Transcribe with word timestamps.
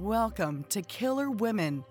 Welcome 0.00 0.64
to 0.70 0.82
Killer 0.82 1.30
Women 1.30 1.84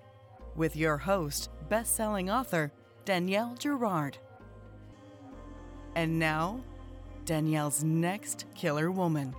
with 0.58 0.76
your 0.76 0.98
host, 0.98 1.50
best-selling 1.70 2.30
author 2.30 2.74
Danielle 3.06 3.56
Girard. 3.56 4.18
And 5.96 6.20
now, 6.20 6.60
Danielle's 7.24 7.82
next 7.82 8.46
killer 8.56 8.92
woman. 8.92 9.34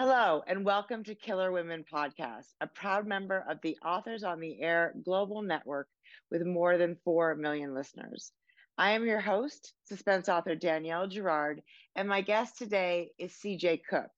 Hello, 0.00 0.42
and 0.48 0.64
welcome 0.64 1.04
to 1.04 1.14
Killer 1.14 1.52
Women 1.52 1.84
Podcast, 1.90 2.48
a 2.60 2.66
proud 2.66 3.06
member 3.06 3.44
of 3.48 3.58
the 3.62 3.78
Authors 3.84 4.24
on 4.24 4.40
the 4.40 4.60
Air 4.60 4.94
global 5.04 5.42
network 5.42 5.86
with 6.28 6.44
more 6.44 6.76
than 6.76 6.98
4 7.04 7.36
million 7.36 7.72
listeners. 7.72 8.32
I 8.76 8.90
am 8.90 9.06
your 9.06 9.20
host, 9.20 9.74
suspense 9.84 10.28
author 10.28 10.56
Danielle 10.56 11.06
Girard, 11.06 11.62
and 11.94 12.08
my 12.08 12.20
guest 12.20 12.58
today 12.58 13.10
is 13.16 13.32
CJ 13.32 13.82
Cooke. 13.88 14.10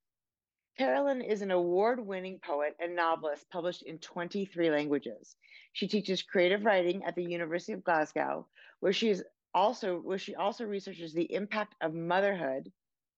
Carolyn 0.76 1.20
is 1.20 1.40
an 1.40 1.52
award 1.52 2.04
winning 2.04 2.40
poet 2.44 2.74
and 2.80 2.96
novelist 2.96 3.48
published 3.50 3.82
in 3.82 3.98
23 3.98 4.70
languages. 4.70 5.36
She 5.72 5.86
teaches 5.86 6.22
creative 6.22 6.64
writing 6.64 7.04
at 7.04 7.14
the 7.14 7.22
University 7.22 7.72
of 7.72 7.84
Glasgow, 7.84 8.48
where 8.80 8.92
she 8.92 9.08
is 9.08 9.22
also 9.54 9.98
where 9.98 10.18
she 10.18 10.34
also 10.34 10.64
researches 10.64 11.12
the 11.12 11.32
impact 11.32 11.76
of 11.80 11.94
motherhood 11.94 12.72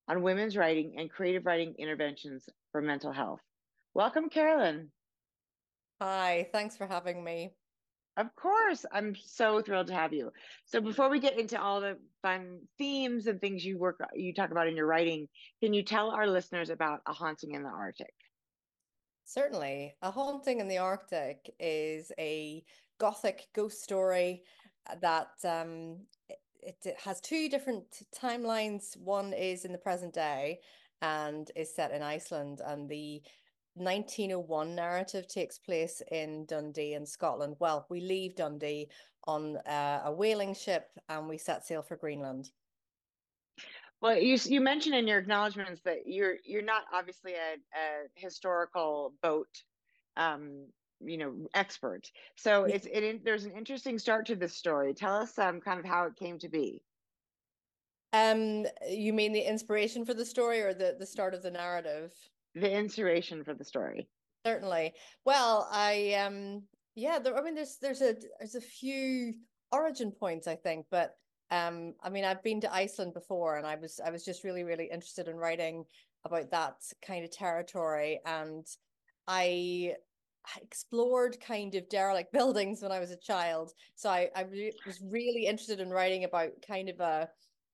on 0.07 0.23
women's 0.23 0.57
writing 0.57 0.97
and 0.99 1.11
creative 1.11 1.47
writing 1.47 1.75
interventions 1.79 2.47
for 2.73 2.83
mental 2.83 3.11
health. 3.11 3.41
Welcome, 3.95 4.29
Carolyn. 4.29 4.91
Hi, 6.01 6.49
thanks 6.53 6.77
for 6.77 6.87
having 6.87 7.25
me. 7.25 7.55
Of 8.17 8.35
course, 8.35 8.87
I'm 8.93 9.15
so 9.15 9.61
thrilled 9.61 9.89
to 9.89 9.95
have 9.95 10.15
you. 10.15 10.33
So 10.65 10.81
before 10.81 11.11
we 11.11 11.21
get 11.21 11.39
into 11.39 11.61
all 11.61 11.83
the 11.83 11.99
fun 12.23 12.61
themes 12.79 13.27
and 13.27 13.39
things 13.41 13.65
you 13.65 13.79
work 13.79 14.01
you 14.15 14.33
talk 14.33 14.51
about 14.51 14.69
in 14.69 14.77
your 14.77 14.87
writing, 14.87 15.29
can 15.63 15.75
you 15.75 15.83
tell 15.83 16.11
our 16.11 16.27
listeners 16.27 16.71
about 16.71 17.01
A 17.07 17.13
Haunting 17.13 17.53
in 17.53 17.63
the 17.63 17.69
Arctic? 17.69 18.15
Certainly. 19.27 19.97
A 20.01 20.11
Haunting 20.11 20.61
in 20.61 20.69
the 20.69 20.79
Arctic 20.79 21.51
is 21.61 22.11
a 22.19 22.65
gothic 22.99 23.49
ghost 23.55 23.83
story 23.83 24.43
that 25.03 25.33
um, 25.45 25.99
it, 26.63 26.77
it 26.85 26.97
has 27.05 27.21
two 27.21 27.51
different 27.51 27.85
timelines. 28.19 28.97
One 28.97 29.35
is 29.35 29.67
in 29.67 29.73
the 29.73 29.79
present 29.79 30.15
day 30.15 30.61
and 31.03 31.51
is 31.55 31.75
set 31.75 31.91
in 31.91 32.03
Iceland, 32.03 32.63
and 32.65 32.89
the 32.89 33.21
1901 33.77 34.75
narrative 34.75 35.29
takes 35.29 35.59
place 35.59 36.03
in 36.11 36.47
Dundee 36.47 36.95
in 36.95 37.07
Scotland. 37.07 37.57
Well, 37.59 37.87
we 37.89 38.01
leave 38.01 38.35
Dundee 38.35 38.89
on 39.25 39.57
uh, 39.59 40.03
a 40.05 40.13
whaling 40.13 40.55
ship 40.55 40.89
and 41.09 41.29
we 41.29 41.39
set 41.39 41.67
sail 41.67 41.83
for 41.83 41.97
Greenland. 41.97 42.51
Well, 44.01 44.19
you 44.19 44.39
you 44.45 44.61
mentioned 44.61 44.95
in 44.95 45.07
your 45.07 45.19
acknowledgments 45.19 45.81
that 45.85 46.07
you're 46.07 46.37
you're 46.45 46.63
not 46.63 46.83
obviously 46.93 47.33
a, 47.33 47.55
a 47.55 48.09
historical 48.15 49.15
boat 49.23 49.63
um, 50.17 50.67
you 51.01 51.19
know 51.19 51.35
expert. 51.55 52.11
So 52.37 52.65
it's 52.65 52.87
it 52.91 53.25
there's 53.25 53.45
an 53.45 53.53
interesting 53.53 53.99
start 53.99 54.27
to 54.27 54.37
this 54.37 54.55
story. 54.55 54.95
Tell 54.95 55.17
us 55.17 55.39
um 55.39 55.61
kind 55.61 55.79
of 55.79 55.87
how 55.87 56.05
it 56.05 56.17
came 56.17 56.39
to 56.41 56.49
be. 56.49 56.83
Um 58.13 58.67
you 58.89 59.13
mean 59.13 59.33
the 59.33 59.41
inspiration 59.41 60.05
for 60.05 60.15
the 60.15 60.25
story 60.25 60.61
or 60.61 60.75
the 60.75 60.97
the 60.99 61.07
start 61.07 61.35
of 61.35 61.43
the 61.43 61.51
narrative 61.51 62.13
the 62.57 62.71
inspiration 62.71 63.45
for 63.45 63.55
the 63.55 63.65
story 63.65 64.09
certainly 64.45 64.93
well 65.25 65.69
i 65.71 66.15
um 66.15 66.63
yeah 66.95 67.19
there, 67.19 67.37
i 67.37 67.43
mean 67.43 67.55
there's 67.55 67.79
there's 67.81 68.03
a 68.03 68.15
there's 68.39 68.55
a 68.55 68.61
few 68.61 69.35
origin 69.73 70.11
points 70.11 70.47
i 70.47 70.57
think 70.57 70.87
but 70.91 71.15
um 71.51 71.95
i 72.03 72.09
mean 72.09 72.25
i've 72.25 72.43
been 72.43 72.61
to 72.61 72.75
iceland 72.75 73.13
before 73.15 73.57
and 73.57 73.67
i 73.67 73.77
was 73.77 74.01
i 74.05 74.11
was 74.11 74.25
just 74.25 74.43
really 74.43 74.65
really 74.65 74.89
interested 74.93 75.29
in 75.29 75.37
writing 75.37 75.85
about 76.25 76.51
that 76.51 76.75
kind 77.07 77.25
of 77.25 77.31
territory 77.31 78.21
and 78.27 78.67
i 79.29 79.95
explored 80.63 81.39
kind 81.41 81.75
of 81.75 81.89
derelict 81.89 82.33
buildings 82.33 82.83
when 82.83 82.93
I 82.93 83.01
was 83.01 83.11
a 83.11 83.17
child. 83.17 83.73
So 83.95 84.09
I, 84.09 84.29
I 84.35 84.43
re- 84.43 84.73
was 84.87 85.01
really 85.03 85.47
interested 85.47 85.81
in 85.81 85.91
writing 85.91 86.25
about 86.25 86.51
kind 86.67 86.89
of 86.89 87.01
a, 87.01 87.29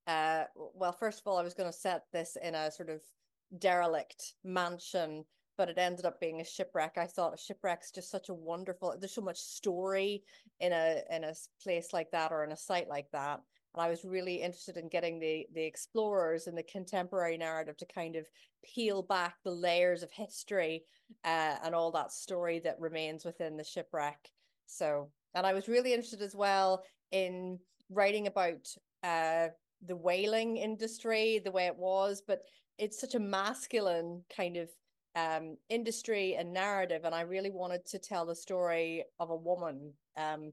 uh, 0.07 0.45
well, 0.55 0.93
first 0.93 1.21
of 1.21 1.27
all, 1.27 1.39
I 1.39 1.43
was 1.43 1.55
going 1.55 1.71
to 1.71 1.77
set 1.77 2.03
this 2.13 2.37
in 2.43 2.55
a 2.55 2.71
sort 2.71 2.89
of 2.89 3.01
derelict 3.59 4.35
mansion, 4.45 5.25
but 5.57 5.69
it 5.69 5.79
ended 5.79 6.05
up 6.05 6.21
being 6.21 6.41
a 6.41 6.45
shipwreck. 6.45 6.97
I 6.97 7.07
thought 7.07 7.35
a 7.35 7.39
shipwreck's 7.39 7.91
just 7.91 8.11
such 8.11 8.29
a 8.29 8.35
wonderful, 8.35 8.95
there's 8.99 9.15
so 9.15 9.21
much 9.21 9.39
story 9.39 10.23
in 10.61 10.73
a, 10.73 11.03
in 11.11 11.25
a 11.25 11.35
place 11.63 11.93
like 11.93 12.11
that 12.13 12.33
or 12.33 12.45
in 12.45 12.53
a 12.53 12.57
site 12.57 12.89
like 12.89 13.11
that 13.13 13.41
and 13.75 13.83
I 13.83 13.89
was 13.89 14.05
really 14.05 14.37
interested 14.37 14.77
in 14.77 14.89
getting 14.89 15.19
the 15.19 15.47
the 15.55 15.65
explorers 15.65 16.47
and 16.47 16.57
the 16.57 16.63
contemporary 16.63 17.39
narrative 17.39 17.77
to 17.79 17.87
kind 17.87 18.17
of 18.17 18.27
peel 18.65 19.03
back 19.03 19.37
the 19.45 19.51
layers 19.51 20.03
of 20.03 20.13
history 20.13 20.85
uh, 21.25 21.57
and 21.65 21.75
all 21.75 21.91
that 21.93 22.13
story 22.13 22.59
that 22.61 22.81
remains 22.81 23.25
within 23.25 23.57
the 23.57 23.65
shipwreck. 23.65 24.19
So, 24.67 25.11
and 25.35 25.47
I 25.47 25.53
was 25.53 25.69
really 25.69 25.93
interested 25.93 26.23
as 26.23 26.35
well 26.35 26.83
in 27.11 27.59
writing 27.91 28.27
about 28.27 28.69
uh, 29.03 29.49
the 29.87 29.97
whaling 29.97 30.59
industry, 30.59 31.41
the 31.45 31.51
way 31.51 31.67
it 31.67 31.77
was, 31.77 32.23
but 32.27 32.43
it's 32.79 33.01
such 33.01 33.15
a 33.15 33.21
masculine 33.21 34.23
kind 34.35 34.57
of 34.57 34.69
um, 35.15 35.57
industry 35.69 36.37
and 36.37 36.53
narrative, 36.53 37.03
and 37.05 37.15
I 37.15 37.23
really 37.23 37.51
wanted 37.51 37.85
to 37.87 37.99
tell 37.99 38.27
the 38.27 38.35
story 38.35 39.05
of 39.21 39.31
a 39.31 39.37
woman. 39.37 39.93
Um, 40.17 40.53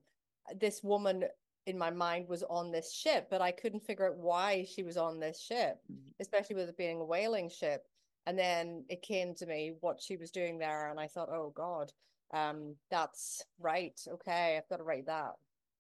this 0.60 0.84
woman 0.84 1.26
in 1.66 1.78
my 1.78 1.92
mind 1.92 2.28
was 2.28 2.44
on 2.44 2.72
this 2.72 2.94
ship, 2.94 3.28
but 3.30 3.42
I 3.42 3.52
couldn't 3.52 3.86
figure 3.86 4.08
out 4.08 4.18
why 4.18 4.66
she 4.70 4.84
was 4.84 4.98
on 4.98 5.20
this 5.20 5.40
ship, 5.40 5.78
mm-hmm. 5.92 6.10
especially 6.20 6.56
with 6.56 6.70
it 6.70 6.78
being 6.78 7.00
a 7.00 7.06
whaling 7.06 7.50
ship. 7.50 7.84
And 8.26 8.38
then 8.38 8.86
it 8.90 9.02
came 9.02 9.34
to 9.36 9.46
me 9.46 9.74
what 9.80 10.02
she 10.02 10.18
was 10.18 10.32
doing 10.32 10.58
there, 10.58 10.90
and 10.90 11.00
I 11.00 11.08
thought, 11.08 11.30
oh 11.30 11.52
God, 11.56 11.92
um, 12.34 12.76
that's 12.92 13.42
right. 13.60 14.00
Okay, 14.08 14.58
I've 14.58 14.70
got 14.70 14.78
to 14.78 14.84
write 14.84 15.08
that. 15.08 15.32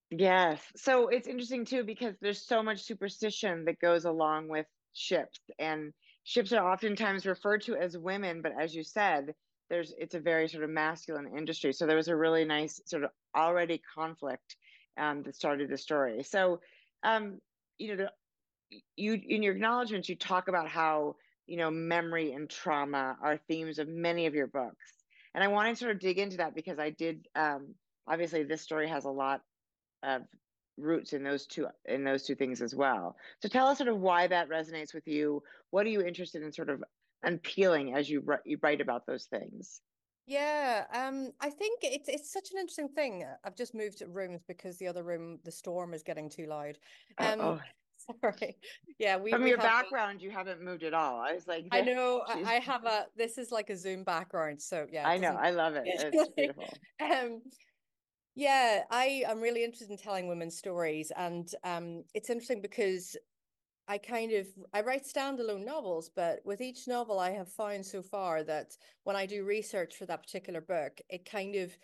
Yes. 0.09 0.59
So 0.75 1.09
it's 1.09 1.27
interesting 1.27 1.65
too 1.65 1.83
because 1.83 2.15
there's 2.21 2.45
so 2.45 2.63
much 2.63 2.81
superstition 2.83 3.65
that 3.65 3.79
goes 3.79 4.05
along 4.05 4.47
with 4.47 4.65
ships, 4.93 5.39
and 5.59 5.93
ships 6.29 6.53
are 6.53 6.71
oftentimes 6.71 7.25
referred 7.25 7.63
to 7.63 7.75
as 7.75 7.97
women, 7.97 8.43
but 8.43 8.53
as 8.57 8.75
you 8.75 8.83
said, 8.83 9.33
there's 9.67 9.95
it's 9.97 10.13
a 10.13 10.19
very 10.19 10.47
sort 10.47 10.63
of 10.63 10.69
masculine 10.69 11.27
industry. 11.35 11.73
So 11.73 11.87
there 11.87 11.95
was 11.95 12.07
a 12.07 12.15
really 12.15 12.45
nice 12.45 12.79
sort 12.85 13.03
of 13.03 13.09
already 13.35 13.81
conflict 13.95 14.55
um, 14.95 15.23
that 15.23 15.35
started 15.35 15.71
the 15.71 15.77
story. 15.77 16.21
So, 16.21 16.61
um, 17.01 17.39
you 17.79 17.87
know, 17.89 18.05
the, 18.05 18.79
you 18.95 19.19
in 19.27 19.41
your 19.41 19.55
acknowledgments, 19.55 20.07
you 20.07 20.15
talk 20.15 20.49
about 20.49 20.69
how 20.69 21.15
you 21.47 21.57
know 21.57 21.71
memory 21.71 22.33
and 22.33 22.47
trauma 22.47 23.17
are 23.23 23.39
themes 23.47 23.79
of 23.79 23.87
many 23.87 24.27
of 24.27 24.35
your 24.35 24.47
books, 24.47 24.93
and 25.33 25.43
I 25.43 25.47
want 25.47 25.69
to 25.69 25.75
sort 25.75 25.95
of 25.95 25.99
dig 25.99 26.19
into 26.19 26.37
that 26.37 26.53
because 26.53 26.77
I 26.77 26.91
did. 26.91 27.27
Um, 27.35 27.73
obviously, 28.07 28.43
this 28.43 28.61
story 28.61 28.87
has 28.87 29.05
a 29.05 29.09
lot 29.09 29.41
of 30.03 30.21
roots 30.79 31.13
in 31.13 31.23
those 31.23 31.45
two 31.45 31.67
in 31.85 32.03
those 32.03 32.23
two 32.23 32.35
things 32.35 32.61
as 32.61 32.75
well. 32.75 33.15
So, 33.41 33.49
tell 33.49 33.67
us 33.67 33.77
sort 33.77 33.89
of 33.89 33.99
why 33.99 34.27
that 34.27 34.49
resonates 34.49 34.93
with 34.93 35.07
you. 35.07 35.43
What 35.71 35.85
are 35.85 35.89
you 35.89 36.01
interested 36.01 36.43
in, 36.43 36.51
sort 36.51 36.69
of 36.69 36.83
unpeeling 37.23 37.95
as 37.95 38.09
you 38.09 38.23
you 38.45 38.57
write 38.61 38.81
about 38.81 39.05
those 39.05 39.25
things? 39.25 39.81
Yeah, 40.25 40.85
um, 40.93 41.31
I 41.41 41.49
think 41.49 41.79
it's 41.81 42.07
it's 42.07 42.31
such 42.31 42.51
an 42.51 42.59
interesting 42.59 42.89
thing. 42.89 43.25
I've 43.43 43.55
just 43.55 43.73
moved 43.73 44.03
rooms 44.07 44.41
because 44.47 44.77
the 44.77 44.87
other 44.87 45.03
room, 45.03 45.39
the 45.43 45.51
storm 45.51 45.93
is 45.93 46.03
getting 46.03 46.29
too 46.29 46.45
loud. 46.45 46.77
Um, 47.17 47.41
oh 47.41 47.59
sorry. 48.21 48.57
Yeah, 48.99 49.17
we 49.17 49.31
from 49.31 49.43
we 49.43 49.49
your 49.49 49.57
background, 49.57 50.21
a, 50.21 50.23
you 50.23 50.31
haven't 50.31 50.61
moved 50.61 50.83
at 50.83 50.93
all. 50.93 51.19
I 51.19 51.33
was 51.33 51.47
like, 51.47 51.65
I 51.71 51.81
know. 51.81 52.23
I 52.27 52.53
have 52.53 52.85
a. 52.85 53.07
This 53.17 53.37
is 53.37 53.51
like 53.51 53.69
a 53.69 53.75
Zoom 53.75 54.03
background, 54.03 54.61
so 54.61 54.85
yeah. 54.91 55.07
I 55.07 55.17
know. 55.17 55.35
I 55.39 55.51
love 55.51 55.75
it. 55.75 55.85
It's 55.87 56.29
beautiful. 56.35 56.69
um, 57.01 57.41
yeah, 58.39 58.83
I 58.89 59.23
am 59.27 59.41
really 59.41 59.65
interested 59.65 59.91
in 59.91 59.97
telling 59.97 60.29
women's 60.29 60.57
stories, 60.57 61.11
and 61.17 61.53
um, 61.65 62.05
it's 62.13 62.29
interesting 62.29 62.61
because 62.61 63.17
I 63.89 63.97
kind 63.97 64.31
of 64.31 64.47
I 64.73 64.79
write 64.79 65.03
standalone 65.03 65.65
novels, 65.65 66.09
but 66.15 66.39
with 66.45 66.61
each 66.61 66.87
novel 66.87 67.19
I 67.19 67.31
have 67.31 67.49
found 67.49 67.85
so 67.85 68.01
far 68.01 68.43
that 68.43 68.77
when 69.03 69.17
I 69.17 69.25
do 69.25 69.43
research 69.43 69.97
for 69.97 70.05
that 70.05 70.23
particular 70.23 70.61
book, 70.61 71.01
it 71.09 71.29
kind 71.29 71.55
of 71.55 71.77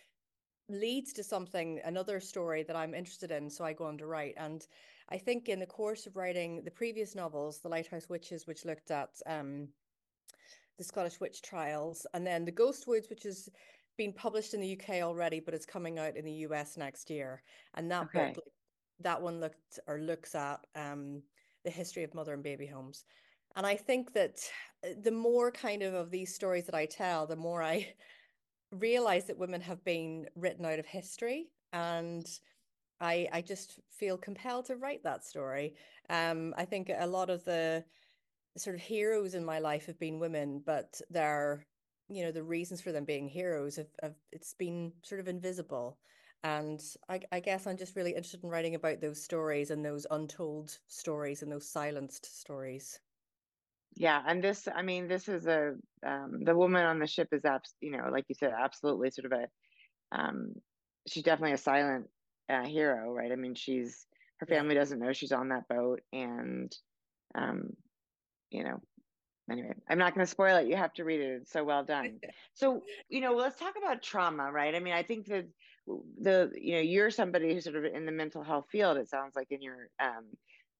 leads 0.69 1.11
to 1.13 1.25
something 1.25 1.81
another 1.83 2.21
story 2.21 2.63
that 2.63 2.75
I'm 2.77 2.93
interested 2.93 3.31
in 3.31 3.49
so 3.49 3.65
I 3.65 3.73
go 3.73 3.85
on 3.87 3.97
to 3.97 4.05
write. 4.05 4.35
And 4.37 4.65
I 5.09 5.17
think 5.17 5.49
in 5.49 5.59
the 5.59 5.65
course 5.65 6.07
of 6.07 6.15
writing 6.15 6.63
the 6.63 6.71
previous 6.71 7.15
novels 7.15 7.59
the 7.59 7.69
Lighthouse 7.69 8.07
Witches 8.07 8.47
which 8.47 8.63
looked 8.63 8.91
at 8.91 9.09
um 9.25 9.67
the 10.77 10.83
Scottish 10.83 11.19
witch 11.19 11.41
trials 11.41 12.05
and 12.13 12.25
then 12.25 12.45
the 12.45 12.51
Ghost 12.51 12.87
Woods 12.87 13.09
which 13.09 13.23
has 13.23 13.49
been 13.97 14.13
published 14.13 14.53
in 14.53 14.61
the 14.61 14.79
UK 14.79 15.01
already 15.01 15.39
but 15.39 15.53
it's 15.53 15.65
coming 15.65 15.99
out 15.99 16.15
in 16.15 16.25
the 16.25 16.31
US 16.47 16.77
next 16.77 17.09
year 17.09 17.41
and 17.75 17.89
that 17.91 18.03
okay. 18.03 18.33
book 18.35 18.43
that 19.01 19.21
one 19.21 19.39
looked 19.39 19.79
or 19.87 19.99
looks 19.99 20.35
at 20.35 20.59
um 20.75 21.21
the 21.65 21.71
history 21.71 22.03
of 22.03 22.13
mother 22.13 22.33
and 22.33 22.43
baby 22.43 22.67
homes. 22.67 23.03
And 23.57 23.65
I 23.65 23.75
think 23.75 24.13
that 24.13 24.39
uh, 24.85 24.89
the 25.01 25.11
more 25.11 25.51
kind 25.51 25.81
of 25.83 25.93
of 25.93 26.11
these 26.11 26.33
stories 26.33 26.65
that 26.65 26.75
I 26.75 26.85
tell, 26.85 27.27
the 27.27 27.35
more 27.35 27.61
I 27.61 27.93
realize 28.71 29.25
that 29.25 29.37
women 29.37 29.61
have 29.61 29.83
been 29.83 30.27
written 30.35 30.65
out 30.65 30.79
of 30.79 30.85
history 30.85 31.49
and 31.73 32.25
I 33.01 33.27
I 33.33 33.41
just 33.41 33.79
feel 33.91 34.17
compelled 34.17 34.65
to 34.65 34.77
write 34.77 35.03
that 35.03 35.25
story. 35.25 35.75
Um, 36.09 36.53
I 36.57 36.63
think 36.65 36.89
a 36.95 37.07
lot 37.07 37.29
of 37.29 37.43
the 37.43 37.83
sort 38.57 38.75
of 38.75 38.81
heroes 38.81 39.33
in 39.33 39.43
my 39.43 39.59
life 39.59 39.85
have 39.87 39.99
been 39.99 40.19
women, 40.19 40.61
but 40.65 41.01
they're 41.09 41.65
you 42.09 42.23
know 42.23 42.31
the 42.31 42.43
reasons 42.43 42.81
for 42.81 42.91
them 42.91 43.05
being 43.05 43.27
heroes 43.27 43.75
have, 43.77 43.87
have 44.01 44.15
it's 44.31 44.53
been 44.53 44.93
sort 45.01 45.21
of 45.21 45.27
invisible. 45.27 45.97
And 46.43 46.79
I, 47.09 47.21
I 47.31 47.39
guess 47.39 47.65
i'm 47.65 47.77
just 47.77 47.95
really 47.95 48.11
interested 48.11 48.43
in 48.43 48.49
writing 48.49 48.75
about 48.75 49.01
those 49.01 49.23
stories 49.23 49.71
and 49.71 49.83
those 49.83 50.05
untold 50.11 50.77
stories 50.87 51.41
and 51.41 51.51
those 51.51 51.67
silenced 51.67 52.39
stories. 52.39 52.99
Yeah 53.95 54.21
and 54.27 54.43
this 54.43 54.67
i 54.75 54.81
mean 54.81 55.07
this 55.07 55.27
is 55.27 55.47
a 55.47 55.73
um, 56.05 56.43
the 56.43 56.55
woman 56.55 56.85
on 56.85 56.99
the 56.99 57.07
ship 57.07 57.29
is 57.31 57.45
abs 57.45 57.73
you 57.81 57.91
know 57.91 58.09
like 58.11 58.25
you 58.27 58.35
said 58.35 58.51
absolutely 58.57 59.09
sort 59.09 59.31
of 59.31 59.39
a 59.39 59.47
um, 60.11 60.53
she's 61.07 61.23
definitely 61.23 61.53
a 61.53 61.57
silent 61.57 62.07
uh, 62.49 62.65
hero 62.65 63.11
right? 63.11 63.31
I 63.31 63.35
mean 63.35 63.55
she's 63.55 64.05
her 64.37 64.45
family 64.45 64.75
yeah. 64.75 64.81
doesn't 64.81 64.99
know 64.99 65.13
she's 65.13 65.31
on 65.31 65.49
that 65.49 65.67
boat 65.67 66.01
and 66.13 66.75
um, 67.33 67.69
you 68.51 68.63
know 68.63 68.81
anyway 69.51 69.73
i'm 69.89 69.97
not 69.97 70.13
going 70.13 70.25
to 70.25 70.29
spoil 70.29 70.57
it. 70.57 70.67
You 70.67 70.75
have 70.75 70.93
to 70.93 71.03
read 71.03 71.21
it. 71.21 71.41
It's 71.41 71.51
so 71.51 71.63
well 71.63 71.83
done. 71.83 72.19
So 72.53 72.81
you 73.09 73.21
know 73.21 73.33
let's 73.33 73.59
talk 73.59 73.73
about 73.77 74.01
trauma 74.01 74.51
right? 74.51 74.73
I 74.75 74.79
mean 74.79 74.93
i 74.93 75.03
think 75.03 75.27
that 75.27 75.45
the 76.21 76.51
you 76.55 76.75
know 76.75 76.81
you're 76.81 77.11
somebody 77.11 77.53
who's 77.53 77.65
sort 77.65 77.75
of 77.75 77.85
in 77.85 78.05
the 78.05 78.11
mental 78.11 78.43
health 78.43 78.65
field 78.71 78.97
it 78.97 79.09
sounds 79.09 79.35
like 79.35 79.51
in 79.51 79.61
your 79.61 79.89
um 80.01 80.25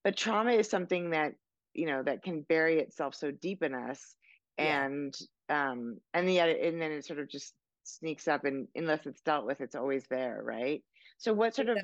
but 0.03 0.17
trauma 0.17 0.51
is 0.51 0.69
something 0.69 1.11
that 1.11 1.33
you 1.73 1.85
know 1.85 2.01
that 2.01 2.23
can 2.23 2.41
bury 2.41 2.79
itself 2.79 3.13
so 3.13 3.29
deep 3.29 3.61
in 3.61 3.75
us 3.75 4.15
and 4.57 5.13
yeah. 5.49 5.71
um 5.71 5.97
and 6.13 6.33
yet 6.33 6.49
and 6.49 6.81
then 6.81 6.91
it 6.91 7.05
sort 7.05 7.19
of 7.19 7.29
just 7.29 7.53
sneaks 7.83 8.27
up 8.27 8.45
and 8.45 8.67
unless 8.75 9.05
it's 9.05 9.21
dealt 9.21 9.45
with 9.45 9.61
it's 9.61 9.75
always 9.75 10.05
there 10.09 10.41
right? 10.43 10.83
So 11.17 11.33
what 11.33 11.55
sort 11.55 11.69
of 11.69 11.77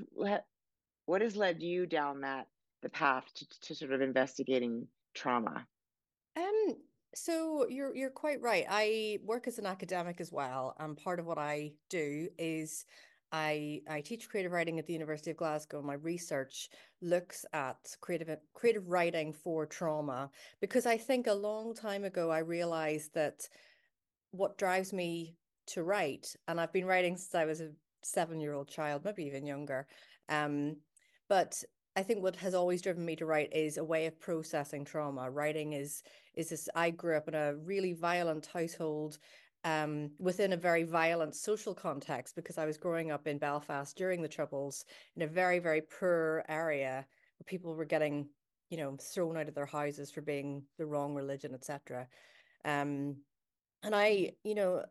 what 1.06 1.22
has 1.22 1.36
led 1.36 1.62
you 1.62 1.86
down 1.86 2.22
that 2.22 2.48
the 2.82 2.90
path 2.90 3.26
to, 3.36 3.46
to 3.62 3.76
sort 3.76 3.92
of 3.92 4.02
investigating 4.02 4.88
trauma 5.14 5.66
um 6.36 6.76
so 7.14 7.68
you're 7.70 7.96
you're 7.96 8.10
quite 8.10 8.42
right 8.42 8.66
i 8.70 9.20
work 9.24 9.48
as 9.48 9.60
an 9.60 9.66
academic 9.66 10.22
as 10.22 10.32
well 10.32 10.76
and 10.80 10.98
part 10.98 11.20
of 11.20 11.26
what 11.26 11.38
i 11.38 11.72
do 11.90 12.28
is 12.38 12.86
I 13.32 13.82
I 13.90 14.02
teach 14.02 14.30
creative 14.30 14.52
writing 14.52 14.78
at 14.78 14.86
the 14.86 14.94
University 14.94 15.32
of 15.32 15.38
Glasgow. 15.38 15.82
My 15.82 15.94
research 15.94 16.70
looks 17.02 17.46
at 17.54 17.78
creative 18.02 18.30
creative 18.54 18.90
writing 18.90 19.32
for 19.34 19.66
trauma 19.66 20.30
because 20.60 20.86
I 20.86 20.98
think 20.98 21.28
a 21.28 21.34
long 21.34 21.74
time 21.74 22.04
ago 22.04 22.30
I 22.30 22.40
realized 22.40 23.14
that 23.14 23.48
what 24.32 24.58
drives 24.58 24.92
me 24.92 25.36
to 25.68 25.84
write, 25.84 26.36
and 26.48 26.60
I've 26.60 26.74
been 26.74 26.86
writing 26.86 27.16
since 27.16 27.36
I 27.36 27.46
was 27.46 27.62
a 27.62 27.72
seven 28.04 28.42
year 28.42 28.54
old 28.54 28.68
child, 28.68 29.06
maybe 29.06 29.24
even 29.26 29.46
younger. 29.46 29.88
Um, 30.28 30.78
but 31.30 31.64
I 31.96 32.04
think 32.04 32.24
what 32.24 32.38
has 32.38 32.54
always 32.54 32.82
driven 32.82 33.06
me 33.06 33.16
to 33.18 33.26
write 33.26 33.54
is 33.54 33.78
a 33.78 33.84
way 33.84 34.06
of 34.06 34.20
processing 34.20 34.86
trauma. 34.86 35.30
Writing 35.30 35.74
is 35.74 36.04
is 36.36 36.50
this. 36.50 36.70
I 36.74 36.90
grew 36.92 37.18
up 37.18 37.28
in 37.28 37.36
a 37.36 37.56
really 37.56 37.94
violent 37.94 38.46
household 38.46 39.18
um, 39.64 40.12
within 40.18 40.54
a 40.54 40.58
very 40.58 40.84
violent 40.84 41.36
social 41.36 41.76
context 41.76 42.36
because 42.36 42.58
I 42.58 42.66
was 42.66 42.78
growing 42.78 43.12
up 43.12 43.28
in 43.28 43.38
Belfast 43.38 43.96
during 43.96 44.22
the 44.22 44.28
Troubles 44.28 44.86
in 45.16 45.22
a 45.22 45.28
very, 45.28 45.60
very 45.60 45.82
poor 45.82 46.44
area 46.48 47.06
where 47.38 47.46
people 47.46 47.76
were 47.76 47.86
getting, 47.86 48.30
you 48.70 48.78
know, 48.78 48.96
thrown 48.98 49.38
out 49.38 49.50
of 49.50 49.56
their 49.56 49.66
houses 49.66 50.10
for 50.10 50.22
being 50.22 50.64
the 50.78 50.86
wrong 50.86 51.14
religion, 51.14 51.54
etc. 51.54 52.08
Um, 52.64 53.18
and 53.84 53.94
I, 53.94 54.32
you 54.44 54.56
know, 54.56 54.86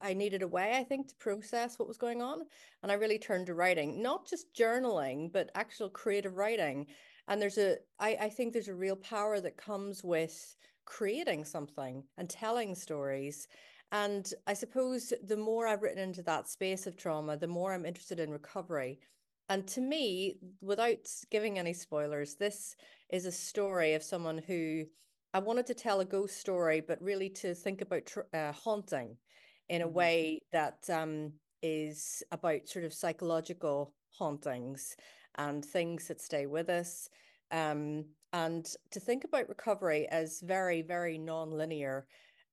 I 0.00 0.14
needed 0.14 0.42
a 0.42 0.48
way, 0.48 0.76
I 0.76 0.84
think, 0.84 1.08
to 1.08 1.14
process 1.16 1.78
what 1.78 1.88
was 1.88 1.98
going 1.98 2.22
on. 2.22 2.42
And 2.82 2.92
I 2.92 2.96
really 2.96 3.18
turned 3.18 3.46
to 3.46 3.54
writing, 3.54 4.02
not 4.02 4.26
just 4.26 4.54
journaling, 4.54 5.32
but 5.32 5.50
actual 5.54 5.88
creative 5.88 6.36
writing. 6.36 6.86
And 7.28 7.40
there's 7.40 7.58
a, 7.58 7.76
I, 7.98 8.16
I 8.20 8.28
think 8.28 8.52
there's 8.52 8.68
a 8.68 8.74
real 8.74 8.96
power 8.96 9.40
that 9.40 9.56
comes 9.56 10.04
with 10.04 10.56
creating 10.84 11.44
something 11.44 12.04
and 12.16 12.30
telling 12.30 12.74
stories 12.74 13.48
and 13.92 14.32
I 14.46 14.54
suppose 14.54 15.12
the 15.22 15.36
more 15.36 15.66
I've 15.66 15.82
written 15.82 16.02
into 16.02 16.22
that 16.22 16.48
space 16.48 16.86
of 16.86 16.96
trauma, 16.96 17.36
the 17.36 17.46
more 17.46 17.72
I'm 17.72 17.86
interested 17.86 18.18
in 18.18 18.30
recovery. 18.30 18.98
And 19.48 19.66
to 19.68 19.80
me, 19.80 20.38
without 20.60 21.08
giving 21.30 21.58
any 21.58 21.72
spoilers, 21.72 22.34
this 22.34 22.74
is 23.10 23.26
a 23.26 23.32
story 23.32 23.94
of 23.94 24.02
someone 24.02 24.38
who 24.38 24.84
I 25.32 25.38
wanted 25.38 25.66
to 25.66 25.74
tell 25.74 26.00
a 26.00 26.04
ghost 26.04 26.38
story, 26.38 26.80
but 26.80 27.00
really 27.00 27.28
to 27.30 27.54
think 27.54 27.80
about 27.80 28.12
uh, 28.34 28.52
haunting 28.52 29.16
in 29.68 29.82
a 29.82 29.84
mm-hmm. 29.84 29.94
way 29.94 30.40
that 30.52 30.78
um, 30.92 31.32
is 31.62 32.22
about 32.32 32.68
sort 32.68 32.84
of 32.84 32.94
psychological 32.94 33.92
hauntings 34.10 34.96
and 35.36 35.64
things 35.64 36.08
that 36.08 36.20
stay 36.20 36.46
with 36.46 36.68
us. 36.68 37.08
Um, 37.50 38.06
and 38.32 38.66
to 38.90 39.00
think 39.00 39.24
about 39.24 39.48
recovery 39.48 40.06
as 40.10 40.40
very, 40.40 40.82
very 40.82 41.18
non-linear. 41.18 42.06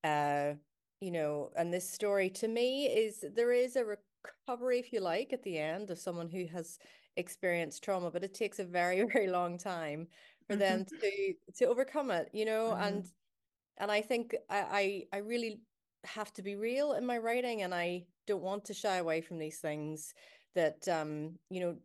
Uh, 0.04 0.54
you 1.02 1.12
know, 1.12 1.52
and 1.58 1.74
this 1.74 1.90
story 1.90 2.30
to 2.30 2.48
me 2.48 2.86
is 2.86 3.26
there 3.36 3.52
is 3.52 3.76
a 3.76 3.84
recovery, 3.84 4.80
if 4.80 4.94
you 4.94 5.02
like, 5.02 5.34
at 5.34 5.44
the 5.44 5.58
end 5.58 5.90
of 5.90 6.00
someone 6.00 6.30
who 6.30 6.46
has 6.54 6.80
experienced 7.18 7.84
trauma, 7.84 8.10
but 8.10 8.24
it 8.24 8.34
takes 8.34 8.60
a 8.60 8.64
very, 8.64 9.04
very 9.14 9.28
long 9.28 9.58
time 9.58 10.08
for 10.48 10.56
them 10.56 10.86
mm-hmm. 10.86 11.00
to 11.00 11.34
to 11.58 11.66
overcome 11.66 12.12
it, 12.12 12.30
you 12.34 12.46
know, 12.46 12.72
mm-hmm. 12.72 12.84
and 12.84 13.06
and 13.78 13.92
I 13.92 14.02
think 14.02 14.36
I, 14.50 15.06
I 15.12 15.18
I 15.18 15.18
really 15.20 15.62
have 16.06 16.34
to 16.34 16.42
be 16.42 16.56
real 16.56 16.94
in 16.94 17.06
my 17.06 17.18
writing 17.18 17.62
and 17.62 17.74
I 17.74 18.04
don't 18.28 18.44
want 18.44 18.66
to 18.66 18.74
shy 18.74 18.98
away 18.98 19.22
from 19.22 19.38
these 19.38 19.60
things 19.60 20.14
that 20.56 20.88
um, 20.88 21.34
you 21.50 21.60
know, 21.60 21.76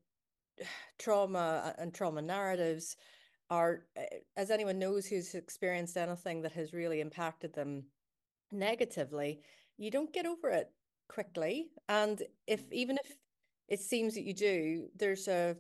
trauma 0.99 1.75
and 1.79 1.95
trauma 1.95 2.23
narratives 2.23 2.97
are 3.51 3.85
eh, 3.97 4.07
as 4.37 4.51
anyone 4.51 4.79
knows 4.79 5.07
who's 5.07 5.35
experienced 5.35 5.97
anything 5.97 6.43
that 6.43 6.53
has 6.53 6.73
really 6.73 7.01
impacted 7.01 7.55
them 7.55 7.85
negatively, 8.53 9.41
you 9.77 9.91
don't 9.91 10.13
get 10.13 10.27
over 10.27 10.51
it 10.51 10.71
quickly. 11.09 11.71
And 11.89 12.23
if 12.47 12.69
mm. 12.69 12.73
even 12.73 12.99
if 13.03 13.17
it 13.69 13.81
seems 13.81 14.15
that 14.15 14.25
you 14.25 14.35
do, 14.35 14.89
there's 14.97 15.29
a 15.29 15.57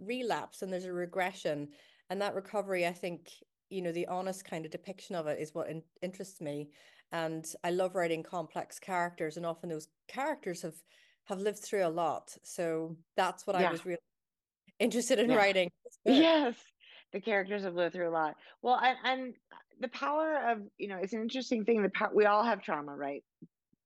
relapse 0.00 0.62
and 0.62 0.72
there's 0.72 0.84
a 0.84 0.92
regression. 0.92 1.68
And 2.10 2.20
that 2.22 2.34
recovery, 2.34 2.86
I 2.86 2.92
think, 2.92 3.30
you 3.70 3.82
know, 3.82 3.92
the 3.92 4.06
honest 4.06 4.44
kind 4.44 4.64
of 4.64 4.70
depiction 4.70 5.14
of 5.14 5.26
it 5.26 5.38
is 5.40 5.54
what 5.54 5.68
in- 5.68 5.82
interests 6.02 6.40
me. 6.40 6.70
And 7.12 7.46
I 7.64 7.70
love 7.70 7.94
writing 7.94 8.22
complex 8.22 8.78
characters, 8.78 9.36
and 9.36 9.46
often 9.46 9.70
those 9.70 9.88
characters 10.08 10.62
have 10.62 10.74
have 11.24 11.40
lived 11.40 11.58
through 11.58 11.86
a 11.86 11.88
lot. 11.88 12.36
So 12.42 12.96
that's 13.16 13.46
what 13.46 13.58
yeah. 13.58 13.68
I 13.68 13.72
was 13.72 13.84
really 13.84 13.98
interested 14.78 15.18
in 15.18 15.30
yeah. 15.30 15.36
writing. 15.36 15.70
Yes, 16.04 16.54
the 17.12 17.20
characters 17.20 17.64
have 17.64 17.74
lived 17.74 17.94
through 17.94 18.08
a 18.08 18.10
lot. 18.10 18.36
Well, 18.62 18.80
and, 18.82 18.96
and 19.04 19.34
the 19.80 19.88
power 19.88 20.50
of 20.50 20.58
you 20.78 20.88
know 20.88 20.98
it's 21.00 21.12
an 21.12 21.22
interesting 21.22 21.64
thing 21.64 21.82
the 21.82 21.90
power 21.90 22.10
we 22.14 22.26
all 22.26 22.42
have 22.42 22.62
trauma 22.62 22.94
right 22.94 23.22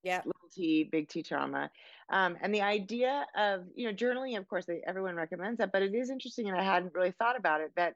yeah 0.02 0.18
little 0.18 0.48
t 0.52 0.88
big 0.90 1.08
t 1.08 1.22
trauma 1.22 1.70
um, 2.10 2.36
and 2.40 2.54
the 2.54 2.62
idea 2.62 3.26
of 3.36 3.64
you 3.74 3.86
know 3.86 3.94
journaling 3.94 4.36
of 4.38 4.48
course 4.48 4.64
they, 4.66 4.80
everyone 4.86 5.14
recommends 5.14 5.58
that 5.58 5.72
but 5.72 5.82
it 5.82 5.94
is 5.94 6.10
interesting 6.10 6.48
and 6.48 6.58
i 6.58 6.62
hadn't 6.62 6.94
really 6.94 7.12
thought 7.12 7.36
about 7.36 7.60
it 7.60 7.70
that 7.76 7.94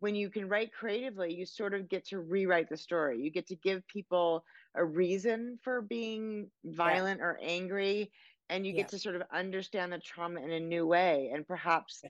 when 0.00 0.14
you 0.14 0.30
can 0.30 0.48
write 0.48 0.72
creatively 0.72 1.32
you 1.34 1.46
sort 1.46 1.74
of 1.74 1.88
get 1.88 2.06
to 2.06 2.20
rewrite 2.20 2.68
the 2.68 2.76
story 2.76 3.20
you 3.20 3.30
get 3.30 3.46
to 3.46 3.56
give 3.56 3.86
people 3.88 4.44
a 4.74 4.84
reason 4.84 5.58
for 5.62 5.82
being 5.82 6.50
violent 6.64 7.20
yeah. 7.20 7.26
or 7.26 7.38
angry 7.42 8.10
and 8.48 8.66
you 8.66 8.72
yeah. 8.72 8.82
get 8.82 8.90
to 8.90 8.98
sort 8.98 9.16
of 9.16 9.22
understand 9.32 9.92
the 9.92 9.98
trauma 9.98 10.40
in 10.40 10.50
a 10.50 10.60
new 10.60 10.86
way 10.86 11.30
and 11.32 11.46
perhaps 11.46 12.02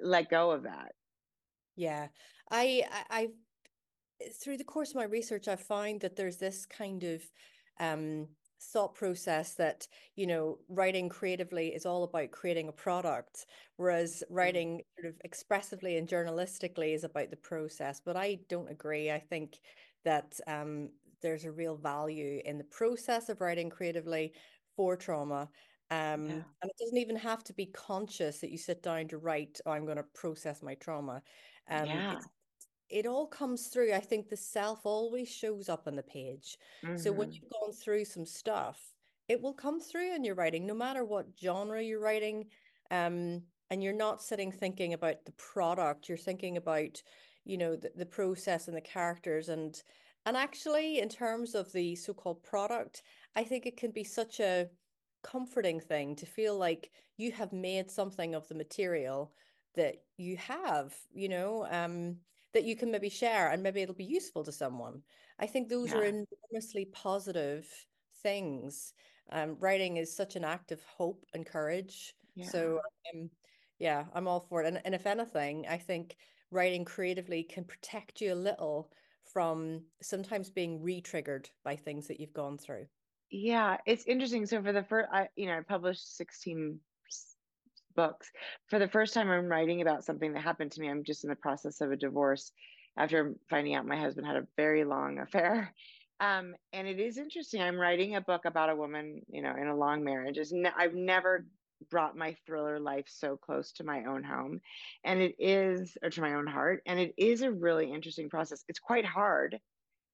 let 0.00 0.30
go 0.30 0.50
of 0.50 0.64
that 0.64 0.92
yeah 1.76 2.06
i 2.50 2.82
i 3.10 3.28
through 4.32 4.56
the 4.56 4.64
course 4.64 4.90
of 4.90 4.96
my 4.96 5.04
research, 5.04 5.48
I 5.48 5.56
found 5.56 6.00
that 6.00 6.16
there's 6.16 6.38
this 6.38 6.66
kind 6.66 7.02
of 7.04 7.22
um, 7.78 8.28
thought 8.60 8.94
process 8.94 9.54
that 9.54 9.86
you 10.16 10.26
know 10.26 10.58
writing 10.68 11.08
creatively 11.08 11.68
is 11.68 11.84
all 11.84 12.04
about 12.04 12.30
creating 12.30 12.68
a 12.68 12.72
product 12.72 13.44
whereas 13.76 14.24
mm-hmm. 14.24 14.34
writing 14.34 14.82
sort 14.98 15.12
of 15.12 15.20
expressively 15.24 15.98
and 15.98 16.08
journalistically 16.08 16.94
is 16.94 17.04
about 17.04 17.30
the 17.30 17.36
process 17.36 18.00
but 18.02 18.16
i 18.16 18.38
don't 18.48 18.70
agree 18.70 19.10
i 19.10 19.18
think 19.18 19.58
that 20.06 20.40
um, 20.46 20.88
there's 21.22 21.44
a 21.44 21.50
real 21.50 21.76
value 21.76 22.40
in 22.44 22.58
the 22.58 22.64
process 22.64 23.28
of 23.28 23.40
writing 23.40 23.70
creatively 23.70 24.32
for 24.76 24.96
trauma 24.96 25.48
um, 25.90 26.26
yeah. 26.26 26.32
and 26.62 26.70
it 26.70 26.76
doesn't 26.78 26.98
even 26.98 27.16
have 27.16 27.44
to 27.44 27.52
be 27.52 27.66
conscious 27.66 28.38
that 28.38 28.50
you 28.50 28.58
sit 28.58 28.82
down 28.82 29.06
to 29.08 29.18
write 29.18 29.60
oh, 29.66 29.70
i'm 29.70 29.84
going 29.84 29.96
to 29.96 30.04
process 30.14 30.62
my 30.62 30.74
trauma 30.74 31.22
um, 31.68 31.86
yeah. 31.86 32.20
it 32.88 33.06
all 33.06 33.26
comes 33.26 33.66
through. 33.68 33.92
I 33.92 34.00
think 34.00 34.28
the 34.28 34.36
self 34.36 34.80
always 34.84 35.28
shows 35.28 35.68
up 35.68 35.86
on 35.86 35.96
the 35.96 36.02
page. 36.02 36.56
Mm-hmm. 36.84 36.96
So 36.96 37.12
when 37.12 37.28
mm-hmm. 37.28 37.34
you've 37.34 37.52
gone 37.52 37.72
through 37.72 38.04
some 38.04 38.26
stuff, 38.26 38.80
it 39.28 39.40
will 39.40 39.54
come 39.54 39.80
through 39.80 40.14
in 40.14 40.24
your 40.24 40.36
writing, 40.36 40.66
no 40.66 40.74
matter 40.74 41.04
what 41.04 41.26
genre 41.40 41.82
you're 41.82 42.00
writing. 42.00 42.46
Um, 42.90 43.42
and 43.70 43.82
you're 43.82 43.92
not 43.92 44.22
sitting 44.22 44.52
thinking 44.52 44.92
about 44.92 45.24
the 45.24 45.32
product. 45.32 46.08
You're 46.08 46.18
thinking 46.18 46.56
about, 46.56 47.02
you 47.44 47.58
know, 47.58 47.74
the, 47.74 47.90
the 47.96 48.06
process 48.06 48.68
and 48.68 48.76
the 48.76 48.80
characters. 48.80 49.48
And 49.48 49.82
and 50.26 50.36
actually, 50.36 50.98
in 50.98 51.08
terms 51.08 51.54
of 51.54 51.72
the 51.72 51.96
so-called 51.96 52.42
product, 52.42 53.02
I 53.34 53.44
think 53.44 53.64
it 53.64 53.76
can 53.76 53.92
be 53.92 54.04
such 54.04 54.40
a 54.40 54.68
comforting 55.22 55.80
thing 55.80 56.14
to 56.16 56.26
feel 56.26 56.58
like 56.58 56.90
you 57.16 57.32
have 57.32 57.52
made 57.52 57.90
something 57.90 58.34
of 58.34 58.46
the 58.48 58.54
material 58.54 59.32
that 59.74 59.96
you 60.18 60.36
have, 60.36 60.94
you 61.14 61.28
know. 61.28 61.66
Um, 61.70 62.16
that 62.56 62.64
you 62.64 62.74
can 62.74 62.90
maybe 62.90 63.10
share 63.10 63.50
and 63.50 63.62
maybe 63.62 63.82
it'll 63.82 63.94
be 63.94 64.02
useful 64.02 64.42
to 64.42 64.50
someone. 64.50 65.02
I 65.38 65.46
think 65.46 65.68
those 65.68 65.90
yeah. 65.90 65.98
are 65.98 66.04
enormously 66.04 66.86
positive 66.86 67.68
things. 68.22 68.94
Um, 69.30 69.58
writing 69.60 69.98
is 69.98 70.16
such 70.16 70.36
an 70.36 70.44
act 70.44 70.72
of 70.72 70.82
hope 70.84 71.26
and 71.34 71.44
courage. 71.44 72.14
Yeah. 72.34 72.48
So, 72.48 72.80
um, 73.14 73.28
yeah, 73.78 74.04
I'm 74.14 74.26
all 74.26 74.40
for 74.48 74.62
it. 74.62 74.68
And, 74.68 74.80
and 74.86 74.94
if 74.94 75.06
anything, 75.06 75.66
I 75.68 75.76
think 75.76 76.16
writing 76.50 76.86
creatively 76.86 77.42
can 77.42 77.64
protect 77.64 78.22
you 78.22 78.32
a 78.32 78.34
little 78.34 78.90
from 79.36 79.82
sometimes 80.00 80.48
being 80.48 80.80
re-triggered 80.80 81.50
by 81.62 81.76
things 81.76 82.06
that 82.08 82.18
you've 82.18 82.32
gone 82.32 82.56
through. 82.56 82.86
Yeah, 83.30 83.76
it's 83.84 84.06
interesting. 84.06 84.46
So 84.46 84.62
for 84.62 84.72
the 84.72 84.82
first, 84.82 85.10
I 85.12 85.28
you 85.36 85.44
know 85.44 85.58
I 85.58 85.60
published 85.60 86.16
16 86.16 86.80
books. 87.94 88.30
For 88.68 88.78
the 88.78 88.88
first 88.88 89.12
time, 89.12 89.28
I'm 89.28 89.44
writing 89.44 89.82
about 89.82 90.06
something 90.06 90.32
that 90.32 90.40
happened 90.40 90.72
to 90.72 90.80
me. 90.80 90.88
I'm 90.88 91.04
just 91.04 91.22
in 91.22 91.28
the 91.28 91.36
process 91.36 91.82
of 91.82 91.92
a 91.92 91.96
divorce 91.96 92.50
after 92.96 93.34
finding 93.50 93.74
out 93.74 93.84
my 93.84 93.98
husband 93.98 94.26
had 94.26 94.36
a 94.36 94.46
very 94.56 94.84
long 94.84 95.18
affair. 95.18 95.74
Um, 96.18 96.54
and 96.72 96.88
it 96.88 96.98
is 96.98 97.18
interesting. 97.18 97.60
I'm 97.60 97.78
writing 97.78 98.16
a 98.16 98.22
book 98.22 98.46
about 98.46 98.70
a 98.70 98.74
woman, 98.74 99.20
you 99.28 99.42
know, 99.42 99.54
in 99.54 99.66
a 99.66 99.76
long 99.76 100.02
marriage. 100.02 100.38
Is 100.38 100.50
ne- 100.50 100.70
I've 100.74 100.94
never 100.94 101.44
brought 101.90 102.16
my 102.16 102.36
thriller 102.46 102.78
life 102.78 103.06
so 103.08 103.36
close 103.36 103.72
to 103.72 103.84
my 103.84 104.04
own 104.04 104.22
home, 104.22 104.60
and 105.04 105.20
it 105.20 105.34
is, 105.38 105.96
or 106.02 106.10
to 106.10 106.20
my 106.20 106.34
own 106.34 106.46
heart, 106.46 106.82
and 106.86 106.98
it 106.98 107.14
is 107.16 107.42
a 107.42 107.50
really 107.50 107.92
interesting 107.92 108.28
process. 108.28 108.64
It's 108.68 108.78
quite 108.78 109.04
hard. 109.04 109.58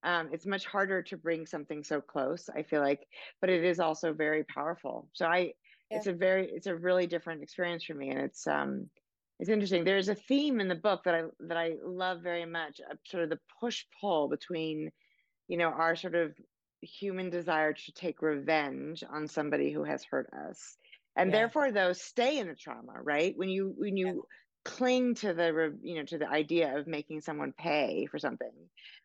Um, 0.04 0.30
it's 0.32 0.46
much 0.46 0.66
harder 0.66 1.02
to 1.04 1.16
bring 1.16 1.46
something 1.46 1.84
so 1.84 2.00
close. 2.00 2.48
I 2.54 2.62
feel 2.62 2.80
like, 2.80 3.06
but 3.40 3.50
it 3.50 3.64
is 3.64 3.78
also 3.78 4.12
very 4.12 4.44
powerful. 4.44 5.08
So 5.12 5.26
I, 5.26 5.38
yeah. 5.38 5.98
it's 5.98 6.06
a 6.06 6.12
very, 6.12 6.50
it's 6.50 6.66
a 6.66 6.74
really 6.74 7.06
different 7.06 7.42
experience 7.42 7.84
for 7.84 7.94
me, 7.94 8.10
and 8.10 8.20
it's 8.20 8.46
um, 8.46 8.90
it's 9.38 9.50
interesting. 9.50 9.84
There's 9.84 10.08
a 10.08 10.14
theme 10.14 10.60
in 10.60 10.68
the 10.68 10.74
book 10.74 11.04
that 11.04 11.14
I 11.14 11.22
that 11.40 11.56
I 11.56 11.74
love 11.84 12.20
very 12.20 12.46
much. 12.46 12.80
Uh, 12.80 12.94
sort 13.06 13.24
of 13.24 13.30
the 13.30 13.40
push 13.60 13.84
pull 14.00 14.28
between, 14.28 14.90
you 15.48 15.56
know, 15.56 15.68
our 15.68 15.96
sort 15.96 16.14
of 16.14 16.32
human 16.80 17.30
desire 17.30 17.72
to 17.72 17.92
take 17.92 18.22
revenge 18.22 19.04
on 19.08 19.28
somebody 19.28 19.70
who 19.72 19.84
has 19.84 20.04
hurt 20.04 20.28
us 20.48 20.76
and 21.16 21.30
yeah. 21.30 21.38
therefore 21.38 21.70
those 21.70 22.00
stay 22.00 22.38
in 22.38 22.48
the 22.48 22.54
trauma 22.54 22.94
right 23.02 23.34
when 23.36 23.48
you 23.48 23.74
when 23.76 23.96
you 23.96 24.06
yeah. 24.06 24.12
cling 24.64 25.14
to 25.14 25.34
the 25.34 25.76
you 25.82 25.96
know 25.96 26.04
to 26.04 26.18
the 26.18 26.28
idea 26.28 26.76
of 26.76 26.86
making 26.86 27.20
someone 27.20 27.52
pay 27.56 28.06
for 28.10 28.18
something 28.18 28.52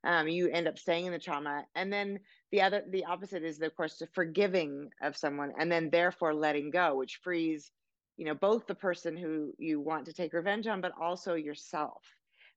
um, 0.03 0.27
you 0.27 0.49
end 0.49 0.67
up 0.67 0.77
staying 0.77 1.05
in 1.05 1.11
the 1.11 1.19
trauma 1.19 1.63
and 1.75 1.91
then 1.91 2.19
the 2.51 2.61
other 2.61 2.83
the 2.91 3.05
opposite 3.05 3.43
is 3.43 3.61
of 3.61 3.75
course 3.75 3.97
the 3.97 4.07
forgiving 4.13 4.89
of 5.01 5.17
someone 5.17 5.51
and 5.59 5.71
then 5.71 5.89
therefore 5.91 6.33
letting 6.33 6.69
go 6.69 6.95
which 6.95 7.19
frees 7.23 7.71
you 8.17 8.25
know 8.25 8.33
both 8.33 8.67
the 8.67 8.75
person 8.75 9.15
who 9.15 9.53
you 9.57 9.79
want 9.79 10.05
to 10.05 10.13
take 10.13 10.33
revenge 10.33 10.67
on 10.67 10.81
but 10.81 10.91
also 10.99 11.33
yourself 11.35 12.01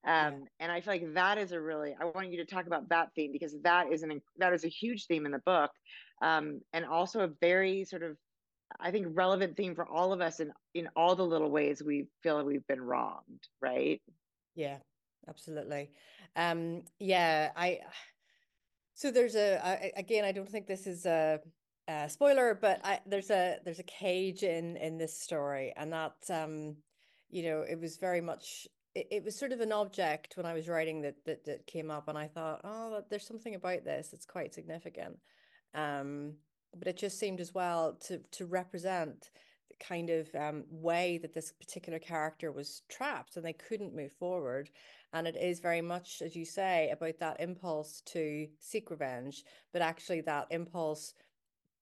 um, 0.06 0.12
yeah. 0.12 0.38
and 0.60 0.72
i 0.72 0.80
feel 0.80 0.94
like 0.94 1.14
that 1.14 1.38
is 1.38 1.52
a 1.52 1.60
really 1.60 1.94
i 2.00 2.04
want 2.04 2.30
you 2.30 2.38
to 2.38 2.44
talk 2.44 2.66
about 2.66 2.88
that 2.88 3.08
theme 3.14 3.32
because 3.32 3.54
that 3.62 3.92
is 3.92 4.02
an 4.02 4.20
that 4.38 4.52
is 4.52 4.64
a 4.64 4.68
huge 4.68 5.06
theme 5.06 5.26
in 5.26 5.32
the 5.32 5.42
book 5.44 5.70
um, 6.22 6.60
and 6.72 6.84
also 6.84 7.20
a 7.20 7.30
very 7.40 7.84
sort 7.84 8.02
of 8.02 8.16
I 8.78 8.90
think 8.90 9.08
relevant 9.10 9.56
theme 9.56 9.74
for 9.74 9.86
all 9.86 10.12
of 10.12 10.20
us 10.20 10.40
in 10.40 10.52
in 10.74 10.88
all 10.94 11.16
the 11.16 11.24
little 11.24 11.50
ways 11.50 11.82
we 11.82 12.06
feel 12.22 12.44
we've 12.44 12.66
been 12.66 12.80
wronged, 12.80 13.48
right? 13.60 14.00
Yeah, 14.54 14.78
absolutely. 15.28 15.90
Um, 16.36 16.82
yeah, 16.98 17.50
I. 17.56 17.80
So 18.94 19.10
there's 19.10 19.34
a 19.34 19.64
I, 19.64 19.92
again. 19.96 20.24
I 20.24 20.32
don't 20.32 20.48
think 20.48 20.66
this 20.66 20.86
is 20.86 21.06
a, 21.06 21.40
a 21.88 22.08
spoiler, 22.08 22.58
but 22.60 22.80
I, 22.84 23.00
there's 23.06 23.30
a 23.30 23.56
there's 23.64 23.78
a 23.78 23.84
cage 23.84 24.42
in 24.42 24.76
in 24.76 24.98
this 24.98 25.18
story, 25.18 25.72
and 25.76 25.92
that 25.92 26.16
um, 26.28 26.76
you 27.30 27.42
know, 27.44 27.62
it 27.62 27.80
was 27.80 27.96
very 27.96 28.20
much. 28.20 28.66
It, 28.94 29.06
it 29.10 29.24
was 29.24 29.38
sort 29.38 29.52
of 29.52 29.60
an 29.60 29.72
object 29.72 30.36
when 30.36 30.46
I 30.46 30.52
was 30.52 30.68
writing 30.68 31.02
that 31.02 31.16
that 31.26 31.44
that 31.46 31.66
came 31.66 31.90
up, 31.90 32.08
and 32.08 32.18
I 32.18 32.28
thought, 32.28 32.60
oh, 32.64 33.02
there's 33.08 33.26
something 33.26 33.54
about 33.54 33.84
this. 33.84 34.10
It's 34.12 34.26
quite 34.26 34.54
significant. 34.54 35.18
Um, 35.74 36.34
but 36.76 36.88
it 36.88 36.96
just 36.96 37.18
seemed 37.18 37.40
as 37.40 37.54
well 37.54 37.94
to 38.06 38.18
to 38.32 38.46
represent 38.46 39.30
the 39.68 39.84
kind 39.84 40.10
of 40.10 40.28
um, 40.34 40.64
way 40.70 41.18
that 41.18 41.34
this 41.34 41.52
particular 41.52 41.98
character 41.98 42.52
was 42.52 42.82
trapped 42.88 43.36
and 43.36 43.44
they 43.44 43.52
couldn't 43.52 43.94
move 43.94 44.12
forward. 44.12 44.70
And 45.12 45.26
it 45.26 45.36
is 45.36 45.60
very 45.60 45.80
much, 45.80 46.22
as 46.22 46.36
you 46.36 46.44
say, 46.44 46.90
about 46.90 47.18
that 47.18 47.40
impulse 47.40 48.02
to 48.06 48.46
seek 48.60 48.90
revenge, 48.90 49.44
but 49.72 49.82
actually 49.82 50.20
that 50.22 50.46
impulse 50.50 51.14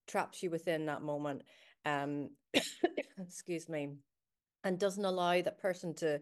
traps 0.06 0.42
you 0.42 0.50
within 0.50 0.86
that 0.86 1.02
moment. 1.02 1.42
Um, 1.84 2.30
excuse 3.18 3.68
me, 3.68 3.90
and 4.64 4.78
doesn't 4.78 5.04
allow 5.04 5.40
that 5.42 5.60
person 5.60 5.94
to 5.96 6.20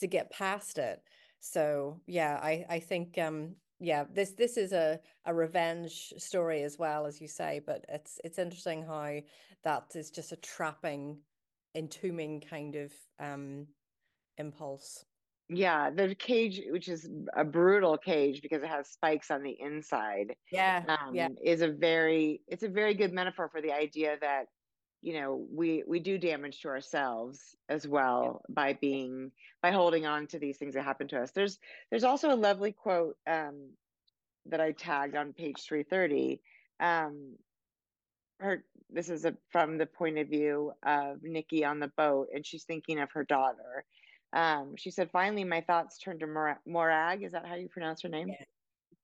to 0.00 0.06
get 0.06 0.30
past 0.30 0.78
it. 0.78 1.00
So 1.40 2.00
yeah, 2.06 2.38
I 2.42 2.64
I 2.68 2.78
think 2.80 3.18
um 3.18 3.56
yeah, 3.78 4.04
this 4.08 4.32
this 4.32 4.56
is 4.56 4.72
a 4.72 5.00
a 5.24 5.34
revenge 5.34 6.12
story 6.18 6.62
as 6.62 6.78
well 6.78 7.06
as 7.06 7.20
you 7.20 7.28
say, 7.28 7.60
but 7.60 7.84
it's 7.88 8.20
it's 8.24 8.38
interesting 8.38 8.82
how 8.84 9.20
that 9.62 9.96
is 9.96 10.10
just 10.10 10.32
a 10.32 10.36
trapping, 10.36 11.22
entombing 11.74 12.40
kind 12.40 12.76
of 12.76 12.92
um 13.18 13.68
impulse. 14.38 15.04
Yeah, 15.48 15.90
the 15.90 16.14
cage, 16.14 16.62
which 16.70 16.88
is 16.88 17.08
a 17.34 17.44
brutal 17.44 17.98
cage 17.98 18.40
because 18.40 18.62
it 18.62 18.68
has 18.68 18.88
spikes 18.88 19.30
on 19.30 19.42
the 19.42 19.56
inside. 19.60 20.36
Yeah, 20.50 20.84
um, 20.88 21.14
yeah, 21.14 21.28
is 21.42 21.60
a 21.60 21.68
very 21.68 22.42
it's 22.46 22.62
a 22.62 22.68
very 22.68 22.94
good 22.94 23.12
metaphor 23.12 23.48
for 23.50 23.60
the 23.60 23.72
idea 23.72 24.16
that 24.20 24.46
you 25.04 25.20
know 25.20 25.46
we 25.52 25.84
we 25.86 26.00
do 26.00 26.16
damage 26.16 26.62
to 26.62 26.68
ourselves 26.68 27.54
as 27.68 27.86
well 27.86 28.40
yeah. 28.48 28.54
by 28.54 28.72
being 28.72 29.30
by 29.62 29.70
holding 29.70 30.06
on 30.06 30.26
to 30.26 30.38
these 30.38 30.56
things 30.56 30.74
that 30.74 30.82
happen 30.82 31.06
to 31.08 31.20
us. 31.20 31.30
There's 31.30 31.58
there's 31.90 32.04
also 32.04 32.32
a 32.32 32.34
lovely 32.34 32.72
quote 32.72 33.16
um, 33.26 33.68
that 34.46 34.60
i 34.60 34.72
tagged 34.72 35.14
on 35.14 35.32
page 35.34 35.60
330 35.62 36.40
um, 36.80 37.34
her 38.40 38.64
this 38.90 39.10
is 39.10 39.24
a, 39.24 39.34
from 39.50 39.76
the 39.76 39.86
point 39.86 40.18
of 40.18 40.28
view 40.28 40.72
of 40.82 41.22
nikki 41.22 41.64
on 41.64 41.80
the 41.80 41.92
boat 41.96 42.28
and 42.34 42.44
she's 42.46 42.64
thinking 42.64 42.98
of 42.98 43.10
her 43.12 43.24
daughter. 43.24 43.84
Um, 44.32 44.74
she 44.76 44.90
said 44.90 45.10
finally 45.12 45.44
my 45.44 45.60
thoughts 45.60 45.98
turned 45.98 46.20
to 46.20 46.56
morag. 46.66 47.22
Is 47.22 47.32
that 47.32 47.46
how 47.46 47.54
you 47.54 47.68
pronounce 47.68 48.02
her 48.02 48.08
name? 48.08 48.28
Yeah. 48.28 48.44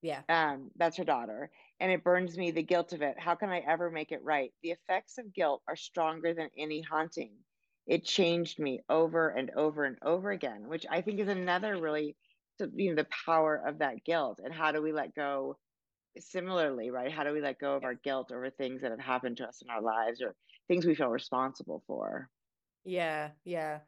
Yeah. 0.02 0.24
Um, 0.28 0.70
that's 0.76 0.96
her 0.96 1.04
daughter. 1.04 1.50
And 1.80 1.90
it 1.90 2.04
burns 2.04 2.38
me 2.38 2.50
the 2.50 2.62
guilt 2.62 2.92
of 2.92 3.02
it. 3.02 3.18
How 3.18 3.34
can 3.34 3.50
I 3.50 3.58
ever 3.60 3.90
make 3.90 4.12
it 4.12 4.22
right? 4.22 4.52
The 4.62 4.70
effects 4.70 5.18
of 5.18 5.32
guilt 5.32 5.62
are 5.66 5.76
stronger 5.76 6.34
than 6.34 6.50
any 6.56 6.82
haunting. 6.82 7.38
It 7.86 8.04
changed 8.04 8.58
me 8.60 8.80
over 8.88 9.28
and 9.30 9.50
over 9.50 9.84
and 9.84 9.98
over 10.02 10.30
again, 10.30 10.68
which 10.68 10.86
I 10.88 11.00
think 11.00 11.18
is 11.18 11.28
another 11.28 11.80
really, 11.80 12.16
you 12.60 12.90
know, 12.90 12.96
the 13.02 13.08
power 13.26 13.56
of 13.56 13.78
that 13.78 14.04
guilt. 14.04 14.40
And 14.42 14.54
how 14.54 14.70
do 14.72 14.80
we 14.82 14.92
let 14.92 15.14
go 15.14 15.58
similarly, 16.18 16.90
right? 16.90 17.12
How 17.12 17.24
do 17.24 17.32
we 17.32 17.40
let 17.42 17.58
go 17.58 17.76
of 17.76 17.84
our 17.84 17.94
guilt 17.94 18.32
over 18.32 18.50
things 18.50 18.82
that 18.82 18.92
have 18.92 19.00
happened 19.00 19.38
to 19.38 19.48
us 19.48 19.62
in 19.62 19.70
our 19.70 19.82
lives 19.82 20.22
or 20.22 20.36
things 20.68 20.86
we 20.86 20.94
feel 20.96 21.08
responsible 21.10 21.82
for? 21.86 22.30
Yeah, 22.84 23.32
yeah. 23.44 23.80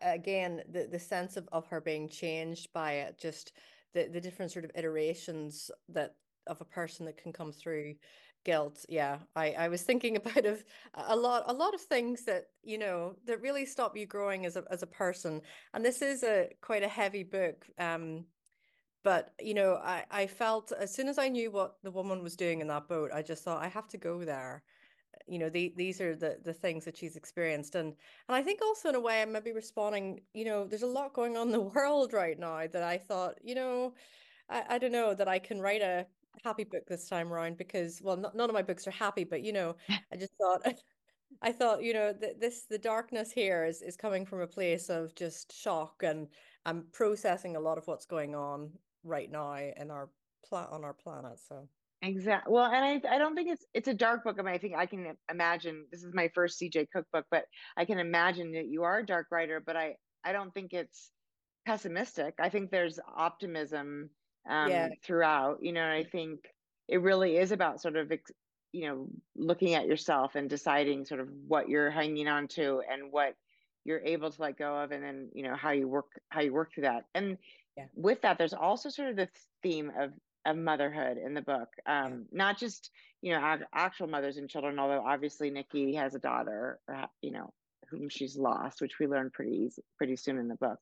Again, 0.00 0.64
the, 0.68 0.86
the 0.86 0.98
sense 0.98 1.36
of, 1.36 1.48
of 1.52 1.68
her 1.68 1.80
being 1.80 2.08
changed 2.08 2.72
by 2.72 2.92
it 2.94 3.18
just 3.18 3.52
the 3.96 4.08
the 4.12 4.20
different 4.20 4.52
sort 4.52 4.64
of 4.64 4.70
iterations 4.74 5.70
that 5.88 6.14
of 6.46 6.60
a 6.60 6.64
person 6.64 7.06
that 7.06 7.16
can 7.16 7.32
come 7.32 7.50
through 7.50 7.94
guilt 8.44 8.84
yeah 8.88 9.18
i 9.34 9.50
i 9.52 9.68
was 9.68 9.82
thinking 9.82 10.16
about 10.22 10.44
of 10.44 10.62
a 11.08 11.16
lot 11.16 11.42
a 11.46 11.52
lot 11.52 11.74
of 11.74 11.80
things 11.80 12.24
that 12.24 12.44
you 12.62 12.78
know 12.78 13.16
that 13.26 13.40
really 13.40 13.64
stop 13.64 13.96
you 13.96 14.06
growing 14.06 14.46
as 14.46 14.56
a 14.56 14.64
as 14.70 14.82
a 14.82 14.86
person. 14.86 15.40
And 15.74 15.84
this 15.84 16.02
is 16.02 16.22
a 16.22 16.50
quite 16.60 16.84
a 16.84 16.88
heavy 16.88 17.24
book 17.24 17.66
um 17.78 18.26
but 19.02 19.32
you 19.40 19.54
know 19.54 19.80
i 19.82 20.04
i 20.10 20.26
felt 20.26 20.72
as 20.72 20.94
soon 20.94 21.08
as 21.08 21.18
i 21.18 21.28
knew 21.28 21.50
what 21.50 21.76
the 21.82 21.90
woman 21.90 22.22
was 22.22 22.36
doing 22.36 22.60
in 22.60 22.68
that 22.68 22.88
boat 22.88 23.10
i 23.12 23.22
just 23.22 23.42
thought 23.44 23.62
i 23.62 23.68
have 23.68 23.88
to 23.88 23.98
go 23.98 24.24
there 24.24 24.62
you 25.28 25.38
know 25.38 25.48
the, 25.48 25.72
these 25.76 26.00
are 26.00 26.14
the 26.14 26.38
the 26.44 26.52
things 26.52 26.84
that 26.84 26.96
she's 26.96 27.16
experienced 27.16 27.74
and 27.74 27.88
and 28.28 28.36
i 28.36 28.42
think 28.42 28.60
also 28.62 28.88
in 28.88 28.94
a 28.94 29.00
way 29.00 29.22
i'm 29.22 29.32
maybe 29.32 29.52
responding 29.52 30.20
you 30.34 30.44
know 30.44 30.66
there's 30.66 30.82
a 30.82 30.86
lot 30.86 31.12
going 31.12 31.36
on 31.36 31.48
in 31.48 31.52
the 31.52 31.60
world 31.74 32.12
right 32.12 32.38
now 32.38 32.66
that 32.66 32.82
i 32.82 32.96
thought 32.96 33.34
you 33.42 33.54
know 33.54 33.94
i, 34.48 34.64
I 34.70 34.78
don't 34.78 34.92
know 34.92 35.14
that 35.14 35.28
i 35.28 35.38
can 35.38 35.60
write 35.60 35.82
a 35.82 36.06
happy 36.44 36.64
book 36.64 36.86
this 36.86 37.08
time 37.08 37.32
around 37.32 37.56
because 37.56 38.00
well 38.02 38.16
not, 38.16 38.36
none 38.36 38.50
of 38.50 38.54
my 38.54 38.62
books 38.62 38.86
are 38.86 38.92
happy 38.92 39.24
but 39.24 39.42
you 39.42 39.52
know 39.52 39.76
i 40.12 40.16
just 40.16 40.34
thought 40.40 40.62
i 41.42 41.52
thought 41.52 41.82
you 41.82 41.92
know 41.92 42.12
that 42.12 42.40
this 42.40 42.66
the 42.66 42.78
darkness 42.78 43.32
here 43.32 43.64
is 43.64 43.82
is 43.82 43.96
coming 43.96 44.24
from 44.24 44.40
a 44.40 44.46
place 44.46 44.88
of 44.88 45.14
just 45.14 45.52
shock 45.52 46.02
and 46.02 46.28
i'm 46.64 46.84
processing 46.92 47.56
a 47.56 47.60
lot 47.60 47.78
of 47.78 47.86
what's 47.86 48.06
going 48.06 48.34
on 48.34 48.70
right 49.04 49.30
now 49.30 49.54
in 49.54 49.90
our 49.90 50.08
pla- 50.44 50.68
on 50.70 50.84
our 50.84 50.94
planet 50.94 51.38
so 51.38 51.68
Exactly. 52.02 52.52
Well, 52.52 52.66
and 52.66 52.84
I, 52.84 53.14
I 53.14 53.18
don't 53.18 53.34
think 53.34 53.48
it's 53.50 53.64
it's 53.72 53.88
a 53.88 53.94
dark 53.94 54.24
book. 54.24 54.36
I 54.38 54.42
mean, 54.42 54.54
I 54.54 54.58
think 54.58 54.74
I 54.76 54.86
can 54.86 55.16
imagine 55.30 55.86
this 55.90 56.04
is 56.04 56.12
my 56.12 56.30
first 56.34 56.60
CJ 56.60 56.88
Cooke 56.92 57.06
book, 57.12 57.24
but 57.30 57.44
I 57.76 57.84
can 57.84 57.98
imagine 57.98 58.52
that 58.52 58.66
you 58.66 58.82
are 58.82 58.98
a 58.98 59.06
dark 59.06 59.28
writer. 59.30 59.62
But 59.64 59.76
I 59.76 59.96
I 60.24 60.32
don't 60.32 60.52
think 60.52 60.72
it's 60.72 61.10
pessimistic. 61.64 62.34
I 62.38 62.50
think 62.50 62.70
there's 62.70 63.00
optimism 63.16 64.10
um, 64.48 64.70
yeah. 64.70 64.88
throughout. 65.04 65.58
You 65.62 65.72
know, 65.72 65.88
I 65.88 66.04
think 66.04 66.40
it 66.86 67.00
really 67.00 67.38
is 67.38 67.50
about 67.50 67.80
sort 67.80 67.96
of 67.96 68.12
you 68.72 68.88
know 68.88 69.08
looking 69.34 69.74
at 69.74 69.86
yourself 69.86 70.34
and 70.34 70.50
deciding 70.50 71.06
sort 71.06 71.20
of 71.20 71.28
what 71.48 71.68
you're 71.68 71.90
hanging 71.90 72.28
on 72.28 72.46
to 72.48 72.82
and 72.90 73.10
what 73.10 73.34
you're 73.84 74.00
able 74.04 74.30
to 74.30 74.42
let 74.42 74.58
go 74.58 74.76
of, 74.76 74.92
and 74.92 75.02
then 75.02 75.30
you 75.32 75.42
know 75.42 75.56
how 75.56 75.70
you 75.70 75.88
work 75.88 76.06
how 76.28 76.42
you 76.42 76.52
work 76.52 76.74
through 76.74 76.84
that. 76.84 77.04
And 77.14 77.38
yeah. 77.74 77.86
with 77.94 78.20
that, 78.22 78.36
there's 78.36 78.54
also 78.54 78.90
sort 78.90 79.08
of 79.08 79.16
the 79.16 79.28
theme 79.62 79.90
of 79.98 80.12
of 80.46 80.56
motherhood 80.56 81.18
in 81.18 81.34
the 81.34 81.42
book. 81.42 81.68
Um, 81.86 82.26
not 82.32 82.58
just 82.58 82.90
you 83.22 83.32
know 83.32 83.58
actual 83.74 84.06
mothers 84.06 84.36
and 84.36 84.48
children 84.48 84.78
although 84.78 85.02
obviously 85.04 85.50
nikki 85.50 85.94
has 85.94 86.14
a 86.14 86.18
daughter 86.18 86.78
you 87.22 87.32
know 87.32 87.50
whom 87.90 88.08
she's 88.08 88.36
lost 88.36 88.80
which 88.80 88.98
we 88.98 89.06
learn 89.06 89.30
pretty 89.32 89.56
easy, 89.56 89.82
pretty 89.96 90.16
soon 90.16 90.38
in 90.38 90.48
the 90.48 90.56
book. 90.56 90.78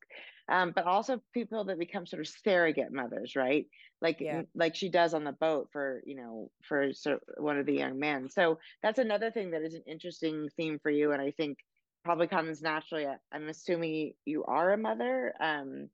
Um, 0.49 0.73
but 0.75 0.85
also 0.85 1.21
people 1.33 1.63
that 1.65 1.79
become 1.79 2.05
sort 2.05 2.21
of 2.21 2.27
surrogate 2.27 2.91
mothers 2.91 3.35
right? 3.35 3.65
Like 4.01 4.19
yeah. 4.19 4.43
like 4.53 4.75
she 4.75 4.89
does 4.89 5.13
on 5.13 5.23
the 5.23 5.31
boat 5.31 5.69
for 5.71 6.01
you 6.05 6.15
know 6.15 6.51
for 6.63 6.93
sort 6.93 7.15
of 7.15 7.43
one 7.43 7.57
of 7.57 7.65
the 7.65 7.73
young 7.75 7.99
men. 7.99 8.29
So 8.29 8.59
that's 8.83 8.99
another 8.99 9.31
thing 9.31 9.51
that 9.51 9.61
is 9.61 9.73
an 9.73 9.83
interesting 9.87 10.49
theme 10.57 10.79
for 10.81 10.91
you 10.91 11.11
and 11.11 11.21
i 11.21 11.31
think 11.31 11.57
probably 12.03 12.27
comes 12.27 12.61
naturally. 12.61 13.07
I'm 13.31 13.49
assuming 13.49 14.13
you 14.25 14.43
are 14.45 14.73
a 14.73 14.77
mother 14.77 15.33
um 15.39 15.89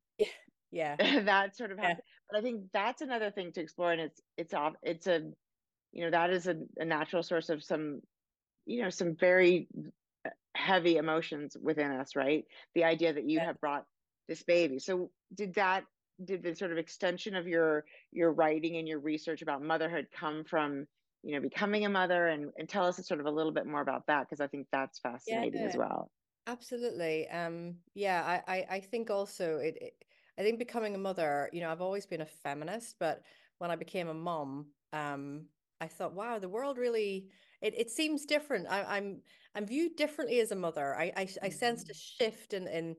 yeah. 0.72 0.96
That 1.26 1.56
sort 1.56 1.72
of 1.72 1.78
yeah. 1.78 1.96
But 2.32 2.40
i 2.40 2.42
think 2.42 2.64
that's 2.74 3.02
another 3.02 3.32
thing 3.32 3.52
to 3.52 3.62
explore 3.62 3.92
and 3.92 4.02
it's 4.02 4.22
it's 4.38 4.54
it's 4.84 5.08
a 5.08 5.22
you 5.92 6.06
know 6.06 6.12
that 6.12 6.30
is 6.30 6.48
a, 6.48 6.56
a 6.78 6.86
natural 6.86 7.22
source 7.22 7.50
of 7.50 7.64
some 7.64 8.02
you 8.66 8.82
know 8.82 8.90
some 8.90 9.16
very 9.16 9.68
heavy 10.56 10.98
emotions 10.98 11.56
within 11.62 11.92
us 11.92 12.16
right? 12.16 12.46
The 12.76 12.84
idea 12.84 13.14
that 13.14 13.28
you 13.28 13.38
yeah. 13.38 13.46
have 13.46 13.60
brought 13.60 13.86
this 14.28 14.44
baby. 14.44 14.80
So 14.80 15.12
did 15.34 15.56
that 15.56 15.84
did 16.24 16.44
the 16.44 16.56
sort 16.56 16.72
of 16.72 16.78
extension 16.78 17.36
of 17.36 17.48
your 17.48 17.86
your 18.12 18.32
writing 18.32 18.78
and 18.78 18.88
your 18.88 19.00
research 19.00 19.42
about 19.42 19.64
motherhood 19.64 20.08
come 20.18 20.44
from 20.44 20.86
you 21.24 21.36
know 21.36 21.42
becoming 21.42 21.86
a 21.86 21.90
mother? 21.90 22.28
And, 22.28 22.52
and 22.58 22.70
tell 22.70 22.86
us 22.86 23.06
sort 23.06 23.20
of 23.20 23.26
a 23.26 23.32
little 23.32 23.52
bit 23.52 23.66
more 23.66 23.82
about 23.82 24.06
that 24.08 24.28
because 24.30 24.42
i 24.42 24.48
think 24.48 24.68
that's 24.72 25.00
fascinating 25.00 25.62
yeah, 25.62 25.68
as 25.68 25.78
well. 25.78 26.12
Absolutely. 26.48 27.28
Um 27.30 27.76
yeah 27.94 28.42
i 28.48 28.56
i, 28.56 28.66
I 28.76 28.80
think 28.80 29.10
also 29.10 29.58
it, 29.58 29.78
it, 29.82 29.94
i 30.42 30.44
think 30.44 30.60
becoming 30.60 30.96
a 30.96 30.98
mother 30.98 31.50
you 31.54 31.62
know 31.62 31.72
i've 31.72 31.82
always 31.82 32.06
been 32.06 32.22
a 32.22 32.26
feminist 32.26 32.96
but 33.00 33.22
when 33.60 33.72
i 33.72 33.76
became 33.76 34.08
a 34.10 34.14
mom 34.14 34.66
um 34.94 35.46
I 35.82 35.88
thought, 35.88 36.14
wow, 36.14 36.38
the 36.38 36.48
world 36.48 36.78
really 36.78 37.26
it, 37.62 37.74
it 37.78 37.90
seems 37.92 38.26
different. 38.26 38.68
I, 38.70 38.80
am 38.80 38.86
I'm, 38.90 39.22
I'm 39.56 39.66
viewed 39.66 39.96
differently 39.96 40.40
as 40.40 40.52
a 40.52 40.56
mother. 40.56 40.96
I 40.96 41.12
I, 41.18 41.28
I 41.42 41.50
sensed 41.50 41.90
a 41.90 41.94
mm-hmm. 41.94 42.24
shift 42.24 42.54
in 42.54 42.68
in 42.68 42.96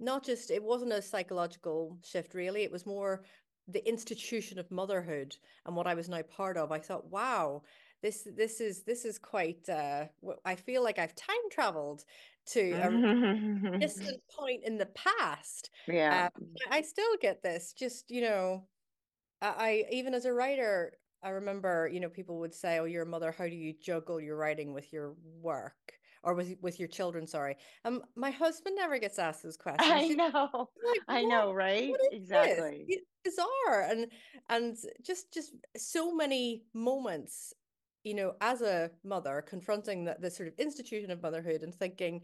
not 0.00 0.24
just 0.24 0.50
it 0.50 0.62
wasn't 0.62 0.92
a 0.92 1.00
psychological 1.00 1.96
shift 2.04 2.34
really. 2.34 2.64
It 2.64 2.72
was 2.72 2.86
more 2.86 3.22
the 3.68 3.88
institution 3.88 4.58
of 4.58 4.70
motherhood 4.70 5.36
and 5.64 5.74
what 5.74 5.86
I 5.86 5.94
was 5.94 6.08
now 6.08 6.22
part 6.22 6.56
of. 6.56 6.72
I 6.72 6.80
thought, 6.80 7.10
wow, 7.10 7.62
this 8.04 8.28
this 8.36 8.60
is 8.60 8.82
this 8.82 9.06
is 9.06 9.18
quite. 9.18 9.66
Uh, 9.66 10.04
I 10.44 10.56
feel 10.56 10.84
like 10.84 10.98
I've 10.98 11.14
time 11.14 11.48
traveled 11.50 12.04
to 12.48 12.60
a 12.72 13.78
distant 13.78 14.20
point 14.30 14.62
in 14.62 14.76
the 14.76 14.90
past. 14.94 15.70
Yeah, 15.88 16.28
um, 16.36 16.46
I 16.70 16.82
still 16.82 17.16
get 17.22 17.42
this. 17.42 17.72
Just 17.72 18.10
you 18.10 18.20
know, 18.20 18.66
I 19.40 19.86
even 19.90 20.12
as 20.12 20.26
a 20.26 20.34
writer, 20.34 20.92
I 21.22 21.30
remember, 21.30 21.88
you 21.90 21.98
know, 21.98 22.10
people 22.10 22.40
would 22.40 22.52
say, 22.52 22.78
"Oh, 22.78 22.84
you're 22.84 23.06
mother. 23.06 23.32
How 23.32 23.46
do 23.46 23.56
you 23.56 23.72
juggle 23.80 24.20
your 24.20 24.36
writing 24.36 24.74
with 24.74 24.92
your 24.92 25.14
work 25.40 25.94
or 26.22 26.34
with 26.34 26.56
with 26.60 26.78
your 26.78 26.88
children?" 26.88 27.26
Sorry. 27.26 27.56
Um, 27.86 28.02
my 28.16 28.30
husband 28.30 28.76
never 28.76 28.98
gets 28.98 29.18
asked 29.18 29.42
those 29.42 29.56
questions. 29.66 29.90
I 29.90 30.08
know. 30.08 30.68
Like, 30.86 31.00
I 31.08 31.24
know, 31.24 31.54
right? 31.54 31.90
Exactly. 32.12 32.84
It's 32.86 33.06
bizarre, 33.24 33.88
and 33.88 34.08
and 34.50 34.76
just 35.02 35.32
just 35.32 35.54
so 35.74 36.14
many 36.14 36.64
moments, 36.74 37.54
you 38.04 38.14
know, 38.14 38.34
as 38.40 38.60
a 38.60 38.90
mother 39.02 39.42
confronting 39.46 40.04
the, 40.04 40.16
the 40.20 40.30
sort 40.30 40.48
of 40.48 40.54
institution 40.58 41.10
of 41.10 41.22
motherhood 41.22 41.62
and 41.62 41.74
thinking, 41.74 42.22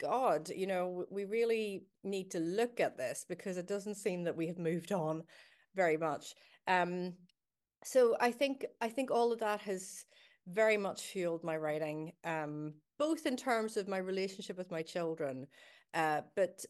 God, 0.00 0.48
you 0.54 0.66
know, 0.66 1.04
we 1.10 1.24
really 1.24 1.84
need 2.04 2.30
to 2.30 2.38
look 2.38 2.80
at 2.80 2.96
this 2.96 3.24
because 3.28 3.56
it 3.56 3.66
doesn't 3.66 3.96
seem 3.96 4.24
that 4.24 4.36
we 4.36 4.46
have 4.46 4.58
moved 4.58 4.92
on 4.92 5.24
very 5.74 5.96
much. 5.96 6.34
Um, 6.68 7.14
so 7.84 8.16
I 8.20 8.30
think 8.30 8.64
I 8.80 8.88
think 8.88 9.10
all 9.10 9.32
of 9.32 9.40
that 9.40 9.60
has 9.62 10.04
very 10.48 10.76
much 10.76 11.02
fueled 11.02 11.44
my 11.44 11.56
writing, 11.56 12.12
um, 12.24 12.74
both 12.98 13.26
in 13.26 13.36
terms 13.36 13.76
of 13.76 13.88
my 13.88 13.98
relationship 13.98 14.56
with 14.56 14.70
my 14.70 14.82
children, 14.82 15.46
uh, 15.94 16.22
but 16.34 16.64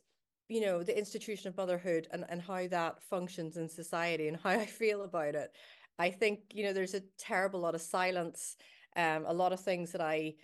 you 0.49 0.61
know 0.61 0.83
the 0.83 0.97
institution 0.97 1.49
of 1.49 1.57
motherhood 1.57 2.07
and, 2.13 2.25
and 2.29 2.41
how 2.41 2.67
that 2.69 3.03
functions 3.03 3.57
in 3.57 3.69
society 3.69 4.29
and 4.29 4.37
how 4.43 4.51
I 4.51 4.67
feel 4.67 5.03
about 5.03 5.35
it. 5.35 5.51
I 5.99 6.11
think 6.11 6.41
you 6.53 6.65
know 6.65 6.73
there's 6.73 6.95
a 6.95 7.03
terrible 7.19 7.61
lot 7.61 7.75
of 7.75 7.81
silence, 7.81 8.57
um, 8.97 9.25
a 9.27 9.33
lot 9.33 9.53
of 9.53 9.61
things 9.61 9.93
that 9.93 10.01
I, 10.01 10.35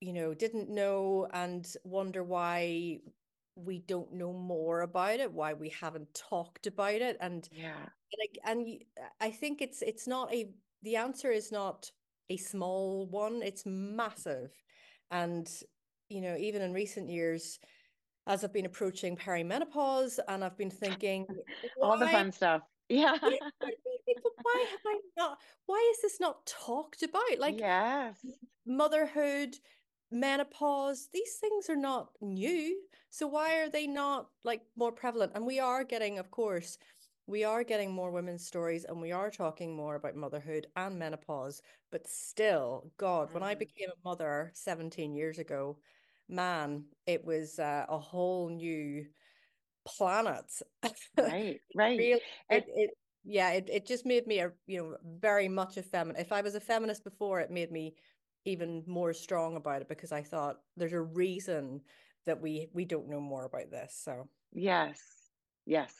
you 0.00 0.12
know, 0.12 0.34
didn't 0.34 0.70
know 0.70 1.28
and 1.32 1.66
wonder 1.84 2.22
why 2.22 3.00
we 3.56 3.80
don't 3.80 4.12
know 4.12 4.32
more 4.32 4.82
about 4.82 5.20
it, 5.20 5.32
why 5.32 5.54
we 5.54 5.68
haven't 5.70 6.14
talked 6.14 6.66
about 6.66 6.94
it, 6.94 7.16
and 7.20 7.48
yeah, 7.52 7.86
like, 8.18 8.38
and 8.44 8.66
I 9.20 9.30
think 9.30 9.60
it's 9.60 9.82
it's 9.82 10.06
not 10.06 10.32
a 10.32 10.50
the 10.82 10.96
answer 10.96 11.30
is 11.30 11.52
not 11.52 11.90
a 12.30 12.36
small 12.36 13.06
one; 13.06 13.42
it's 13.42 13.64
massive, 13.66 14.52
and 15.10 15.48
you 16.08 16.20
know, 16.20 16.36
even 16.36 16.62
in 16.62 16.72
recent 16.72 17.10
years, 17.10 17.58
as 18.26 18.44
I've 18.44 18.52
been 18.52 18.66
approaching 18.66 19.16
perimenopause, 19.16 20.18
and 20.28 20.44
I've 20.44 20.56
been 20.56 20.70
thinking 20.84 21.26
all 21.82 21.98
the 21.98 22.08
fun 22.08 22.32
stuff. 22.32 22.62
Yeah. 22.90 23.18
yeah 23.22 23.36
why 24.54 24.66
have 24.70 24.80
I 24.86 25.00
not? 25.16 25.38
Why 25.66 25.92
is 25.94 26.02
this 26.02 26.20
not 26.20 26.46
talked 26.46 27.02
about? 27.02 27.38
Like, 27.38 27.58
yes, 27.58 28.24
motherhood, 28.66 29.56
menopause 30.10 31.08
these 31.12 31.34
things 31.34 31.68
are 31.68 31.76
not 31.76 32.08
new 32.22 32.80
so 33.10 33.26
why 33.26 33.58
are 33.60 33.68
they 33.68 33.86
not 33.86 34.28
like 34.42 34.62
more 34.76 34.92
prevalent 34.92 35.32
and 35.34 35.44
we 35.44 35.60
are 35.60 35.84
getting 35.84 36.18
of 36.18 36.30
course 36.30 36.78
we 37.26 37.44
are 37.44 37.62
getting 37.62 37.92
more 37.92 38.10
women's 38.10 38.46
stories 38.46 38.84
and 38.84 39.02
we 39.02 39.12
are 39.12 39.30
talking 39.30 39.76
more 39.76 39.96
about 39.96 40.16
motherhood 40.16 40.66
and 40.76 40.98
menopause 40.98 41.60
but 41.92 42.08
still 42.08 42.90
god 42.96 43.28
mm. 43.28 43.34
when 43.34 43.42
i 43.42 43.52
mm-hmm. 43.52 43.58
became 43.58 43.90
a 43.90 44.08
mother 44.08 44.50
17 44.54 45.14
years 45.14 45.38
ago 45.38 45.76
man 46.26 46.84
it 47.06 47.22
was 47.24 47.58
uh, 47.58 47.84
a 47.88 47.98
whole 47.98 48.48
new 48.48 49.04
planet 49.86 50.50
right 51.18 51.60
right 51.76 51.98
really, 51.98 52.20
it, 52.48 52.64
it 52.74 52.90
yeah 53.24 53.50
it, 53.50 53.68
it 53.70 53.86
just 53.86 54.06
made 54.06 54.26
me 54.26 54.38
a 54.40 54.50
you 54.66 54.78
know 54.78 54.96
very 55.20 55.48
much 55.48 55.76
a 55.76 55.82
feminist 55.82 56.20
if 56.20 56.32
i 56.32 56.40
was 56.40 56.54
a 56.54 56.60
feminist 56.60 57.04
before 57.04 57.40
it 57.40 57.50
made 57.50 57.70
me 57.70 57.94
even 58.48 58.82
more 58.86 59.12
strong 59.12 59.56
about 59.56 59.82
it 59.82 59.88
because 59.88 60.12
I 60.12 60.22
thought 60.22 60.56
there's 60.76 60.92
a 60.92 61.00
reason 61.00 61.80
that 62.26 62.40
we 62.40 62.68
we 62.72 62.84
don't 62.84 63.08
know 63.08 63.20
more 63.20 63.44
about 63.44 63.70
this. 63.70 64.00
So 64.02 64.28
yes, 64.52 65.00
yes, 65.66 65.94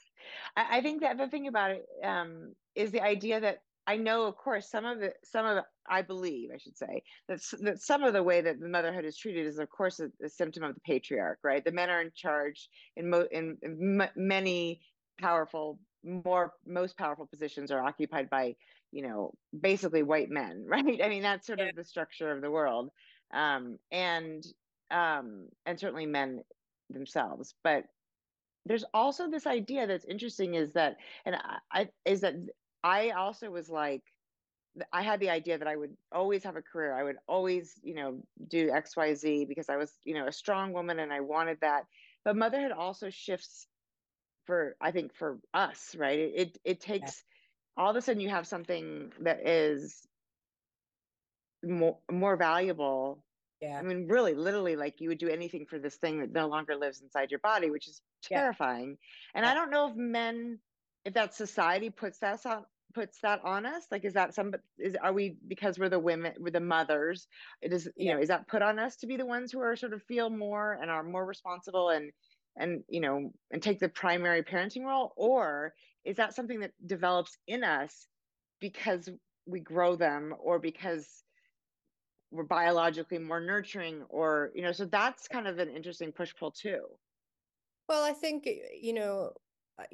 I, 0.57 0.79
I 0.79 0.83
think 0.83 1.01
the 1.01 1.09
other 1.09 1.29
thing 1.29 1.47
about 1.47 1.73
it 1.73 1.87
um, 2.03 2.55
is 2.75 2.91
the 2.91 3.03
idea 3.03 3.41
that 3.41 3.59
I 3.87 3.97
know, 3.97 4.25
of 4.25 4.37
course, 4.37 4.71
some 4.71 4.85
of 4.85 4.99
the 4.99 5.13
some 5.25 5.47
of 5.47 5.57
the, 5.57 5.65
I 5.89 6.03
believe 6.03 6.51
I 6.55 6.59
should 6.59 6.77
say 6.77 7.03
that 7.29 7.41
that 7.61 7.83
some 7.83 8.03
of 8.03 8.13
the 8.13 8.23
way 8.23 8.41
that 8.41 8.61
the 8.61 8.69
motherhood 8.69 9.05
is 9.05 9.17
treated 9.17 9.47
is, 9.47 9.59
of 9.59 9.69
course, 9.71 10.01
a, 10.01 10.11
a 10.25 10.29
symptom 10.29 10.63
of 10.63 10.75
the 10.75 10.81
patriarch, 10.81 11.39
right? 11.43 11.65
The 11.65 11.73
men 11.73 11.91
are 11.91 12.01
in 12.01 12.13
charge 12.15 12.69
in 12.97 13.11
mo- 13.11 13.29
in, 13.31 13.59
in 13.63 14.01
m- 14.01 14.11
many 14.17 14.81
powerful, 15.19 15.81
more 16.09 16.55
most 16.67 16.97
powerful 16.97 17.27
positions 17.27 17.71
are 17.71 17.85
occupied 17.85 18.31
by 18.31 18.57
you 18.91 19.03
know, 19.03 19.33
basically 19.59 20.03
white 20.03 20.31
men, 20.31 20.65
right? 20.69 21.01
I 21.03 21.09
mean, 21.09 21.23
that's 21.23 21.47
sort 21.47 21.59
yeah. 21.59 21.67
of 21.67 21.77
the 21.77 21.85
structure 21.85 22.31
of 22.31 22.41
the 22.41 22.51
world. 22.51 22.91
Um, 23.33 23.79
and 23.93 24.45
um, 24.91 25.49
and 25.67 25.79
certainly 25.79 26.07
men 26.07 26.43
themselves. 26.89 27.55
But 27.63 27.85
there's 28.65 28.85
also 28.95 29.31
this 29.31 29.47
idea 29.47 29.87
that's 29.87 30.07
interesting 30.07 30.55
is 30.55 30.73
that, 30.73 30.97
and 31.27 31.37
I, 31.37 31.59
I 31.71 31.89
is 32.05 32.23
that 32.23 32.35
I 32.83 33.11
also 33.11 33.51
was 33.51 33.69
like, 33.69 34.03
I 34.93 35.03
had 35.03 35.21
the 35.21 35.31
idea 35.31 35.59
that 35.59 35.69
I 35.69 35.77
would 35.77 35.95
always 36.13 36.45
have 36.45 36.57
a 36.57 36.63
career. 36.63 36.95
I 36.95 37.03
would 37.03 37.17
always, 37.27 37.75
you 37.83 37.95
know, 37.95 38.23
do 38.49 38.71
X, 38.71 38.97
Y, 38.97 39.15
Z 39.15 39.45
because 39.47 39.69
I 39.69 39.77
was, 39.77 39.93
you 40.05 40.15
know, 40.15 40.27
a 40.27 40.33
strong 40.33 40.73
woman 40.73 41.01
and 41.01 41.13
I 41.13 41.21
wanted 41.21 41.59
that. 41.61 41.85
But 42.25 42.37
motherhood 42.37 42.73
also 42.73 43.11
shifts 43.11 43.67
for, 44.49 44.75
I 44.81 44.91
think, 44.91 45.15
for 45.15 45.39
us, 45.53 45.95
right? 45.97 46.19
It 46.19 46.33
it, 46.35 46.59
it 46.65 46.81
takes 46.81 47.23
all 47.77 47.91
of 47.91 47.97
a 47.97 48.03
sudden 48.03 48.21
you 48.21 48.31
have 48.31 48.47
something 48.47 49.13
that 49.21 49.47
is 49.47 50.07
more 51.63 51.99
more 52.11 52.37
valuable 52.37 53.23
yeah 53.61 53.79
i 53.79 53.83
mean 53.83 54.07
really 54.09 54.35
literally 54.35 54.77
like 54.77 55.01
you 55.01 55.09
would 55.09 55.19
do 55.19 55.29
anything 55.29 55.67
for 55.67 55.79
this 55.79 55.97
thing 55.97 56.21
that 56.21 56.33
no 56.33 56.47
longer 56.47 56.77
lives 56.77 57.01
inside 57.01 57.31
your 57.31 57.41
body 57.41 57.71
which 57.71 57.89
is 57.89 58.01
terrifying 58.23 58.91
yeah. 58.91 59.39
and 59.39 59.45
yeah. 59.45 59.51
i 59.51 59.55
don't 59.55 59.71
know 59.71 59.89
if 59.89 59.97
men 59.97 60.59
if 61.05 61.15
that 61.15 61.35
society 61.35 61.91
puts 61.91 62.19
that 62.19 62.45
on 62.47 62.65
puts 62.95 63.21
that 63.21 63.41
on 63.45 63.67
us 63.67 63.85
like 63.91 64.05
is 64.05 64.15
that 64.15 64.35
some 64.35 64.55
is 64.79 64.97
are 65.03 65.13
we 65.13 65.37
because 65.47 65.79
we're 65.79 65.89
the 65.89 65.99
women 65.99 66.33
we're 66.39 66.51
the 66.51 66.61
mothers 66.61 67.27
it 67.61 67.73
is 67.73 67.87
you 67.97 68.07
yeah. 68.07 68.15
know 68.15 68.21
is 68.21 68.29
that 68.29 68.49
put 68.49 68.63
on 68.63 68.79
us 68.79 68.97
to 68.97 69.07
be 69.07 69.17
the 69.17 69.27
ones 69.27 69.53
who 69.53 69.61
are 69.61 69.77
sort 69.77 69.93
of 69.93 70.03
feel 70.05 70.31
more 70.31 70.79
and 70.81 70.91
are 70.91 71.03
more 71.03 71.27
responsible 71.27 71.91
and 71.91 72.13
and 72.59 72.83
you 72.89 73.01
know 73.01 73.33
and 73.51 73.63
take 73.63 73.79
the 73.79 73.89
primary 73.89 74.43
parenting 74.43 74.85
role 74.85 75.13
or 75.17 75.73
is 76.05 76.17
that 76.17 76.35
something 76.35 76.61
that 76.61 76.73
develops 76.87 77.37
in 77.47 77.65
us 77.65 78.07
because 78.61 79.09
we 79.47 79.61
grow 79.61 79.97
them 79.97 80.35
or 80.41 80.59
because 80.59 81.25
we're 82.31 82.45
biologically 82.45 83.19
more 83.19 83.41
nurturing 83.41 84.03
or 84.09 84.51
you 84.55 84.63
know 84.63 84.73
so 84.73 84.85
that's 84.85 85.29
kind 85.29 85.47
of 85.47 85.59
an 85.59 85.69
interesting 85.71 86.13
push 86.13 86.35
pull 86.39 86.51
too 86.51 86.83
well 87.89 88.05
i 88.05 88.13
think 88.13 88.47
you 88.81 88.93
know 88.93 89.31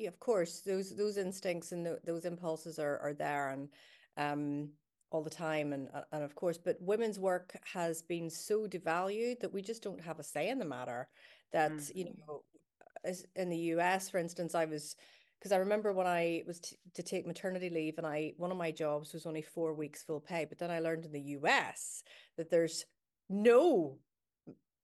of 0.07 0.19
course 0.19 0.61
those 0.61 0.97
those 0.97 1.17
instincts 1.17 1.73
and 1.73 1.85
the, 1.85 1.99
those 2.05 2.25
impulses 2.25 2.79
are 2.79 2.99
are 2.99 3.15
there 3.15 3.51
and 3.51 3.69
um 4.17 4.69
all 5.11 5.23
the 5.23 5.31
time 5.31 5.73
and 5.73 5.89
uh, 5.95 6.01
and 6.13 6.25
of 6.25 6.35
course 6.35 6.59
but 6.59 6.77
women's 6.81 7.21
work 7.21 7.57
has 7.73 8.03
been 8.03 8.29
so 8.29 8.67
devalued 8.67 9.39
that 9.39 9.53
we 9.53 9.63
just 9.63 9.83
don't 9.83 10.01
have 10.01 10.19
a 10.19 10.25
say 10.25 10.49
in 10.49 10.59
the 10.59 10.65
matter 10.65 11.09
that 11.53 11.71
mm-hmm. 11.71 11.99
you 11.99 12.05
know 12.05 12.43
in 13.37 13.49
the 13.49 13.59
US 13.75 14.09
for 14.09 14.19
instance 14.19 14.55
I 14.55 14.65
was 14.65 14.97
because 15.39 15.53
I 15.53 15.57
remember 15.59 15.93
when 15.93 16.07
I 16.07 16.43
was 16.47 16.61
t- 16.61 16.77
to 16.95 17.03
take 17.03 17.27
maternity 17.27 17.71
leave 17.71 17.99
and 17.99 18.07
I 18.07 18.33
one 18.37 18.51
of 18.51 18.57
my 18.57 18.71
jobs 18.71 19.13
was 19.13 19.27
only 19.27 19.43
4 19.43 19.75
weeks 19.75 20.03
full 20.03 20.21
pay 20.21 20.45
but 20.45 20.59
then 20.59 20.71
I 20.71 20.81
learned 20.81 21.05
in 21.05 21.13
the 21.13 21.21
US 21.39 22.03
that 22.37 22.51
there's 22.51 22.85
no 23.29 23.99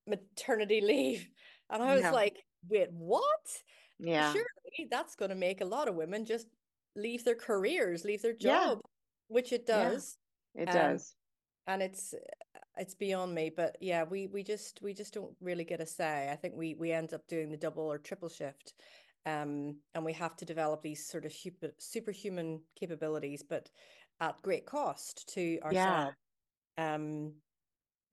maternity 0.07 0.81
leave. 0.83 1.29
And 1.71 1.83
I 1.83 1.95
was 1.95 2.05
no. 2.05 2.13
like 2.13 2.37
wait 2.69 2.89
what? 2.93 3.63
Yeah. 3.99 4.33
surely 4.33 4.89
that's 4.91 5.15
going 5.15 5.31
to 5.31 5.35
make 5.35 5.61
a 5.61 5.67
lot 5.67 5.89
of 5.89 5.95
women 5.95 6.25
just 6.25 6.47
leave 6.97 7.25
their 7.25 7.35
careers 7.35 8.05
leave 8.05 8.23
their 8.23 8.33
job 8.33 8.81
yeah. 8.83 8.89
which 9.29 9.53
it 9.53 9.67
does. 9.67 10.17
Yeah, 10.55 10.63
it 10.63 10.69
um, 10.69 10.75
does 10.75 11.15
and 11.67 11.83
it's 11.83 12.15
it's 12.77 12.95
beyond 12.95 13.35
me 13.35 13.51
but 13.55 13.77
yeah 13.81 14.05
we 14.05 14.27
we 14.29 14.43
just 14.43 14.81
we 14.83 14.95
just 14.95 15.15
don't 15.15 15.35
really 15.41 15.65
get 15.65 15.81
a 15.81 15.87
say. 15.87 16.29
I 16.33 16.37
think 16.37 16.55
we 16.57 16.75
we 16.75 16.93
end 16.93 17.13
up 17.15 17.27
doing 17.29 17.51
the 17.51 17.57
double 17.57 17.85
or 17.85 17.99
triple 17.99 18.29
shift 18.29 18.75
um 19.27 19.77
and 19.95 20.05
we 20.05 20.13
have 20.15 20.37
to 20.37 20.45
develop 20.47 20.81
these 20.83 21.07
sort 21.07 21.25
of 21.27 21.33
super, 21.33 21.71
superhuman 21.79 22.61
capabilities 22.79 23.43
but 23.43 23.69
at 24.21 24.41
great 24.43 24.67
cost 24.67 25.29
to 25.35 25.59
ourselves. 25.63 26.15
Yeah. 26.79 26.95
um 26.95 27.33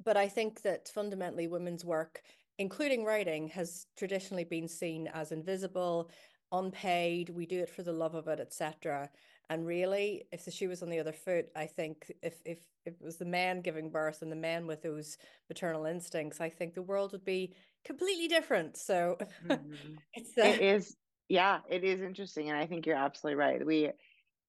but 0.04 0.18
i 0.18 0.28
think 0.28 0.62
that 0.62 0.90
fundamentally 0.94 1.48
women's 1.48 1.86
work 1.86 2.22
including 2.60 3.06
writing 3.06 3.48
has 3.48 3.86
traditionally 3.98 4.44
been 4.44 4.68
seen 4.68 5.08
as 5.14 5.32
invisible 5.32 6.10
unpaid 6.52 7.30
we 7.30 7.46
do 7.46 7.60
it 7.60 7.70
for 7.70 7.84
the 7.84 7.92
love 7.92 8.16
of 8.16 8.28
it 8.28 8.40
etc 8.40 9.10
and 9.50 9.66
really 9.66 10.24
if 10.32 10.46
the 10.46 10.52
shoe 10.52 10.70
was 10.70 10.84
on 10.84 10.90
the 10.90 11.00
other 11.00 11.14
foot 11.14 11.48
i 11.56 11.66
think 11.66 12.12
if 12.22 12.36
if, 12.46 12.60
if 12.86 12.94
it 12.94 13.04
was 13.06 13.18
the 13.18 13.26
men 13.26 13.62
giving 13.62 13.90
birth 13.90 14.22
and 14.22 14.32
the 14.32 14.36
men 14.36 14.68
with 14.68 14.82
those 14.82 15.18
maternal 15.50 15.86
instincts 15.86 16.42
i 16.42 16.50
think 16.50 16.74
the 16.74 16.82
world 16.82 17.12
would 17.12 17.26
be 17.26 17.54
completely 17.86 18.28
different 18.28 18.78
so 18.78 19.18
mm-hmm. 19.46 19.74
it's 20.14 20.38
uh, 20.38 20.42
it 20.42 20.62
is 20.62 20.96
yeah 21.30 21.60
it 21.70 21.84
is 21.84 22.02
interesting 22.02 22.50
and 22.50 22.58
i 22.58 22.66
think 22.66 22.86
you're 22.86 22.96
absolutely 22.96 23.36
right 23.36 23.66
we 23.66 23.90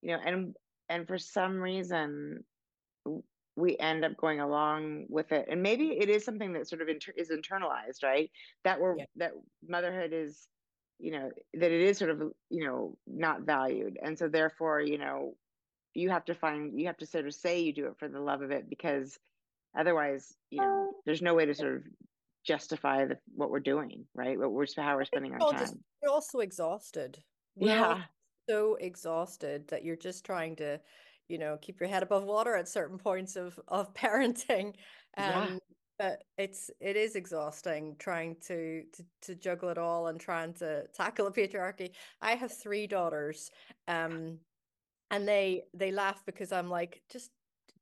you 0.01 0.11
know 0.11 0.19
and 0.25 0.55
and 0.89 1.07
for 1.07 1.17
some 1.17 1.57
reason 1.57 2.43
we 3.55 3.77
end 3.77 4.05
up 4.05 4.15
going 4.17 4.39
along 4.39 5.05
with 5.09 5.31
it 5.31 5.47
and 5.49 5.61
maybe 5.61 5.89
it 5.89 6.09
is 6.09 6.23
something 6.23 6.53
that 6.53 6.67
sort 6.67 6.81
of 6.81 6.87
inter- 6.87 7.13
is 7.17 7.29
internalized 7.29 8.03
right 8.03 8.31
that 8.63 8.79
we're 8.79 8.97
yeah. 8.97 9.05
that 9.17 9.31
motherhood 9.67 10.11
is 10.13 10.47
you 10.99 11.11
know 11.11 11.31
that 11.53 11.71
it 11.71 11.81
is 11.81 11.97
sort 11.97 12.11
of 12.11 12.21
you 12.49 12.65
know 12.65 12.97
not 13.07 13.41
valued 13.41 13.97
and 14.01 14.17
so 14.17 14.27
therefore 14.27 14.81
you 14.81 14.97
know 14.97 15.33
you 15.93 16.09
have 16.09 16.25
to 16.25 16.33
find 16.33 16.79
you 16.79 16.87
have 16.87 16.97
to 16.97 17.05
sort 17.05 17.25
of 17.25 17.33
say 17.33 17.61
you 17.61 17.73
do 17.73 17.87
it 17.87 17.97
for 17.97 18.07
the 18.07 18.19
love 18.19 18.41
of 18.41 18.51
it 18.51 18.69
because 18.69 19.17
otherwise 19.77 20.35
you 20.49 20.61
know 20.61 20.91
there's 21.05 21.21
no 21.21 21.33
way 21.33 21.45
to 21.45 21.53
sort 21.53 21.75
of 21.75 21.83
justify 22.45 23.05
the, 23.05 23.17
what 23.35 23.51
we're 23.51 23.59
doing 23.59 24.05
right? 24.15 24.37
What 24.39 24.51
we're 24.51 24.65
how 24.77 24.95
we're 24.95 25.05
spending 25.05 25.33
our 25.33 25.39
time 25.39 25.59
just, 25.59 25.75
we're 26.01 26.09
also 26.09 26.39
exhausted. 26.39 27.17
We're 27.55 27.69
yeah. 27.69 28.01
so 28.49 28.75
exhausted 28.75 29.67
that 29.67 29.83
you're 29.83 29.95
just 29.95 30.25
trying 30.25 30.55
to 30.57 30.79
you 31.27 31.37
know 31.37 31.57
keep 31.61 31.79
your 31.79 31.89
head 31.89 32.03
above 32.03 32.23
water 32.23 32.55
at 32.55 32.67
certain 32.67 32.97
points 32.97 33.35
of 33.35 33.59
of 33.67 33.93
parenting 33.93 34.73
yeah 35.17 35.57
but 35.99 36.23
it's 36.37 36.71
it 36.79 36.95
is 36.95 37.15
exhausting 37.15 37.95
trying 37.99 38.35
to, 38.47 38.83
to 38.93 39.03
to 39.21 39.35
juggle 39.35 39.69
it 39.69 39.77
all 39.77 40.07
and 40.07 40.19
trying 40.19 40.53
to 40.53 40.87
tackle 40.87 41.27
a 41.27 41.31
patriarchy. 41.31 41.91
I 42.21 42.31
have 42.31 42.51
three 42.51 42.87
daughters 42.87 43.51
um 43.87 44.39
and 45.11 45.27
they 45.27 45.63
they 45.73 45.91
laugh 45.91 46.23
because 46.25 46.51
i'm 46.51 46.69
like 46.69 47.01
just 47.11 47.31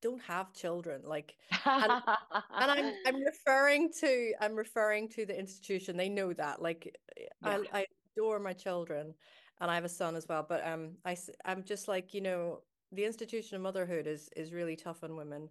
don't 0.02 0.22
have 0.22 0.54
children 0.54 1.02
like 1.04 1.36
and, 1.66 1.92
and 1.92 2.72
i'm 2.72 2.94
i'm 3.06 3.24
referring 3.24 3.92
to 3.92 4.34
i'm 4.42 4.56
referring 4.56 5.10
to 5.10 5.26
the 5.26 5.38
institution. 5.38 5.98
They 5.98 6.10
know 6.10 6.34
that 6.34 6.62
like 6.62 6.96
yeah. 7.18 7.60
I, 7.74 7.80
I 7.80 7.86
adore 8.16 8.40
my 8.40 8.54
children 8.54 9.14
and 9.60 9.72
i 9.72 9.76
have 9.76 9.86
a 9.86 9.90
son 9.90 10.16
as 10.16 10.28
well 10.28 10.46
but 10.48 10.66
um 10.66 10.92
i 11.06 11.16
i'm 11.46 11.64
just 11.64 11.88
like 11.88 12.14
you 12.14 12.22
know 12.22 12.62
the 12.92 13.06
institution 13.06 13.56
of 13.56 13.62
motherhood 13.62 14.08
is 14.08 14.30
is 14.36 14.54
really 14.54 14.76
tough 14.76 15.04
on 15.04 15.16
women 15.16 15.50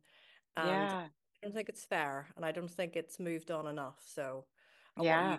and 0.56 0.68
yeah 0.68 1.06
don't 1.42 1.54
think 1.54 1.68
it's 1.68 1.84
fair 1.84 2.26
and 2.36 2.44
I 2.44 2.52
don't 2.52 2.70
think 2.70 2.96
it's 2.96 3.20
moved 3.20 3.50
on 3.50 3.66
enough. 3.66 4.00
So 4.04 4.44
I 4.98 5.04
yeah. 5.04 5.32
You, 5.32 5.38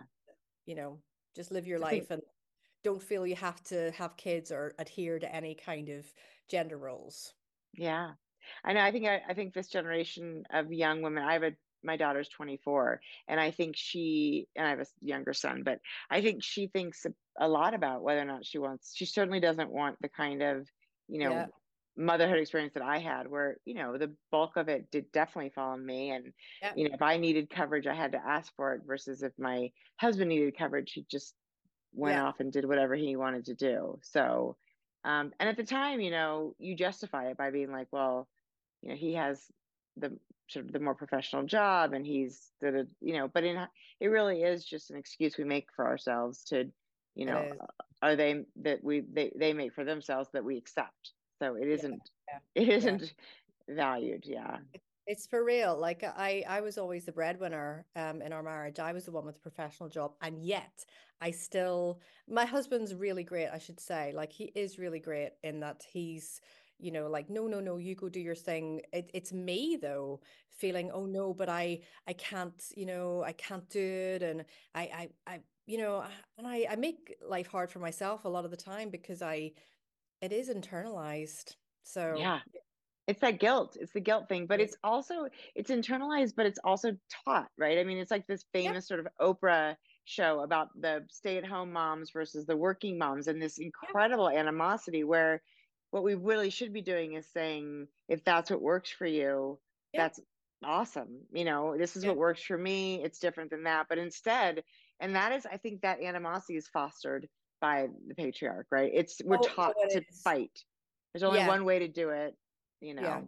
you, 0.66 0.76
know, 0.76 1.00
just 1.36 1.52
live 1.52 1.68
your 1.68 1.80
life 1.80 2.12
and 2.12 2.22
don't 2.84 3.02
feel 3.02 3.26
you 3.26 3.36
have 3.36 3.62
to 3.66 3.92
have 3.92 4.18
kids 4.18 4.52
or 4.52 4.74
adhere 4.80 5.20
to 5.20 5.36
any 5.36 5.56
kind 5.56 5.90
of 5.90 6.06
gender 6.50 6.78
roles. 6.78 7.34
Yeah. 7.74 8.12
I 8.64 8.74
know. 8.74 8.82
I 8.82 8.92
think 8.92 9.06
I, 9.06 9.22
I 9.28 9.34
think 9.34 9.54
this 9.54 9.68
generation 9.68 10.44
of 10.52 10.72
young 10.72 11.02
women, 11.02 11.24
I 11.24 11.34
have 11.34 11.44
a 11.44 11.52
my 11.84 11.96
daughter's 11.96 12.28
24 12.30 13.00
and 13.28 13.40
i 13.40 13.52
think 13.52 13.76
she 13.78 14.48
and 14.56 14.66
i 14.66 14.72
have 14.72 14.80
a 14.80 14.86
younger 15.00 15.32
son 15.32 15.62
but 15.64 15.80
i 16.10 16.22
think 16.22 16.44
she 16.44 16.68
thinks 16.68 17.06
a, 17.06 17.46
a 17.46 17.48
lot 17.48 17.76
about 17.76 18.02
whether 18.02 18.20
or 18.20 18.26
not 18.26 18.44
she 18.44 18.58
wants 18.58 18.94
she 18.96 19.06
certainly 19.06 19.40
doesn't 19.40 19.72
want 19.72 19.96
the 20.02 20.10
kind 20.10 20.42
of 20.42 20.68
you 21.08 21.20
know 21.20 21.30
yeah 21.30 21.46
motherhood 21.98 22.38
experience 22.38 22.74
that 22.76 22.84
I 22.84 23.00
had 23.00 23.28
where, 23.28 23.58
you 23.66 23.74
know, 23.74 23.98
the 23.98 24.14
bulk 24.32 24.56
of 24.56 24.70
it 24.70 24.92
did 24.92 25.12
definitely 25.12 25.50
fall 25.50 25.72
on 25.72 25.86
me. 25.86 26.12
And, 26.12 26.34
you 26.76 26.88
know, 26.88 26.96
if 26.96 27.02
I 27.02 27.18
needed 27.18 27.50
coverage, 27.50 27.88
I 27.88 27.96
had 27.96 28.12
to 28.14 28.26
ask 28.26 28.54
for 28.56 28.74
it 28.76 28.82
versus 28.86 29.24
if 29.24 29.34
my 29.40 29.72
husband 30.00 30.30
needed 30.30 30.58
coverage, 30.58 30.94
he 30.94 31.06
just 31.10 31.36
went 31.94 32.18
off 32.20 32.40
and 32.40 32.52
did 32.52 32.66
whatever 32.66 32.96
he 32.96 33.16
wanted 33.16 33.46
to 33.46 33.56
do. 33.56 34.00
So, 34.04 34.58
um, 35.04 35.34
and 35.40 35.50
at 35.50 35.58
the 35.58 35.64
time, 35.64 36.00
you 36.02 36.12
know, 36.12 36.54
you 36.60 36.76
justify 36.76 37.30
it 37.30 37.38
by 37.38 37.52
being 37.52 37.72
like, 37.72 37.88
well, 37.92 38.28
you 38.82 38.90
know, 38.90 38.96
he 38.96 39.14
has 39.16 39.44
the 39.96 40.18
sort 40.50 40.66
of 40.66 40.72
the 40.72 40.80
more 40.80 40.96
professional 40.96 41.44
job 41.44 41.94
and 41.94 42.06
he's 42.06 42.52
the, 42.62 42.88
you 43.02 43.14
know, 43.14 43.28
but 43.28 43.44
in, 43.44 43.58
it 44.00 44.08
really 44.08 44.44
is 44.44 44.64
just 44.64 44.92
an 44.92 44.98
excuse 44.98 45.38
we 45.38 45.44
make 45.44 45.68
for 45.76 45.88
ourselves 45.88 46.44
to, 46.46 46.72
you 47.16 47.26
know, 47.26 47.50
are 48.02 48.16
they 48.16 48.46
that 48.58 48.84
we, 48.84 49.02
they, 49.02 49.32
they 49.36 49.54
make 49.54 49.74
for 49.74 49.84
themselves 49.84 50.30
that 50.34 50.44
we 50.46 50.58
accept 50.58 51.14
so 51.42 51.56
it 51.56 51.68
isn't 51.68 52.10
yeah, 52.28 52.40
it 52.56 52.70
isn't 52.70 53.14
yeah. 53.68 53.76
valued 53.76 54.24
yeah. 54.26 54.58
It's 55.06 55.26
for 55.26 55.44
real 55.44 55.78
like 55.78 56.04
i 56.04 56.44
i 56.48 56.62
was 56.62 56.78
always 56.78 57.06
the 57.06 57.12
breadwinner 57.14 57.86
um 57.96 58.22
in 58.22 58.34
our 58.34 58.44
marriage. 58.44 58.80
I 58.80 58.92
was 58.94 59.06
the 59.06 59.12
one 59.12 59.26
with 59.26 59.36
the 59.36 59.42
professional 59.50 59.90
job 59.90 60.14
and 60.22 60.44
yet 60.44 60.86
i 61.22 61.32
still 61.32 62.02
my 62.28 62.46
husband's 62.46 62.94
really 62.94 63.24
great 63.24 63.50
i 63.50 63.58
should 63.58 63.80
say. 63.80 64.12
Like 64.14 64.32
he 64.34 64.52
is 64.56 64.80
really 64.80 65.00
great 65.00 65.32
in 65.44 65.60
that 65.62 65.84
he's 65.90 66.42
you 66.80 66.92
know 66.92 67.08
like 67.08 67.30
no 67.30 67.48
no 67.48 67.60
no 67.60 67.78
you 67.78 67.96
go 67.96 68.10
do 68.10 68.20
your 68.20 68.36
thing. 68.36 68.82
It, 68.94 69.10
it's 69.14 69.32
me 69.34 69.78
though 69.82 70.22
feeling 70.50 70.90
oh 70.92 71.06
no 71.06 71.34
but 71.34 71.50
i 71.50 71.80
i 72.08 72.14
can't 72.14 72.64
you 72.76 72.86
know 72.86 73.24
i 73.24 73.32
can't 73.34 73.70
do 73.70 73.80
it 73.80 74.24
and 74.24 74.44
i 74.74 74.82
i 74.82 75.10
i 75.34 75.40
you 75.68 75.78
know 75.78 76.04
and 76.38 76.48
i 76.48 76.66
i 76.70 76.76
make 76.76 77.16
life 77.28 77.48
hard 77.48 77.70
for 77.70 77.80
myself 77.80 78.26
a 78.26 78.30
lot 78.30 78.44
of 78.46 78.50
the 78.52 78.58
time 78.58 78.90
because 78.90 79.22
i 79.22 79.52
it 80.22 80.32
is 80.32 80.50
internalized 80.50 81.56
so 81.84 82.16
yeah. 82.18 82.40
It's 83.08 83.22
that 83.22 83.40
guilt 83.40 83.78
it's 83.80 83.94
the 83.94 84.02
guilt 84.02 84.28
thing 84.28 84.48
but 84.48 84.60
it's 84.60 84.76
also 84.84 85.28
it's 85.56 85.72
internalized 85.72 86.34
but 86.36 86.46
it's 86.46 86.60
also 86.62 86.92
taught 87.26 87.48
right? 87.58 87.78
I 87.80 87.86
mean 87.86 87.98
it's 87.98 88.12
like 88.12 88.28
this 88.28 88.44
famous 88.52 88.86
sort 88.86 89.00
of 89.00 89.08
oprah 89.22 89.78
show 90.04 90.42
about 90.42 90.70
the 90.80 91.06
stay-at-home 91.10 91.72
moms 91.72 92.12
versus 92.12 92.46
the 92.46 92.58
working 92.58 92.98
moms 92.98 93.28
and 93.28 93.42
this 93.42 93.60
incredible 93.60 94.30
animosity 94.30 95.04
where 95.06 95.42
what 95.92 96.04
we 96.04 96.16
really 96.16 96.50
should 96.50 96.74
be 96.74 96.82
doing 96.82 97.14
is 97.14 97.26
saying 97.34 97.88
if 98.10 98.24
that's 98.24 98.50
what 98.50 98.62
works 98.62 98.90
for 98.90 99.06
you 99.06 99.58
that's 99.94 100.20
awesome 100.64 101.22
you 101.32 101.46
know 101.46 101.78
this 101.78 101.96
is 101.96 102.06
what 102.06 102.18
works 102.18 102.42
for 102.42 102.58
me 102.58 103.02
it's 103.04 103.20
different 103.20 103.52
than 103.52 103.64
that 103.64 103.86
but 103.88 103.98
instead 103.98 104.64
and 105.00 105.16
that 105.16 105.32
is 105.32 105.46
i 105.46 105.58
think 105.58 105.82
that 105.82 106.02
animosity 106.02 106.58
is 106.58 106.68
fostered 106.68 107.28
by 107.60 107.88
the 108.08 108.16
patriarch, 108.16 108.68
right? 108.72 108.92
It's 108.94 109.22
we're 109.24 109.38
oh, 109.38 109.42
taught 109.42 109.76
to 109.90 110.02
fight. 110.24 110.64
There's 111.14 111.24
only 111.24 111.40
yeah. 111.40 111.48
one 111.48 111.66
way 111.66 111.80
to 111.80 111.88
do 111.88 112.10
it, 112.10 112.36
you 112.82 112.94
know. 112.94 113.02
Yeah. 113.02 113.22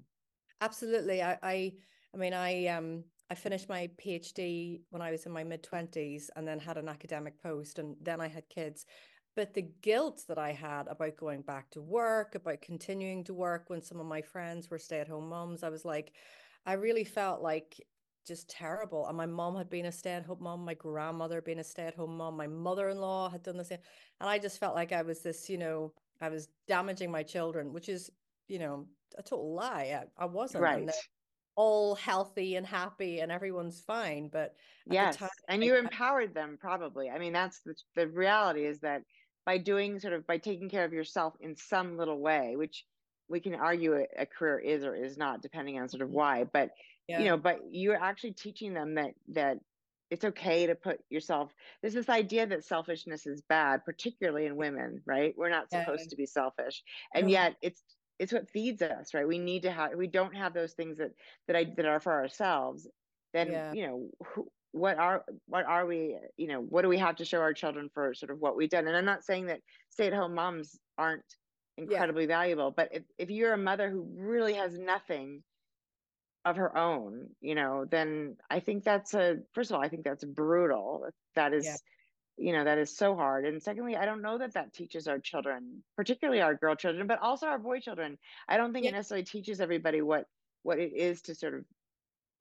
Absolutely. 0.61 1.21
I, 1.21 1.37
I 1.41 1.73
I 2.13 2.17
mean 2.17 2.33
I 2.33 2.67
um 2.67 3.03
I 3.31 3.35
finished 3.35 3.69
my 3.69 3.89
PhD 4.03 4.81
when 4.89 5.01
I 5.01 5.11
was 5.11 5.25
in 5.25 5.31
my 5.31 5.43
mid 5.43 5.63
20s 5.63 6.29
and 6.35 6.47
then 6.47 6.59
had 6.59 6.77
an 6.77 6.89
academic 6.89 7.41
post 7.41 7.79
and 7.79 7.95
then 8.01 8.19
I 8.19 8.27
had 8.27 8.49
kids. 8.49 8.85
But 9.35 9.53
the 9.53 9.69
guilt 9.81 10.23
that 10.27 10.39
I 10.39 10.51
had 10.51 10.87
about 10.87 11.15
going 11.15 11.43
back 11.43 11.69
to 11.71 11.81
work, 11.81 12.35
about 12.35 12.61
continuing 12.61 13.23
to 13.25 13.33
work 13.33 13.65
when 13.67 13.81
some 13.81 13.99
of 13.99 14.07
my 14.07 14.21
friends 14.21 14.69
were 14.69 14.79
stay 14.79 14.99
at 14.99 15.07
home 15.07 15.29
moms, 15.29 15.63
I 15.63 15.69
was 15.69 15.85
like, 15.85 16.11
I 16.65 16.73
really 16.73 17.03
felt 17.03 17.41
like 17.41 17.75
just 18.29 18.49
terrible. 18.49 19.07
And 19.07 19.17
my 19.17 19.25
mom 19.25 19.57
had 19.57 19.69
been 19.69 19.87
a 19.87 19.91
stay 19.91 20.11
at 20.11 20.25
home 20.25 20.37
mom, 20.41 20.63
my 20.63 20.75
grandmother 20.75 21.35
had 21.35 21.43
been 21.43 21.59
a 21.59 21.63
stay 21.63 21.87
at 21.87 21.95
home 21.95 22.15
mom, 22.15 22.37
my 22.37 22.47
mother 22.47 22.87
in 22.87 22.99
law 22.99 23.29
had 23.29 23.43
done 23.43 23.57
the 23.57 23.65
same. 23.65 23.79
And 24.21 24.29
I 24.29 24.39
just 24.39 24.59
felt 24.59 24.75
like 24.75 24.93
I 24.93 25.01
was 25.01 25.19
this, 25.19 25.49
you 25.49 25.57
know, 25.57 25.91
I 26.21 26.29
was 26.29 26.47
damaging 26.67 27.11
my 27.11 27.23
children, 27.23 27.73
which 27.73 27.89
is, 27.89 28.09
you 28.47 28.59
know, 28.59 28.85
a 29.17 29.23
total 29.23 29.53
lie. 29.53 29.99
I, 29.99 30.23
I 30.23 30.25
wasn't. 30.25 30.63
Right. 30.63 30.89
all 31.55 31.95
healthy 31.95 32.55
and 32.55 32.65
happy 32.65 33.19
and 33.19 33.33
everyone's 33.33 33.81
fine. 33.81 34.29
But 34.31 34.55
yes, 34.89 35.17
time, 35.17 35.29
and 35.49 35.61
you 35.61 35.75
I, 35.75 35.79
empowered 35.79 36.33
them 36.33 36.57
probably. 36.61 37.09
I 37.09 37.19
mean, 37.19 37.33
that's 37.33 37.59
the, 37.65 37.75
the 37.95 38.07
reality 38.07 38.65
is 38.65 38.79
that 38.79 39.01
by 39.45 39.57
doing 39.57 39.99
sort 39.99 40.13
of 40.13 40.25
by 40.25 40.37
taking 40.37 40.69
care 40.69 40.85
of 40.85 40.93
yourself 40.93 41.33
in 41.41 41.55
some 41.57 41.97
little 41.97 42.19
way, 42.21 42.55
which 42.55 42.85
we 43.27 43.39
can 43.39 43.55
argue 43.55 43.95
a, 43.95 44.05
a 44.21 44.25
career 44.25 44.59
is 44.59 44.83
or 44.83 44.95
is 44.95 45.17
not 45.17 45.41
depending 45.41 45.79
on 45.79 45.87
sort 45.89 46.01
of 46.01 46.09
why 46.09 46.43
but 46.51 46.71
Yeah. 47.09 47.19
you 47.19 47.25
know 47.25 47.37
but 47.37 47.59
you're 47.71 48.01
actually 48.01 48.33
teaching 48.33 48.73
them 48.73 48.95
that 48.95 49.13
that 49.29 49.57
it's 50.11 50.25
okay 50.25 50.67
to 50.67 50.75
put 50.75 51.01
yourself 51.09 51.51
there's 51.81 51.93
this 51.93 52.09
idea 52.09 52.45
that 52.47 52.63
selfishness 52.65 53.25
is 53.27 53.41
bad 53.41 53.83
particularly 53.85 54.45
in 54.45 54.55
women 54.55 55.01
right 55.05 55.33
we're 55.37 55.49
not 55.49 55.67
Yeah. 55.71 55.81
supposed 55.83 56.09
to 56.11 56.15
be 56.15 56.25
selfish 56.25 56.83
and 57.13 57.29
yet 57.29 57.55
it's 57.61 57.83
it's 58.19 58.33
what 58.33 58.49
feeds 58.49 58.81
us 58.81 59.13
right 59.13 59.27
we 59.27 59.39
need 59.39 59.63
to 59.63 59.71
have 59.71 59.95
we 59.95 60.07
don't 60.07 60.35
have 60.35 60.53
those 60.53 60.73
things 60.73 60.97
that 60.97 61.11
that 61.47 61.55
i 61.55 61.63
that 61.77 61.85
are 61.85 61.99
for 61.99 62.13
ourselves 62.13 62.87
then 63.33 63.51
Yeah. 63.51 63.73
you 63.73 63.87
know 63.87 64.09
who, 64.25 64.51
what 64.71 64.97
are 64.99 65.25
what 65.47 65.65
are 65.65 65.85
we 65.87 66.17
you 66.37 66.47
know 66.47 66.61
what 66.61 66.83
do 66.83 66.89
we 66.89 66.97
have 66.99 67.15
to 67.17 67.25
show 67.25 67.39
our 67.41 67.53
children 67.53 67.89
for 67.93 68.13
sort 68.13 68.29
of 68.31 68.39
what 68.39 68.55
we've 68.55 68.69
done 68.69 68.87
and 68.87 68.95
i'm 68.95 69.05
not 69.05 69.23
saying 69.23 69.47
that 69.47 69.61
stay-at-home 69.89 70.35
moms 70.35 70.79
aren't 70.97 71.25
incredibly 71.77 72.25
valuable 72.27 72.71
but 72.71 72.89
if, 72.93 73.03
if 73.17 73.29
you're 73.29 73.53
a 73.53 73.57
mother 73.57 73.89
who 73.89 74.03
really 74.15 74.53
has 74.53 74.77
nothing 74.77 75.41
of 76.45 76.55
her 76.55 76.75
own 76.77 77.27
you 77.41 77.53
know 77.55 77.85
then 77.85 78.35
i 78.49 78.59
think 78.59 78.83
that's 78.83 79.13
a 79.13 79.37
first 79.53 79.71
of 79.71 79.75
all 79.75 79.83
i 79.83 79.89
think 79.89 80.03
that's 80.03 80.23
brutal 80.23 81.05
that 81.35 81.53
is 81.53 81.65
Yeah. 81.65 81.75
you 82.47 82.53
know 82.53 82.63
that 82.63 82.77
is 82.77 82.95
so 82.95 83.15
hard 83.15 83.45
and 83.45 83.61
secondly 83.61 83.95
i 83.97 84.05
don't 84.05 84.21
know 84.21 84.37
that 84.37 84.53
that 84.53 84.73
teaches 84.73 85.07
our 85.07 85.19
children 85.19 85.83
particularly 85.97 86.41
our 86.41 86.55
girl 86.55 86.75
children 86.75 87.07
but 87.07 87.19
also 87.21 87.47
our 87.47 87.59
boy 87.59 87.79
children 87.79 88.17
i 88.47 88.57
don't 88.57 88.71
think 88.73 88.85
Yeah. 88.85 88.91
it 88.91 88.93
necessarily 88.93 89.25
teaches 89.25 89.59
everybody 89.59 90.01
what 90.01 90.25
what 90.63 90.79
it 90.79 90.93
is 90.95 91.21
to 91.23 91.35
sort 91.35 91.53
of 91.55 91.65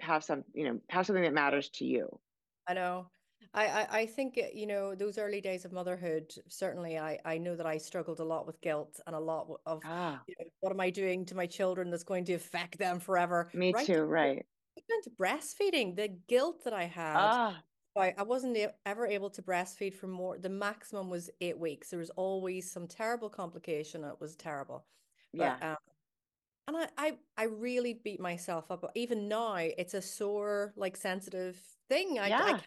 have 0.01 0.23
some 0.23 0.45
you 0.55 0.65
know 0.65 0.81
have 0.89 1.07
something 1.07 1.25
that 1.25 1.35
matters 1.35 1.69
to 1.71 1.85
you 1.85 2.21
I 2.69 2.75
know. 2.75 3.09
I, 3.55 3.67
I, 3.67 3.99
I 4.01 4.07
think, 4.07 4.39
uh, 4.39 4.47
you 4.53 4.67
know, 4.67 4.95
those 4.95 5.19
early 5.19 5.41
days 5.41 5.65
of 5.65 5.73
motherhood, 5.73 6.33
certainly 6.49 6.99
I, 6.99 7.19
I 7.25 7.39
know 7.39 7.57
that 7.57 7.67
I 7.67 7.79
struggled 7.79 8.21
a 8.21 8.25
lot 8.25 8.47
with 8.47 8.61
guilt 8.61 9.01
and 9.07 9.17
a 9.17 9.21
lot 9.21 9.49
of, 9.67 9.83
ah 9.83 10.27
you 10.27 10.35
know, 10.39 10.47
what 10.61 10.73
am 10.73 10.81
I 10.81 10.91
doing 10.91 11.25
to 11.27 11.35
my 11.35 11.47
children 11.47 11.91
that's 11.91 12.05
going 12.05 12.25
to 12.27 12.35
affect 12.35 12.79
them 12.79 13.01
forever? 13.01 13.51
me 13.53 13.73
Right 13.73 13.87
too 13.87 14.01
to- 14.01 14.05
right 14.05 14.47
Even 14.77 15.03
to 15.05 15.11
breastfeeding, 15.11 15.97
the 15.97 16.09
guilt 16.09 16.65
that 16.65 16.73
I 16.75 16.85
had. 16.85 17.39
ah 17.39 17.65
I, 17.97 18.15
I 18.19 18.23
wasn't 18.25 18.57
ever 18.87 19.07
able 19.07 19.31
to 19.31 19.43
breastfeed 19.43 19.95
for 19.95 20.09
more, 20.09 20.39
the 20.39 20.49
maximum 20.51 21.11
was 21.11 21.31
eight 21.41 21.59
weeks. 21.59 21.91
There 21.91 21.99
was 22.01 22.11
always 22.13 22.71
some 22.73 22.89
terrible 22.89 23.31
complication. 23.31 24.05
It 24.05 24.21
was 24.21 24.37
terrible. 24.37 24.89
yeah 25.33 25.63
um, 25.63 25.77
and 26.67 26.77
I, 26.77 26.89
I 26.99 27.19
I 27.37 27.45
really 27.45 27.95
beat 27.95 28.21
myself 28.21 28.71
up. 28.71 28.85
Even 28.95 29.29
now, 29.29 29.55
it's 29.57 29.95
a 29.95 30.03
sore, 30.03 30.73
like 30.77 30.97
sensitive 30.97 31.57
thing. 31.89 32.19
I, 32.19 32.35
I 32.39 32.53
Yeah. 32.53 32.55
can't 32.55 32.67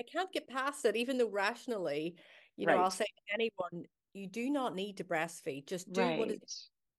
I 0.00 0.04
can't 0.04 0.32
get 0.32 0.48
past 0.48 0.84
it, 0.86 0.96
even 0.96 1.18
though 1.18 1.30
rationally, 1.30 2.18
you 2.56 2.66
know, 2.66 2.78
I'll 2.78 2.90
say 2.90 3.04
to 3.06 3.34
anyone, 3.34 3.86
you 4.14 4.26
do 4.28 4.50
not 4.50 4.74
need 4.74 4.98
to 4.98 5.04
breastfeed. 5.04 5.66
Just 5.68 5.92
do 5.92 6.12
what 6.12 6.30
is 6.30 6.38
right 6.38 6.44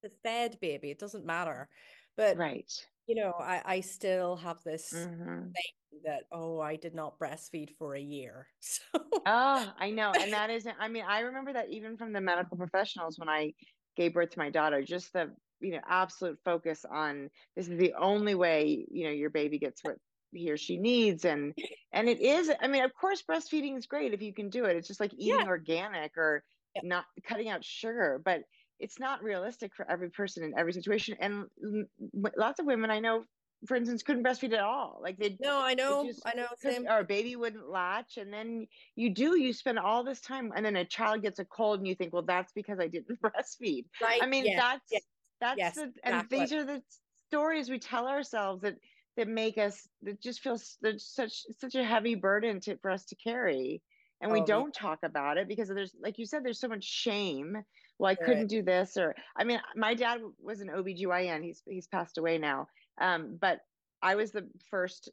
the 0.04 0.12
fed 0.24 0.60
baby. 0.62 0.92
It 0.92 1.00
doesn't 1.00 1.26
matter. 1.26 1.70
But 2.18 2.40
right 2.40 2.72
you 3.08 3.16
know, 3.16 3.32
I, 3.34 3.62
I 3.78 3.82
still 3.82 4.38
have 4.38 4.64
this 4.64 5.08
hmm 5.10 5.56
that, 6.04 6.26
oh, 6.32 6.60
I 6.60 6.76
did 6.78 6.96
not 6.96 7.20
breastfeed 7.20 7.76
for 7.78 7.96
a 7.96 8.02
year. 8.02 8.48
So 8.62 8.84
Oh, 9.26 9.72
I 9.78 9.92
know. 9.92 10.14
And 10.14 10.34
that 10.34 10.50
isn't, 10.52 10.76
I 10.80 10.88
mean, 10.88 11.06
I 11.08 11.20
remember 11.22 11.54
that 11.54 11.70
even 11.70 11.98
from 11.98 12.12
the 12.14 12.22
medical 12.22 12.58
professionals 12.58 13.20
when 13.20 13.30
I 13.30 13.54
gave 13.96 14.14
birth 14.14 14.32
to 14.32 14.40
my 14.40 14.50
daughter, 14.50 14.82
just 14.84 15.14
the, 15.14 15.36
you 15.60 15.72
know, 15.72 15.82
absolute 15.88 16.40
focus 16.44 16.86
on 16.86 17.30
this 17.56 17.68
is 17.68 17.78
the 17.78 17.94
only 17.94 18.34
way, 18.34 18.86
you 18.90 19.04
know, 19.06 19.12
your 19.12 19.30
baby 19.30 19.60
gets 19.60 19.84
what 19.84 19.98
he 20.34 20.50
or 20.52 20.58
she 20.58 20.78
needs. 20.78 21.26
And, 21.26 21.56
and 21.92 22.10
it 22.10 22.20
is, 22.20 22.52
I 22.60 22.68
mean, 22.68 22.84
of 22.84 22.94
course, 22.94 23.24
breastfeeding 23.24 23.78
is 23.78 23.88
great 23.88 24.14
if 24.14 24.22
you 24.22 24.34
can 24.34 24.50
do 24.50 24.66
it. 24.66 24.76
It's 24.76 24.88
just 24.88 25.00
like 25.00 25.14
Yeah. 25.24 25.34
eating 25.34 25.48
organic 25.48 26.18
or 26.18 26.44
Yeah. 26.76 26.82
not 26.82 27.06
cutting 27.24 27.50
out 27.50 27.64
sugar, 27.64 28.22
but 28.24 28.44
it's 28.80 29.00
not 29.00 29.24
realistic 29.24 29.76
for 29.76 29.90
every 29.90 30.10
person 30.10 30.44
in 30.44 30.58
every 30.58 30.74
situation. 30.74 31.16
And 31.20 31.48
lots 32.38 32.60
of 32.60 32.66
women 32.66 32.90
I 32.92 33.00
know, 33.00 33.26
for 33.68 33.76
instance, 33.78 34.04
couldn't 34.04 34.24
breastfeed 34.24 34.54
at 34.54 34.60
all. 34.64 35.00
Like 35.02 35.18
they, 35.18 35.40
no, 35.40 35.60
I 35.62 35.74
know, 35.74 36.14
just 36.14 36.26
I 36.26 36.34
know, 36.34 36.48
same. 36.56 36.88
our 36.88 37.04
baby 37.04 37.36
wouldn't 37.36 37.70
latch 37.70 38.18
and 38.18 38.34
then 38.34 38.68
you 38.96 39.14
do 39.14 39.38
you 39.40 39.54
spend 39.54 39.80
all 39.80 40.04
this 40.04 40.22
time 40.22 40.52
and 40.56 40.66
then 40.66 40.76
a 40.76 40.86
child 40.86 41.22
gets 41.22 41.40
a 41.40 41.46
cold 41.46 41.80
and 41.80 41.88
you 41.88 41.96
think 41.96 42.14
well 42.14 42.24
that's 42.24 42.54
because 42.54 42.80
i 42.80 42.88
didn't 42.88 43.20
breastfeed 43.22 43.86
Right? 44.00 44.20
i 44.20 44.26
mean 44.26 44.54
yes, 44.54 44.56
that's 44.56 44.86
yes, 44.90 45.04
that's 45.40 45.72
yes, 45.74 45.74
the 45.74 45.94
and 46.04 46.30
exactly. 46.30 46.30
these 46.30 46.54
are 46.54 46.64
the 46.64 46.84
stories 47.28 47.70
we 47.70 47.80
tell 47.80 48.08
ourselves 48.08 48.62
that 48.62 48.78
that 49.22 49.30
make 49.30 49.58
us 49.58 49.90
that 50.04 50.22
just 50.22 50.42
feels 50.42 50.80
such 50.98 51.46
such 51.60 51.76
a 51.76 51.86
heavy 51.86 52.16
burden 52.16 52.62
to 52.62 52.78
for 52.78 52.92
us 52.92 53.06
to 53.08 53.16
carry. 53.16 53.84
And 54.22 54.32
we 54.32 54.42
Oh, 54.42 54.66
don't 54.66 54.74
talk 54.74 55.00
about 55.04 55.38
it 55.38 55.48
because 55.48 55.70
there's 55.70 55.96
like 56.02 56.20
you 56.20 56.28
said 56.28 56.46
there's 56.46 56.60
so 56.62 56.70
much 56.70 56.86
shame. 56.86 57.66
Well 58.00 58.12
i 58.12 58.16
There 58.20 58.28
couldn't 58.28 58.48
do 58.48 58.64
this 58.64 58.98
or 58.98 59.16
i 59.38 59.44
mean 59.46 59.62
my 59.76 59.96
dad 59.96 60.22
was 60.40 60.62
an 60.62 60.70
obgyn 60.70 61.44
he's 61.44 61.64
he's 61.68 61.88
passed 61.88 62.18
away 62.18 62.40
now. 62.40 62.70
Um 63.00 63.38
but 63.42 63.62
i 64.02 64.16
was 64.16 64.32
the 64.34 64.50
first 64.70 65.12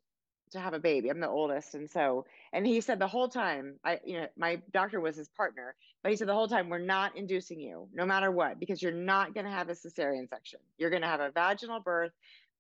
to 0.53 0.61
have 0.61 0.75
a 0.75 0.81
baby. 0.81 1.11
I'm 1.11 1.21
the 1.21 1.29
oldest. 1.29 1.75
And 1.75 1.91
so 1.91 2.27
and 2.53 2.67
he 2.67 2.81
said 2.81 2.99
the 3.01 3.09
whole 3.09 3.29
time 3.29 3.81
i 3.85 4.01
you 4.05 4.21
know 4.21 4.29
my 4.37 4.63
doctor 4.73 5.01
was 5.01 5.17
his 5.17 5.29
partner 5.29 5.77
but 6.03 6.11
he 6.11 6.17
said 6.17 6.29
the 6.29 6.35
whole 6.35 6.49
time 6.49 6.71
we're 6.71 6.79
not 6.79 7.17
inducing 7.17 7.61
you 7.61 7.89
no 7.93 8.07
matter 8.07 8.31
what 8.31 8.59
because 8.61 8.83
you're 8.83 8.93
not 8.93 9.35
going 9.35 9.47
to 9.47 9.53
have 9.53 9.69
a 9.69 9.75
cesarean 9.75 10.29
section. 10.29 10.61
You're 10.79 10.91
going 10.91 11.03
to 11.03 11.09
have 11.09 11.21
a 11.21 11.31
vaginal 11.33 11.81
birth 11.81 12.13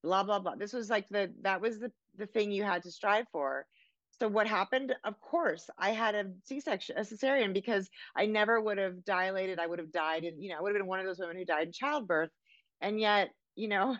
blah 0.02 0.22
blah 0.24 0.38
blah 0.40 0.54
this 0.56 0.72
was 0.72 0.90
like 0.90 1.08
the 1.08 1.34
that 1.42 1.60
was 1.60 1.78
the 1.78 1.92
the 2.14 2.26
thing 2.26 2.52
you 2.52 2.64
had 2.64 2.82
to 2.82 2.90
strive 2.90 3.26
for 3.30 3.66
so 4.10 4.28
what 4.28 4.46
happened 4.46 4.94
of 5.04 5.20
course 5.20 5.70
i 5.78 5.90
had 5.90 6.14
a 6.14 6.32
c-section 6.44 6.96
a 6.96 7.00
cesarean 7.02 7.52
because 7.54 7.90
i 8.16 8.26
never 8.26 8.60
would 8.60 8.78
have 8.78 9.04
dilated 9.04 9.58
i 9.58 9.66
would 9.66 9.78
have 9.78 9.92
died 9.92 10.24
and 10.24 10.42
you 10.42 10.50
know 10.50 10.58
i 10.58 10.60
would 10.60 10.70
have 10.74 10.78
been 10.80 10.86
one 10.88 11.00
of 11.00 11.06
those 11.06 11.18
women 11.18 11.36
who 11.36 11.44
died 11.44 11.66
in 11.66 11.72
childbirth 11.72 12.30
and 12.80 13.00
yet 13.00 13.30
you 13.54 13.68
know 13.68 13.96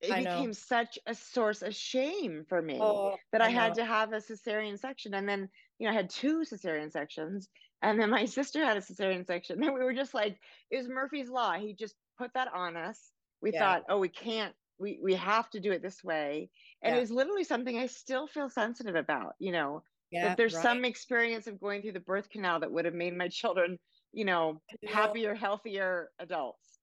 it 0.00 0.14
I 0.14 0.20
know. 0.20 0.48
became 0.48 0.52
such 0.52 0.98
a 1.06 1.14
source 1.14 1.62
of 1.62 1.74
shame 1.74 2.44
for 2.48 2.60
me 2.62 3.02
Oh, 3.02 3.18
that 3.32 3.42
I, 3.42 3.48
I 3.48 3.50
had 3.50 3.74
know. 3.74 3.76
to 3.76 3.84
have 3.84 4.12
a 4.12 4.16
cesarean 4.18 4.78
section. 4.78 5.14
And 5.14 5.28
then, 5.28 5.48
you 5.78 5.86
know, 5.86 5.92
I 5.92 5.96
had 5.96 6.10
two 6.10 6.40
cesarean 6.40 6.92
sections. 6.92 7.48
And 7.82 8.00
then 8.00 8.10
my 8.10 8.24
sister 8.26 8.64
had 8.64 8.76
a 8.76 8.80
cesarean 8.80 9.26
section. 9.26 9.62
And 9.62 9.74
we 9.74 9.80
were 9.84 9.94
just 9.94 10.14
like, 10.14 10.40
it 10.70 10.76
was 10.78 10.88
Murphy's 10.88 11.28
Law. 11.30 11.54
He 11.58 11.74
just 11.74 11.96
put 12.16 12.32
that 12.34 12.52
on 12.52 12.76
us. 12.76 13.12
We 13.40 13.52
Yeah. 13.52 13.52
thought, 13.52 13.84
oh, 13.88 13.98
we 13.98 14.08
can't, 14.08 14.54
we, 14.78 15.00
we 15.02 15.14
have 15.14 15.50
to 15.50 15.60
do 15.60 15.72
it 15.72 15.82
this 15.82 16.02
way. 16.04 16.50
And 16.82 16.94
Yeah. 16.94 16.96
it 16.96 17.00
was 17.00 17.10
literally 17.10 17.44
something 17.44 17.76
I 17.78 17.86
still 17.86 18.26
feel 18.26 18.48
sensitive 18.50 18.94
about, 18.96 19.34
you 19.38 19.52
know, 19.52 19.82
Yeah, 20.10 20.36
that 20.36 20.36
there's 20.36 20.56
right. 20.56 20.68
some 20.68 20.84
experience 20.84 21.46
of 21.46 21.60
going 21.60 21.82
through 21.82 21.92
the 21.92 22.00
birth 22.00 22.28
canal 22.30 22.60
that 22.60 22.72
would 22.72 22.84
have 22.84 22.94
made 22.94 23.16
my 23.16 23.28
children, 23.32 23.78
you 24.12 24.24
know. 24.24 24.62
happier, 24.84 25.34
healthier 25.34 26.10
adults. 26.18 26.80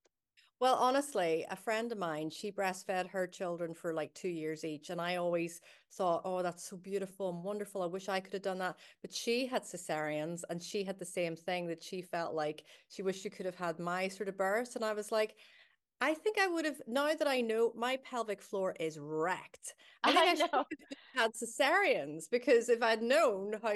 Well, 0.60 0.76
honestly, 0.76 1.46
a 1.50 1.56
friend 1.56 1.92
of 1.92 1.98
mine, 1.98 2.30
she 2.30 2.52
breastfed 2.52 3.10
her 3.10 3.28
children 3.28 3.74
for 3.74 3.94
like 3.94 4.14
two 4.14 4.30
years 4.30 4.64
each. 4.64 4.90
And 4.90 5.02
I 5.02 5.16
always 5.18 5.62
thought, 5.92 6.22
oh, 6.26 6.42
that's 6.42 6.64
so 6.64 6.78
beautiful 6.78 7.30
and 7.30 7.44
wonderful. 7.44 7.82
I 7.82 7.88
wish 7.88 8.08
I 8.10 8.20
could 8.22 8.34
have 8.34 8.42
done 8.42 8.60
that. 8.60 8.80
But 9.02 9.14
she 9.14 9.48
had 9.48 9.64
cesareans 9.64 10.44
and 10.50 10.64
she 10.64 10.84
had 10.86 10.98
the 11.00 11.06
same 11.06 11.36
thing 11.36 11.68
that 11.68 11.84
she 11.84 12.02
felt 12.02 12.34
like 12.34 12.66
she 12.88 13.02
wished 13.02 13.22
she 13.24 13.30
could 13.30 13.46
have 13.46 13.56
had 13.56 13.80
my 13.80 14.08
sort 14.08 14.30
of 14.30 14.38
birth. 14.38 14.76
And 14.76 14.86
I 14.86 14.94
was 14.94 15.12
like, 15.12 15.38
I 16.02 16.14
think 16.14 16.38
I 16.38 16.48
would 16.48 16.66
have, 16.66 16.82
now 16.88 17.14
that 17.14 17.28
I 17.28 17.42
know 17.42 17.72
my 17.76 17.98
pelvic 17.98 18.42
floor 18.42 18.76
is 18.80 19.00
wrecked, 19.00 19.74
I 20.04 20.12
think 20.12 20.24
I 20.24 20.32
I, 20.32 20.36
should 20.36 20.50
have 20.54 20.66
had 21.16 21.32
cesareans 21.34 22.26
because 22.30 22.70
if 22.70 22.84
I'd 22.84 23.02
known 23.02 23.56
how 23.64 23.74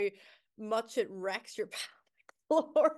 much 0.58 0.97
it 0.97 1.08
wrecks 1.10 1.58
your 1.58 1.67
pelvic 2.49 2.73
floor. 2.73 2.95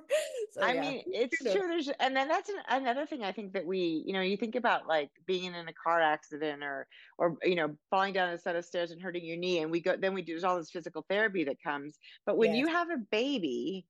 So 0.54 0.62
I 0.62 0.74
yeah, 0.74 0.82
mean, 0.82 1.04
it's 1.08 1.38
true. 1.38 1.68
There's, 1.68 1.90
and 2.00 2.16
then 2.16 2.28
that's 2.28 2.50
an, 2.50 2.56
another 2.70 3.06
thing 3.06 3.24
I 3.24 3.32
think 3.32 3.54
that 3.54 3.66
we, 3.66 4.04
you 4.06 4.14
know, 4.14 4.22
you 4.22 4.38
think 4.38 4.56
about 4.56 4.88
like 4.88 5.10
being 5.28 5.54
in 5.54 5.68
a 5.68 5.74
car 5.74 6.02
accident 6.02 6.64
or, 6.64 6.88
or 7.18 7.38
you 7.44 7.56
know, 7.56 7.76
falling 7.90 8.14
down 8.14 8.30
a 8.30 8.38
set 8.38 8.56
of 8.56 8.66
stairs 8.66 8.92
and 8.92 9.02
hurting 9.02 9.24
your 9.24 9.38
knee, 9.38 9.60
and 9.60 9.72
we 9.72 9.82
go, 9.82 9.96
then 9.96 10.14
we 10.14 10.24
do 10.24 10.34
there's 10.34 10.44
all 10.44 10.58
this 10.58 10.72
physical 10.72 11.06
therapy 11.10 11.44
that 11.44 11.62
comes. 11.64 11.98
But 12.26 12.38
when 12.38 12.56
you 12.56 12.68
have 12.68 12.90
a 12.90 12.98
baby, 13.12 13.86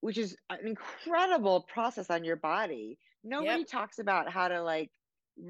which 0.00 0.18
is 0.18 0.36
an 0.50 0.60
incredible 0.64 1.62
process 1.62 2.10
on 2.10 2.22
your 2.22 2.36
body, 2.36 2.98
nobody 3.28 3.64
talks 3.64 3.98
about 3.98 4.30
how 4.30 4.48
to 4.48 4.62
like 4.62 4.90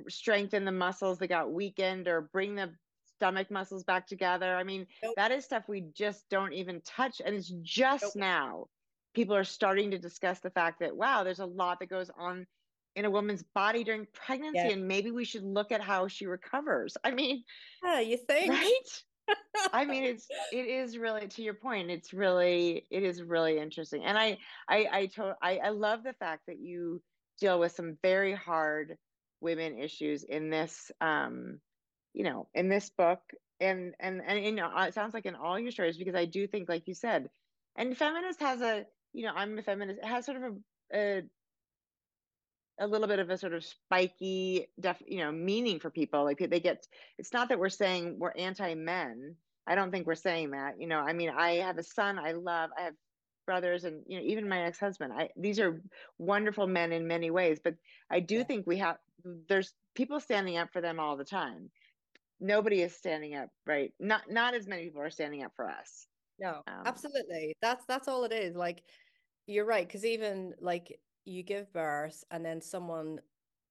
strengthen 0.09 0.65
the 0.65 0.73
muscles 0.73 1.19
that 1.19 1.29
got 1.29 1.53
weakened 1.53 2.09
or 2.09 2.23
bring 2.33 2.55
the 2.55 2.73
stomach 3.17 3.51
muscles 3.51 3.85
back 3.85 4.07
together. 4.07 4.55
I 4.57 4.65
mean, 4.65 4.87
Nope. 5.03 5.15
that 5.17 5.31
is 5.33 5.45
stuff 5.45 5.65
we 5.69 5.83
just 5.95 6.29
don't 6.29 6.53
even 6.53 6.81
touch, 6.83 7.21
and 7.25 7.35
it's 7.35 7.53
just 7.63 8.17
Nope. 8.17 8.17
now 8.17 8.67
people 9.15 9.35
are 9.35 9.45
starting 9.45 9.91
to 9.91 9.99
discuss 9.99 10.41
the 10.41 10.51
fact 10.51 10.81
that 10.81 10.97
wow 10.97 11.25
there's 11.25 11.41
a 11.41 11.47
lot 11.47 11.81
that 11.81 11.89
goes 11.89 12.11
on 12.17 12.47
in 12.95 13.05
a 13.05 13.11
woman's 13.11 13.43
body 13.55 13.85
during 13.85 14.07
pregnancy 14.13 14.69
Yeah. 14.69 14.75
and 14.75 14.87
maybe 14.87 15.11
we 15.11 15.25
should 15.25 15.43
look 15.43 15.73
at 15.73 15.81
how 15.81 16.07
she 16.09 16.27
recovers 16.27 16.97
i 17.05 17.11
mean 17.11 17.43
Yeah, 17.83 18.01
you 18.01 18.17
think? 18.17 18.51
right 18.51 19.03
i 19.73 19.85
mean 19.85 20.05
it's 20.05 20.29
it 20.53 20.67
is 20.67 20.97
really 20.99 21.27
to 21.29 21.43
your 21.43 21.55
point 21.55 21.91
it's 21.91 22.13
really 22.13 22.87
it 22.91 23.03
is 23.03 23.23
really 23.23 23.59
interesting 23.59 24.05
and 24.05 24.17
i 24.19 24.39
i 24.69 24.89
i 24.93 25.07
to, 25.07 25.37
I, 25.43 25.59
I 25.59 25.69
love 25.71 26.03
the 26.05 26.15
fact 26.15 26.43
that 26.47 26.59
you 26.59 27.03
deal 27.39 27.59
with 27.59 27.73
some 27.73 27.97
very 28.03 28.35
hard 28.35 28.97
women 29.41 29.79
issues 29.79 30.25
in 30.25 30.51
this 30.51 30.91
um 31.01 31.61
you 32.15 32.25
know 32.25 32.49
in 32.55 32.69
this 32.69 32.91
book. 32.91 33.21
And 33.61 33.95
and 33.99 34.23
and 34.25 34.45
you 34.45 34.53
know 34.53 34.71
it 34.77 34.95
sounds 34.95 35.15
like 35.15 35.27
in 35.27 35.35
all 35.35 35.59
your 35.59 35.73
stories 35.73 35.99
because 35.99 36.15
i 36.15 36.27
do 36.27 36.47
think 36.47 36.69
like 36.69 36.87
you 36.87 36.95
said 36.95 37.29
and 37.75 37.97
feminist 37.97 38.41
has 38.41 38.61
a 38.61 38.87
you 39.13 39.27
know 39.27 39.33
i'm 39.35 39.59
a 39.59 39.63
feminist 39.63 39.99
it 39.99 40.07
has 40.07 40.27
sort 40.27 40.37
of 40.37 40.53
a, 40.95 40.97
a 40.97 41.23
a 42.81 42.87
little 42.87 43.09
bit 43.09 43.19
of 43.19 43.31
a 43.31 43.37
sort 43.37 43.55
of 43.55 43.65
spiky 43.65 44.69
def 44.79 45.03
you 45.07 45.19
know 45.19 45.33
meaning 45.33 45.81
for 45.81 45.91
people. 45.91 46.25
Like 46.25 46.39
they 46.39 46.61
get 46.61 46.87
it's 47.19 47.33
not 47.33 47.49
that 47.49 47.59
we're 47.59 47.69
saying 47.69 48.17
we're 48.19 48.33
anti 48.33 48.75
men 48.75 49.35
i 49.67 49.75
don't 49.75 49.91
think 49.91 50.07
we're 50.07 50.15
saying 50.15 50.53
that 50.53 50.81
you 50.81 50.87
know 50.87 50.99
i 50.99 51.13
mean 51.13 51.31
i 51.31 51.57
have 51.57 51.79
a 51.79 51.83
son 51.83 52.19
i 52.19 52.33
love 52.33 52.71
i 52.79 52.83
have 52.83 52.95
brothers 53.49 53.85
and 53.85 54.03
you 54.07 54.19
know 54.19 54.25
even 54.25 54.49
my 54.49 54.63
ex-husband 54.63 55.13
i 55.13 55.29
these 55.37 55.59
are 55.59 55.81
wonderful 56.19 56.67
men 56.67 56.93
in 56.93 57.07
many 57.07 57.31
ways 57.31 57.59
but 57.63 57.75
i 58.11 58.21
do 58.21 58.37
yeah. 58.37 58.43
think 58.45 58.67
we 58.67 58.77
have 58.77 58.99
there's 59.49 59.75
people 59.95 60.21
standing 60.21 60.57
up 60.57 60.73
for 60.73 60.81
them 60.81 61.01
all 61.01 61.17
the 61.17 61.25
time. 61.25 61.71
Nobody 62.41 62.83
is 62.83 62.95
standing 62.95 63.35
up 63.35 63.49
right? 63.67 63.93
Not 63.99 64.31
not 64.31 64.55
as 64.55 64.67
many 64.67 64.85
people 64.85 65.03
are 65.03 65.11
standing 65.11 65.43
up 65.43 65.53
for 65.57 65.69
us. 65.69 66.07
No 66.39 66.63
um, 66.69 66.83
absolutely. 66.87 67.57
That's 67.61 67.85
that's 67.87 68.09
all 68.09 68.25
it 68.25 68.33
is. 68.33 68.55
Like 68.55 68.83
you're 69.47 69.65
right 69.65 69.87
because 69.87 70.05
even 70.05 70.55
like 70.61 70.99
you 71.25 71.43
give 71.43 71.73
birth 71.73 72.23
and 72.31 72.45
then 72.45 72.61
someone 72.61 73.19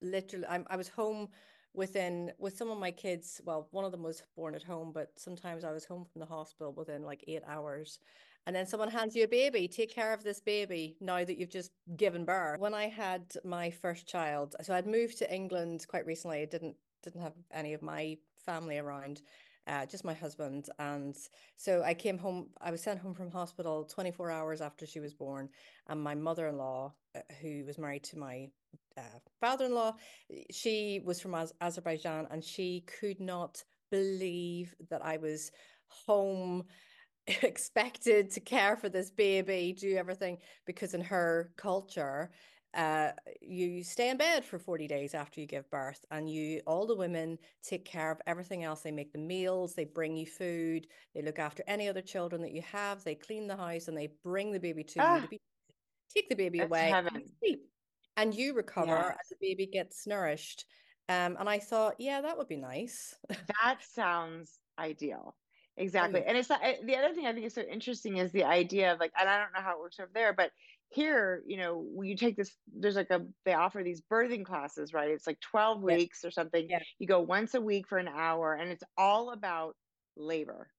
literally 0.02 0.46
I'm, 0.48 0.66
i 0.70 0.76
was 0.76 0.90
home 0.90 1.28
within 1.74 2.32
with 2.38 2.56
some 2.56 2.70
of 2.70 2.78
my 2.78 2.92
kids 2.92 3.42
well 3.46 3.68
one 3.72 3.84
of 3.84 3.92
them 3.92 4.04
was 4.04 4.22
born 4.36 4.54
at 4.54 4.62
home 4.62 4.92
but 4.94 5.10
sometimes 5.18 5.64
i 5.64 5.72
was 5.72 5.86
home 5.86 6.06
from 6.06 6.20
the 6.20 6.26
hospital 6.26 6.72
within 6.72 7.04
like 7.04 7.24
eight 7.28 7.42
hours 7.48 8.00
and 8.48 8.56
then 8.56 8.66
someone 8.66 8.90
hands 8.90 9.16
you 9.16 9.24
a 9.24 9.28
baby 9.28 9.68
take 9.68 9.94
care 9.94 10.14
of 10.14 10.24
this 10.24 10.40
baby 10.40 10.96
now 11.00 11.24
that 11.24 11.38
you've 11.38 11.52
just 11.52 11.72
given 11.98 12.26
birth 12.26 12.60
when 12.60 12.74
i 12.74 12.88
had 12.88 13.22
my 13.44 13.70
first 13.70 14.08
child 14.08 14.56
so 14.62 14.74
i'd 14.74 14.88
moved 14.88 15.18
to 15.18 15.32
england 15.32 15.86
quite 15.88 16.06
recently 16.06 16.42
i 16.42 16.46
didn't 16.46 16.76
didn't 17.04 17.22
have 17.22 17.34
any 17.52 17.74
of 17.74 17.82
my 17.82 18.18
family 18.46 18.80
around 18.80 19.22
uh, 19.68 19.86
just 19.86 20.06
my 20.06 20.14
husband. 20.14 20.70
And 20.80 21.16
so 21.58 21.84
I 21.84 21.94
came 21.94 22.18
home, 22.18 22.48
I 22.62 22.72
was 22.72 22.82
sent 22.82 23.00
home 23.00 23.14
from 23.14 23.30
hospital 23.30 23.84
24 23.84 24.32
hours 24.32 24.62
after 24.62 24.86
she 24.86 25.00
was 25.00 25.14
born. 25.14 25.50
And 25.88 26.02
my 26.02 26.16
mother 26.16 26.48
in 26.48 26.58
law, 26.58 26.94
uh, 27.16 27.20
who 27.42 27.66
was 27.66 27.78
married 27.78 28.04
to 28.04 28.18
my 28.18 28.48
uh, 28.98 29.20
father 29.40 29.66
in 29.66 29.76
law, 29.76 29.96
she 30.52 31.02
was 31.04 31.20
from 31.20 31.36
Az- 31.36 31.54
Azerbaijan 31.62 32.28
and 32.32 32.44
she 32.44 32.86
could 33.00 33.20
not 33.20 33.62
believe 33.92 34.74
that 34.90 35.04
I 35.04 35.18
was 35.18 35.52
home 35.88 36.64
expected 37.44 38.32
to 38.32 38.40
care 38.40 38.78
for 38.78 38.90
this 38.90 39.10
baby, 39.10 39.76
do 39.78 39.96
everything, 39.98 40.38
because 40.66 40.94
in 40.94 41.02
her 41.02 41.52
culture, 41.58 42.32
uh, 42.74 43.12
you 43.42 43.84
stay 43.84 44.10
in 44.10 44.18
bed 44.18 44.46
for 44.46 44.60
40 44.60 44.88
days 44.88 45.14
after 45.14 45.42
you 45.42 45.48
give 45.48 45.70
birth 45.72 46.06
and 46.12 46.30
you 46.30 46.62
all 46.68 46.86
the 46.86 46.96
women 46.96 47.38
take 47.64 47.86
care 47.86 48.12
of 48.12 48.22
everything 48.28 48.64
else. 48.64 48.82
They 48.82 48.92
make 48.92 49.12
the 49.12 49.20
meals 49.20 49.74
they 49.74 49.86
bring 49.86 50.16
you 50.16 50.26
food 50.26 50.88
they 51.16 51.22
look 51.22 51.40
after 51.40 51.64
any 51.66 51.88
other 51.88 52.02
children 52.02 52.42
that 52.42 52.52
you 52.52 52.62
have 52.62 53.04
they 53.04 53.16
clean 53.16 53.48
the 53.48 53.56
house 53.56 53.88
and 53.88 53.98
they 53.98 54.10
bring 54.24 54.52
the 54.52 54.60
baby 54.60 54.84
to 54.84 55.00
ah, 55.00 55.16
you 55.16 55.22
to 55.22 55.28
be, 55.28 55.42
take 56.14 56.30
the 56.30 56.36
baby 56.36 56.60
away 56.60 56.92
and, 56.92 57.10
and 58.18 58.36
you 58.36 58.54
recover 58.54 58.92
yes. 58.92 59.06
and 59.08 59.18
the 59.32 59.48
baby 59.48 59.66
gets 59.66 60.06
nourished. 60.06 60.66
Um, 61.10 61.38
and 61.40 61.50
i 61.50 61.58
thought 61.58 61.96
yeah 62.00 62.22
that 62.22 62.38
would 62.38 62.50
be 62.50 62.58
nice. 62.58 63.16
That 63.30 63.78
sounds 63.82 64.60
ideal 64.78 65.36
exactly 65.78 66.24
and 66.26 66.38
it's 66.38 66.50
eh, 66.50 66.76
the 66.84 66.96
other 66.96 67.14
thing 67.14 67.26
i 67.26 67.34
think 67.34 67.46
is 67.46 67.54
so 67.54 67.62
interesting 67.62 68.18
is 68.18 68.32
the 68.32 68.44
idea 68.44 68.92
of 68.92 69.00
like 69.00 69.12
and 69.20 69.30
i 69.30 69.38
don't 69.38 69.54
know 69.54 69.62
how 69.62 69.74
it 69.74 69.80
works 69.80 70.00
over 70.00 70.10
there 70.14 70.34
but 70.34 70.52
here 70.90 71.44
you 71.46 71.58
know 71.58 71.86
you 72.02 72.16
take 72.16 72.38
this 72.38 72.52
there's 72.74 72.96
like 72.96 73.12
a 73.12 73.22
they 73.46 73.54
offer 73.54 73.84
these 73.84 74.02
birthing 74.12 74.46
classes 74.46 74.94
right 74.94 75.10
it's 75.10 75.28
like 75.28 75.40
12 75.42 75.84
weeks 75.84 76.24
or 76.24 76.32
something 76.32 76.68
yeah. 76.70 76.80
you 76.98 77.08
go 77.08 77.20
once 77.20 77.54
a 77.56 77.62
week 77.62 77.88
for 77.88 77.98
an 77.98 78.08
hour 78.08 78.54
and 78.54 78.72
it's 78.72 78.84
all 78.98 79.32
about 79.32 79.76
labor 80.16 80.70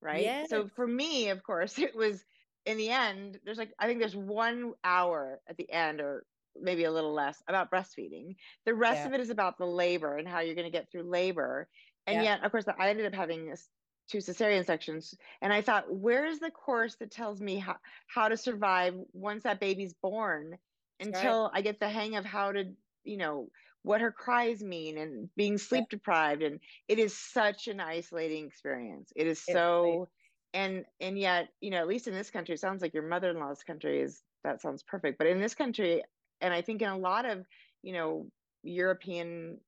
right 0.00 0.22
yes. 0.22 0.48
so 0.48 0.68
for 0.74 0.86
me 0.86 1.28
of 1.28 1.42
course 1.42 1.78
it 1.78 1.94
was 1.94 2.24
in 2.64 2.76
the 2.76 2.88
end 2.88 3.38
there's 3.44 3.58
like 3.58 3.72
i 3.78 3.86
think 3.86 3.98
there's 3.98 4.16
one 4.16 4.72
hour 4.84 5.38
at 5.48 5.56
the 5.56 5.70
end 5.70 6.00
or 6.00 6.24
maybe 6.60 6.84
a 6.84 6.90
little 6.90 7.12
less 7.12 7.40
about 7.46 7.70
breastfeeding 7.70 8.34
the 8.64 8.74
rest 8.74 9.00
yeah. 9.00 9.06
of 9.06 9.12
it 9.12 9.20
is 9.20 9.30
about 9.30 9.58
the 9.58 9.66
labor 9.66 10.16
and 10.16 10.26
how 10.26 10.40
you're 10.40 10.54
going 10.54 10.66
to 10.66 10.76
get 10.76 10.90
through 10.90 11.02
labor 11.02 11.68
and 12.06 12.16
yeah. 12.16 12.22
yet 12.22 12.44
of 12.44 12.50
course 12.50 12.64
i 12.78 12.88
ended 12.88 13.06
up 13.06 13.14
having 13.14 13.48
this 13.48 13.68
two 14.08 14.18
cesarean 14.18 14.64
sections. 14.64 15.14
And 15.42 15.52
i 15.52 15.60
thought 15.60 15.92
where's 15.92 16.38
the 16.38 16.50
course 16.50 16.96
that 16.96 17.10
tells 17.10 17.40
me 17.40 17.58
how, 17.58 17.76
how 18.06 18.28
to 18.28 18.36
survive 18.36 18.94
once 19.12 19.44
that 19.44 19.60
baby's 19.60 19.94
born 19.94 20.58
until 21.00 21.44
right. 21.44 21.50
i 21.54 21.60
get 21.60 21.80
the 21.80 21.88
hang 21.88 22.16
of 22.16 22.24
how 22.24 22.52
to 22.52 22.64
you 23.04 23.16
know 23.16 23.48
what 23.82 24.00
her 24.00 24.12
cries 24.12 24.62
mean 24.62 24.98
and 24.98 25.30
being 25.36 25.56
sleep 25.56 25.88
deprived? 25.88 26.42
And 26.42 26.60
it 26.88 26.98
is 26.98 27.16
such 27.16 27.68
an 27.68 27.80
isolating 27.80 28.46
experience. 28.46 29.12
It 29.16 29.26
is 29.26 29.42
so 29.42 30.08
and 30.52 30.84
and 31.00 31.18
yet 31.18 31.48
you 31.60 31.70
know 31.70 31.78
at 31.78 31.86
least 31.86 32.08
in 32.08 32.14
this 32.14 32.30
country 32.30 32.54
it 32.54 32.60
sounds 32.60 32.80
like 32.82 32.94
your 32.94 33.06
mother-in-law's 33.06 33.62
country 33.62 34.00
is 34.00 34.22
that 34.44 34.60
sounds 34.60 34.82
perfect. 34.82 35.18
But 35.18 35.26
in 35.26 35.40
this 35.40 35.54
country 35.54 36.02
and 36.40 36.54
i 36.54 36.62
think 36.62 36.82
in 36.82 36.88
a 36.88 36.96
lot 36.96 37.24
of 37.24 37.44
you 37.82 37.92
know 37.92 38.26
european 38.62 39.58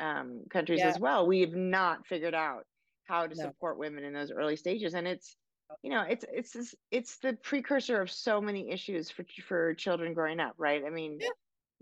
um, 0.00 0.42
countries 0.50 0.80
yeah. 0.80 0.88
as 0.88 0.98
well 0.98 1.26
we 1.26 1.40
have 1.40 1.54
not 1.54 2.06
figured 2.06 2.34
out 2.34 2.64
how 3.08 3.26
to 3.26 3.34
no. 3.34 3.44
support 3.44 3.78
women 3.78 4.04
in 4.04 4.12
those 4.12 4.30
early 4.30 4.56
stages 4.56 4.94
and 4.94 5.06
it's 5.06 5.36
oh. 5.70 5.74
you 5.82 5.90
know 5.90 6.02
it's 6.02 6.24
it's 6.32 6.74
it's 6.90 7.18
the 7.18 7.32
precursor 7.42 8.00
of 8.00 8.10
so 8.10 8.40
many 8.40 8.70
issues 8.70 9.10
for 9.10 9.24
for 9.46 9.74
children 9.74 10.14
growing 10.14 10.40
up 10.40 10.54
right 10.58 10.82
i 10.86 10.90
mean 10.90 11.18
yeah. 11.20 11.28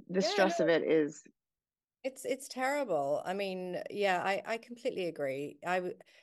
the 0.08 0.20
yeah, 0.20 0.28
stress 0.28 0.60
no. 0.60 0.66
of 0.66 0.70
it 0.70 0.82
is 0.82 1.22
it's 2.04 2.24
it's 2.24 2.46
terrible 2.46 3.22
i 3.26 3.34
mean 3.34 3.76
yeah 3.90 4.22
i 4.24 4.40
i 4.46 4.56
completely 4.56 5.06
agree 5.06 5.58
i 5.66 5.82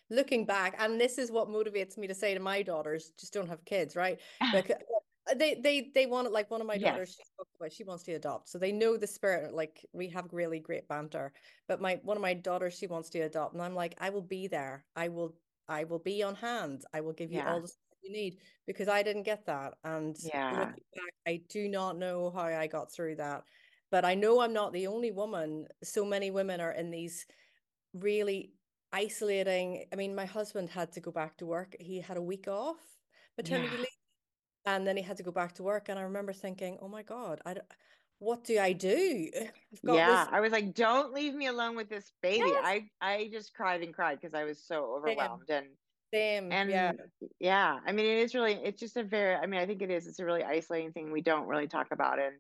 looking 0.10 0.46
back 0.46 0.76
and 0.80 1.00
this 1.00 1.18
is 1.18 1.32
what 1.32 1.50
motivates 1.50 1.98
me 1.98 2.08
to 2.08 2.14
say 2.14 2.34
to 2.34 2.40
my 2.40 2.62
daughters 2.62 3.12
just 3.20 3.34
don't 3.34 3.50
have 3.50 3.64
kids 3.66 3.96
right 3.96 4.20
because 4.54 4.78
Uh, 5.34 5.38
they 5.38 5.56
they 5.56 5.92
they 5.94 6.06
want 6.06 6.28
it 6.28 6.34
like 6.34 6.50
one 6.52 6.62
of 6.62 6.68
my 6.68 6.78
daughters 6.78 7.18
yes. 7.62 7.74
she 7.74 7.84
wants 7.84 8.04
to 8.04 8.14
adopt 8.14 8.50
so 8.50 8.58
they 8.58 8.72
know 8.72 8.98
the 8.98 9.08
spirit 9.08 9.54
like 9.54 9.86
we 9.94 10.08
have 10.08 10.26
really 10.32 10.60
great 10.60 10.88
banter 10.88 11.32
but 11.68 11.82
my 11.82 12.00
one 12.04 12.18
of 12.18 12.22
my 12.22 12.34
daughters 12.34 12.78
she 12.78 12.88
wants 12.88 13.10
to 13.10 13.20
adopt 13.20 13.54
and 13.54 13.62
i'm 13.62 13.76
like 13.76 13.96
i 14.00 14.10
will 14.10 14.22
be 14.22 14.48
there 14.48 14.86
i 14.96 15.08
will 15.08 15.34
i 15.68 15.84
will 15.84 16.00
be 16.00 16.22
on 16.24 16.36
hand 16.36 16.84
i 16.94 17.02
will 17.02 17.14
give 17.14 17.32
you 17.32 17.38
yeah. 17.38 17.52
all 17.52 17.62
the 17.62 17.72
you 18.04 18.12
need 18.12 18.38
because 18.68 18.88
i 18.88 19.02
didn't 19.02 19.24
get 19.24 19.46
that 19.46 19.76
and 19.86 20.18
yeah 20.22 20.66
back, 20.66 20.80
i 21.26 21.42
do 21.50 21.70
not 21.70 21.98
know 21.98 22.32
how 22.36 22.44
i 22.44 22.68
got 22.68 22.92
through 22.92 23.16
that 23.16 23.44
but 23.92 24.04
i 24.04 24.14
know 24.14 24.42
i'm 24.42 24.54
not 24.54 24.74
the 24.74 24.88
only 24.88 25.12
woman 25.12 25.66
so 25.84 26.04
many 26.04 26.30
women 26.30 26.60
are 26.60 26.74
in 26.74 26.92
these 26.92 27.26
really 27.94 28.52
isolating 28.92 29.86
i 29.94 29.96
mean 29.96 30.14
my 30.14 30.26
husband 30.26 30.70
had 30.70 30.92
to 30.92 31.00
go 31.00 31.12
back 31.12 31.38
to 31.38 31.46
work 31.46 31.76
he 31.80 32.02
had 32.02 32.18
a 32.18 32.22
week 32.22 32.48
off 32.50 32.78
maternity 33.38 33.70
yeah. 33.72 33.80
leave 33.80 34.03
and 34.66 34.88
then 34.88 34.98
he 34.98 35.04
had 35.04 35.18
to 35.18 35.24
go 35.24 35.32
back 35.32 35.54
to 35.54 35.64
work 35.64 35.90
and 35.90 36.00
i 36.00 36.02
remember 36.02 36.34
thinking 36.34 36.78
oh 36.82 36.88
my 36.88 37.04
god 37.04 37.42
i 37.46 37.56
what 38.20 38.44
do 38.44 38.58
i 38.60 38.72
do 38.72 39.30
yeah 39.84 40.24
this... 40.24 40.34
i 40.34 40.40
was 40.40 40.52
like 40.52 40.74
don't 40.74 41.14
leave 41.14 41.34
me 41.34 41.48
alone 41.48 41.76
with 41.76 41.90
this 41.90 42.12
baby 42.22 42.46
yes. 42.48 42.62
i 42.64 42.86
i 43.02 43.30
just 43.32 43.54
cried 43.54 43.82
and 43.82 43.94
cried 43.94 44.20
because 44.20 44.34
i 44.34 44.44
was 44.44 44.64
so 44.66 44.96
overwhelmed 44.98 45.44
Same. 45.48 45.58
and 45.58 45.68
Same. 46.14 46.52
And 46.52 46.70
yeah. 46.70 46.92
yeah, 47.40 47.80
I 47.88 47.92
mean, 47.92 48.06
it 48.06 48.20
is 48.20 48.36
really, 48.36 48.54
it's 48.64 48.80
just 48.80 48.98
a 48.98 49.04
very, 49.04 49.34
I 49.34 49.48
mean, 49.48 49.60
I 49.60 49.66
think 49.66 49.82
it 49.82 49.90
is, 49.90 50.06
it's 50.06 50.20
a 50.20 50.26
really 50.26 50.44
isolating 50.44 50.92
thing 50.92 51.12
we 51.12 51.22
don't 51.22 51.48
really 51.48 51.68
talk 51.68 51.88
about. 51.92 52.20
And, 52.20 52.36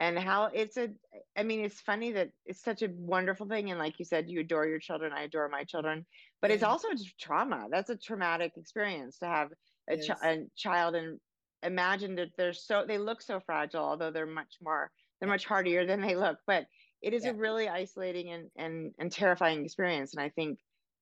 and 0.00 0.18
how 0.18 0.46
it's 0.52 0.76
a, 0.76 0.88
I 1.36 1.44
mean, 1.44 1.64
it's 1.64 1.80
funny 1.80 2.10
that 2.12 2.30
it's 2.46 2.60
such 2.64 2.82
a 2.82 2.88
wonderful 2.90 3.46
thing. 3.46 3.70
And 3.70 3.78
like 3.78 4.00
you 4.00 4.04
said, 4.04 4.28
you 4.28 4.40
adore 4.40 4.66
your 4.66 4.80
children. 4.80 5.12
I 5.12 5.22
adore 5.22 5.48
my 5.48 5.62
children, 5.62 6.04
but 6.40 6.50
yeah. 6.50 6.54
it's 6.54 6.64
mm-hmm. 6.64 6.72
also 6.72 6.88
trauma. 7.20 7.68
That's 7.70 7.90
a 7.90 7.96
traumatic 7.96 8.54
experience 8.56 9.18
to 9.18 9.26
have 9.26 9.50
a, 9.88 9.98
ch- 9.98 10.10
a 10.10 10.38
child 10.56 10.96
and 10.96 11.20
imagine 11.62 12.14
that 12.16 12.30
they're 12.36 12.52
so 12.52 12.84
they 12.86 12.98
look 12.98 13.22
so 13.22 13.40
fragile 13.40 13.84
although 13.84 14.10
they're 14.10 14.26
much 14.26 14.56
more 14.62 14.90
they're 15.20 15.28
much 15.28 15.44
hardier 15.44 15.86
than 15.86 16.00
they 16.00 16.14
look 16.14 16.38
but 16.46 16.66
it 17.00 17.12
is 17.12 17.24
yeah. 17.24 17.30
a 17.30 17.34
really 17.34 17.68
isolating 17.68 18.30
and, 18.30 18.50
and 18.56 18.92
and 18.98 19.12
terrifying 19.12 19.64
experience 19.64 20.14
and 20.14 20.22
i 20.22 20.28
think 20.28 20.58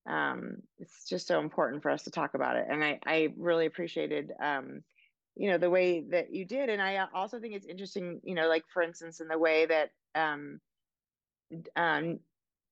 um, 0.08 0.56
it's 0.78 1.06
just 1.06 1.26
so 1.26 1.40
important 1.40 1.82
for 1.82 1.90
us 1.90 2.04
to 2.04 2.10
talk 2.10 2.34
about 2.34 2.56
it 2.56 2.66
and 2.68 2.82
i 2.82 2.98
i 3.06 3.28
really 3.36 3.66
appreciated 3.66 4.32
um, 4.42 4.82
you 5.36 5.50
know 5.50 5.58
the 5.58 5.70
way 5.70 6.04
that 6.10 6.34
you 6.34 6.44
did 6.44 6.68
and 6.68 6.80
i 6.80 7.06
also 7.14 7.38
think 7.38 7.54
it's 7.54 7.66
interesting 7.66 8.20
you 8.24 8.34
know 8.34 8.48
like 8.48 8.64
for 8.72 8.82
instance 8.82 9.20
in 9.20 9.28
the 9.28 9.38
way 9.38 9.66
that 9.66 9.90
um, 10.14 10.60
um, 11.76 12.18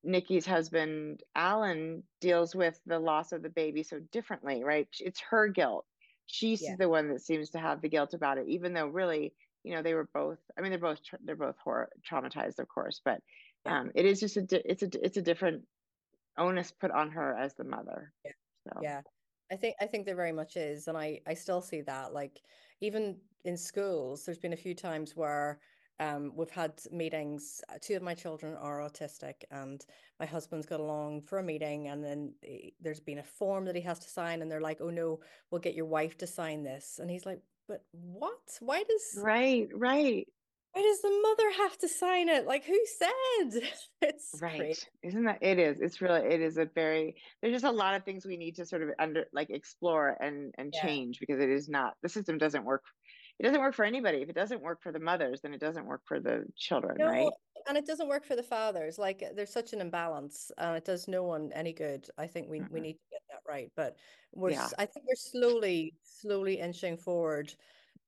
Nikki's 0.04 0.46
husband 0.46 1.22
Alan 1.34 2.02
deals 2.20 2.54
with 2.54 2.80
the 2.86 2.98
loss 2.98 3.32
of 3.32 3.42
the 3.42 3.50
baby 3.50 3.82
so 3.82 4.00
differently, 4.12 4.62
right? 4.64 4.88
It's 5.00 5.20
her 5.30 5.48
guilt 5.48 5.84
she's 6.28 6.62
yeah. 6.62 6.76
the 6.78 6.88
one 6.88 7.08
that 7.08 7.20
seems 7.20 7.50
to 7.50 7.58
have 7.58 7.80
the 7.80 7.88
guilt 7.88 8.14
about 8.14 8.38
it 8.38 8.46
even 8.48 8.72
though 8.72 8.86
really 8.86 9.32
you 9.64 9.74
know 9.74 9.82
they 9.82 9.94
were 9.94 10.08
both 10.14 10.38
i 10.56 10.60
mean 10.60 10.70
they're 10.70 10.78
both 10.78 11.00
they're 11.24 11.36
both 11.36 11.56
horror, 11.58 11.88
traumatized 12.08 12.58
of 12.58 12.68
course 12.68 13.00
but 13.04 13.20
um 13.66 13.90
it 13.94 14.04
is 14.04 14.20
just 14.20 14.36
a 14.36 14.46
it's 14.70 14.82
a 14.82 14.88
it's 15.04 15.16
a 15.16 15.22
different 15.22 15.62
onus 16.36 16.70
put 16.70 16.90
on 16.90 17.10
her 17.10 17.36
as 17.36 17.54
the 17.54 17.64
mother 17.64 18.12
yeah 18.24 18.32
so. 18.64 18.80
yeah 18.82 19.00
i 19.50 19.56
think 19.56 19.74
i 19.80 19.86
think 19.86 20.06
there 20.06 20.14
very 20.14 20.32
much 20.32 20.56
is 20.56 20.86
and 20.86 20.96
i 20.96 21.18
i 21.26 21.34
still 21.34 21.60
see 21.60 21.80
that 21.80 22.12
like 22.12 22.40
even 22.80 23.16
in 23.44 23.56
schools 23.56 24.24
there's 24.24 24.38
been 24.38 24.52
a 24.52 24.56
few 24.56 24.74
times 24.74 25.16
where 25.16 25.58
um, 26.00 26.32
we've 26.36 26.50
had 26.50 26.80
meetings. 26.92 27.60
Uh, 27.68 27.78
two 27.80 27.96
of 27.96 28.02
my 28.02 28.14
children 28.14 28.54
are 28.54 28.78
autistic, 28.80 29.44
and 29.50 29.84
my 30.20 30.26
husband's 30.26 30.66
got 30.66 30.80
along 30.80 31.22
for 31.22 31.38
a 31.38 31.42
meeting, 31.42 31.88
and 31.88 32.04
then 32.04 32.34
eh, 32.44 32.70
there's 32.80 33.00
been 33.00 33.18
a 33.18 33.24
form 33.24 33.64
that 33.66 33.74
he 33.74 33.82
has 33.82 33.98
to 34.00 34.08
sign, 34.08 34.42
and 34.42 34.50
they're 34.50 34.60
like, 34.60 34.80
"Oh 34.80 34.90
no, 34.90 35.20
we'll 35.50 35.60
get 35.60 35.74
your 35.74 35.86
wife 35.86 36.16
to 36.18 36.26
sign 36.26 36.62
this," 36.62 36.98
and 36.98 37.10
he's 37.10 37.26
like, 37.26 37.42
"But 37.66 37.86
what? 37.92 38.56
Why 38.60 38.82
does?" 38.84 39.26
Right, 39.26 39.68
right. 39.74 40.26
why 40.72 40.82
does 40.82 41.00
the 41.02 41.10
mother 41.22 41.50
have 41.52 41.78
to 41.78 41.88
sign 41.88 42.28
it? 42.28 42.46
Like 42.46 42.64
who 42.64 42.80
said? 42.86 43.62
It's 44.02 44.40
right. 44.40 44.78
crazy. 44.80 44.88
Isn't 45.02 45.24
that 45.24 45.38
it 45.42 45.58
is. 45.58 45.80
It's 45.80 46.00
really 46.00 46.20
it 46.28 46.40
is 46.40 46.58
a 46.58 46.66
very 46.66 47.16
there's 47.40 47.54
just 47.54 47.64
a 47.64 47.70
lot 47.70 47.94
of 47.94 48.04
things 48.04 48.26
we 48.26 48.36
need 48.36 48.56
to 48.56 48.66
sort 48.66 48.82
of 48.82 48.90
under 48.98 49.26
like 49.32 49.50
explore 49.50 50.16
and 50.22 50.54
and 50.58 50.72
Yeah. 50.72 50.94
change 50.94 51.18
because 51.20 51.40
it 51.40 51.48
is 51.48 51.68
not 51.68 51.94
the 52.02 52.08
system 52.08 52.36
doesn't 52.38 52.64
work 52.64 52.84
it 53.38 53.42
doesn't 53.44 53.60
work 53.60 53.74
for 53.74 53.84
anybody. 53.84 54.22
If 54.22 54.28
it 54.30 54.34
doesn't 54.34 54.62
work 54.62 54.82
for 54.82 54.92
the 54.92 55.00
mothers, 55.00 55.40
then 55.42 55.54
it 55.54 55.60
doesn't 55.60 55.86
work 55.86 56.02
for 56.06 56.20
the 56.20 56.46
children, 56.56 57.00
No, 57.00 57.04
right? 57.04 57.34
and 57.66 57.76
it 57.78 57.86
doesn't 57.86 58.08
work 58.08 58.24
for 58.24 58.34
the 58.36 58.42
fathers. 58.42 58.98
Like 58.98 59.20
there's 59.34 59.52
such 59.52 59.72
an 59.72 59.80
imbalance, 59.80 60.50
and 60.58 60.76
it 60.76 60.84
does 60.84 61.06
no 61.08 61.22
one 61.22 61.52
any 61.52 61.72
good. 61.72 62.08
I 62.18 62.26
think 62.26 62.48
we 62.48 62.66
we 62.70 62.80
Mhm. 62.80 62.80
need 62.80 62.94
to 62.94 63.00
get 63.10 63.22
that 63.30 63.42
right. 63.46 63.70
But 63.76 63.98
we're 64.32 64.52
Yeah. 64.52 64.72
I 64.78 64.86
think 64.86 65.06
we're 65.06 65.14
slowly 65.14 65.94
slowly 66.02 66.58
inching 66.58 66.96
forward, 66.98 67.54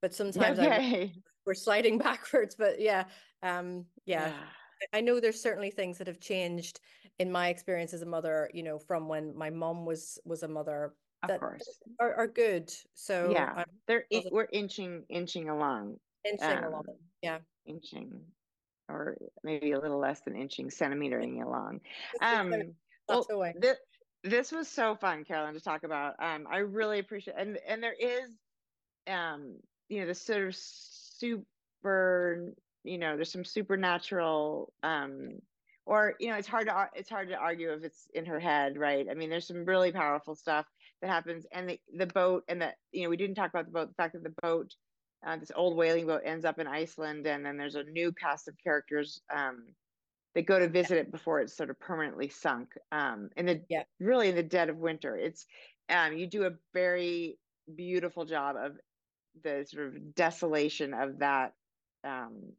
but 0.00 0.14
sometimes 0.14 0.58
I 0.58 0.68
Okay. 0.68 1.22
we're 1.46 1.54
sliding 1.54 1.98
backwards. 2.00 2.56
But 2.56 2.80
yeah, 2.80 3.10
um, 3.42 3.88
yeah. 4.06 4.32
Yeah. 4.32 4.50
I 4.94 4.98
I 4.98 5.00
know 5.02 5.20
there's 5.20 5.40
certainly 5.42 5.70
things 5.70 5.98
that 5.98 6.06
have 6.08 6.20
changed 6.20 6.80
in 7.18 7.32
my 7.32 7.48
experience 7.48 7.94
as 7.94 8.02
a 8.02 8.06
mother, 8.06 8.50
you 8.54 8.62
know, 8.62 8.78
from 8.78 9.08
when 9.08 9.36
my 9.36 9.50
mom 9.50 9.86
was 9.86 10.18
was 10.24 10.42
a 10.42 10.48
mother 10.48 10.96
Of 11.22 11.28
that 11.28 11.40
course. 11.40 11.80
are, 11.98 12.14
are 12.14 12.26
good. 12.28 12.70
So 12.94 13.30
Yeah. 13.30 13.52
I'm 13.56 13.64
They're 13.86 14.04
in, 14.10 14.22
we're 14.30 14.48
inching 14.52 15.04
inching 15.08 15.48
along. 15.48 15.96
inching 16.24 16.50
along. 16.50 16.84
Um 16.88 16.96
Yeah. 17.22 17.40
inching 17.66 18.24
or 18.88 19.16
maybe 19.44 19.72
a 19.72 19.78
little 19.80 20.00
less 20.00 20.20
than 20.22 20.34
inching, 20.34 20.70
centimetering 20.70 21.42
along. 21.42 21.80
Just 22.12 22.20
kind 22.20 22.54
of 22.54 22.60
Um, 22.60 22.74
well, 23.08 23.52
th- 23.60 23.76
this 24.24 24.50
was 24.52 24.68
so 24.68 24.96
fun, 24.96 25.24
Carolyn, 25.24 25.54
to 25.54 25.60
talk 25.60 25.84
about. 25.84 26.16
Um, 26.22 26.46
I 26.50 26.58
really 26.58 26.98
appreciate, 26.98 27.36
and 27.38 27.56
and 27.58 27.82
there 27.82 27.92
is, 27.94 28.30
um, 29.06 29.60
you 29.88 30.00
know, 30.00 30.06
the 30.06 30.14
sort 30.14 30.48
of 30.48 30.56
super, 30.56 32.52
you 32.84 32.98
know, 32.98 33.14
there's 33.16 33.32
some 33.32 33.44
supernatural, 33.44 34.72
um, 34.82 35.38
or 35.86 36.14
you 36.20 36.28
know, 36.28 36.36
it's 36.36 36.48
hard 36.48 36.66
to 36.68 36.90
it's 36.94 37.10
hard 37.10 37.28
to 37.28 37.36
argue 37.36 37.72
if 37.72 37.82
it's 37.84 38.06
in 38.14 38.26
her 38.26 38.40
head, 38.40 38.76
right? 38.78 39.08
I 39.10 39.14
mean, 39.14 39.30
there's 39.30 39.46
some 39.46 39.64
really 39.64 39.92
powerful 39.92 40.34
stuff 40.34 40.66
that 41.00 41.08
happens, 41.10 41.46
and 41.52 41.68
the 41.70 41.80
the 41.96 42.06
boat, 42.06 42.44
and 42.48 42.60
the 42.62 42.76
you 42.92 43.04
know, 43.04 43.10
we 43.10 43.16
didn't 43.16 43.36
talk 43.36 43.50
about 43.50 43.66
the 43.66 43.72
boat, 43.72 43.88
the 43.88 43.94
fact 43.94 44.14
that 44.14 44.22
the 44.22 44.34
boat 44.42 44.74
uh, 45.24 45.36
this 45.36 45.52
old 45.54 45.76
whaling 45.76 46.06
boat 46.06 46.22
ends 46.24 46.44
up 46.44 46.58
in 46.58 46.66
Iceland, 46.66 47.26
and 47.26 47.44
then 47.44 47.56
there's 47.56 47.74
a 47.74 47.84
new 47.84 48.12
cast 48.12 48.48
of 48.48 48.56
characters 48.62 49.20
um, 49.30 49.74
that 50.34 50.42
go 50.42 50.58
to 50.58 50.68
visit 50.68 50.98
it 50.98 51.10
before 51.10 51.40
it's 51.40 51.56
sort 51.56 51.70
of 51.70 51.78
permanently 51.80 52.28
sunk. 52.28 52.74
Um, 52.92 53.30
in 53.36 53.46
the 53.46 53.64
Yeah. 53.68 53.84
really 53.98 54.28
in 54.28 54.36
the 54.36 54.42
dead 54.42 54.68
of 54.70 54.78
winter, 54.78 55.16
it's 55.16 55.46
um, 55.88 56.16
you 56.16 56.26
do 56.26 56.44
a 56.46 56.58
very 56.72 57.40
beautiful 57.74 58.24
job 58.24 58.56
of 58.56 58.78
the 59.42 59.64
sort 59.64 59.88
of 59.88 60.14
desolation 60.14 60.94
of 60.94 61.18
that 61.18 61.54
um, 62.04 62.56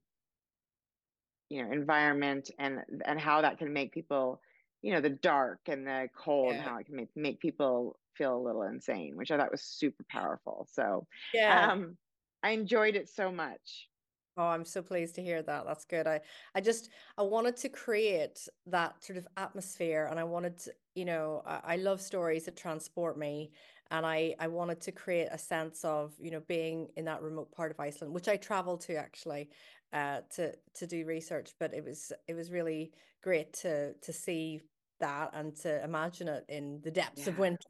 you 1.51 1.63
know 1.63 1.71
environment 1.71 2.49
and 2.59 2.79
and 3.05 3.19
how 3.19 3.41
that 3.41 3.57
can 3.59 3.73
make 3.73 3.93
people 3.93 4.41
you 4.81 4.91
know 4.93 5.01
the 5.01 5.09
dark 5.09 5.61
and 5.67 5.85
the 5.87 6.09
cold 6.15 6.59
Yeah. 6.59 6.61
how 6.61 6.77
it 6.77 6.85
can 6.85 6.95
make 6.95 7.09
make 7.15 7.39
people 7.39 7.99
feel 8.17 8.37
a 8.37 8.41
little 8.45 8.63
insane 8.63 9.17
which 9.17 9.31
i 9.31 9.37
thought 9.37 9.51
was 9.51 9.63
super 9.63 10.05
powerful 10.09 10.67
so 10.71 11.07
Yeah. 11.33 11.71
um 11.71 11.97
i 12.43 12.51
enjoyed 12.51 12.95
it 12.95 13.09
so 13.09 13.31
much 13.31 13.89
Oh, 14.37 14.45
I'm 14.45 14.63
so 14.63 14.81
pleased 14.81 15.15
to 15.15 15.21
hear 15.23 15.43
that. 15.43 15.65
That's 15.65 15.83
good. 15.83 16.07
I, 16.07 16.21
I 16.55 16.61
just, 16.61 16.89
I 17.17 17.23
wanted 17.23 17.57
to 17.57 17.69
create 17.69 18.47
that 18.65 19.03
sort 19.03 19.17
of 19.17 19.27
atmosphere, 19.35 20.07
and 20.09 20.17
I 20.17 20.23
wanted 20.23 20.57
to, 20.59 20.73
you 20.95 21.03
know, 21.03 21.41
I, 21.45 21.73
I 21.73 21.75
love 21.75 21.99
stories 21.99 22.45
that 22.45 22.55
transport 22.55 23.17
me, 23.17 23.51
and 23.91 24.05
I, 24.05 24.35
I 24.39 24.47
wanted 24.47 24.79
to 24.81 24.93
create 24.93 25.27
a 25.31 25.37
sense 25.37 25.83
of, 25.83 26.15
you 26.17 26.31
know, 26.31 26.39
being 26.39 26.91
in 26.95 27.05
that 27.05 27.21
remote 27.21 27.51
part 27.51 27.71
of 27.71 27.79
Iceland, 27.81 28.13
which 28.13 28.29
I 28.29 28.37
traveled 28.37 28.79
to 28.81 28.95
actually, 28.95 29.49
uh, 29.93 30.21
to 30.35 30.53
to 30.75 30.87
do 30.87 31.05
research. 31.05 31.51
But 31.59 31.73
it 31.73 31.83
was, 31.83 32.11
it 32.27 32.33
was 32.33 32.51
really 32.51 32.93
great 33.23 33.53
to 33.53 33.93
to 33.93 34.13
see 34.13 34.61
that 34.99 35.31
and 35.33 35.55
to 35.57 35.83
imagine 35.83 36.27
it 36.27 36.45
in 36.47 36.79
the 36.83 36.91
depths 36.91 37.27
of 37.27 37.37
winter 37.37 37.67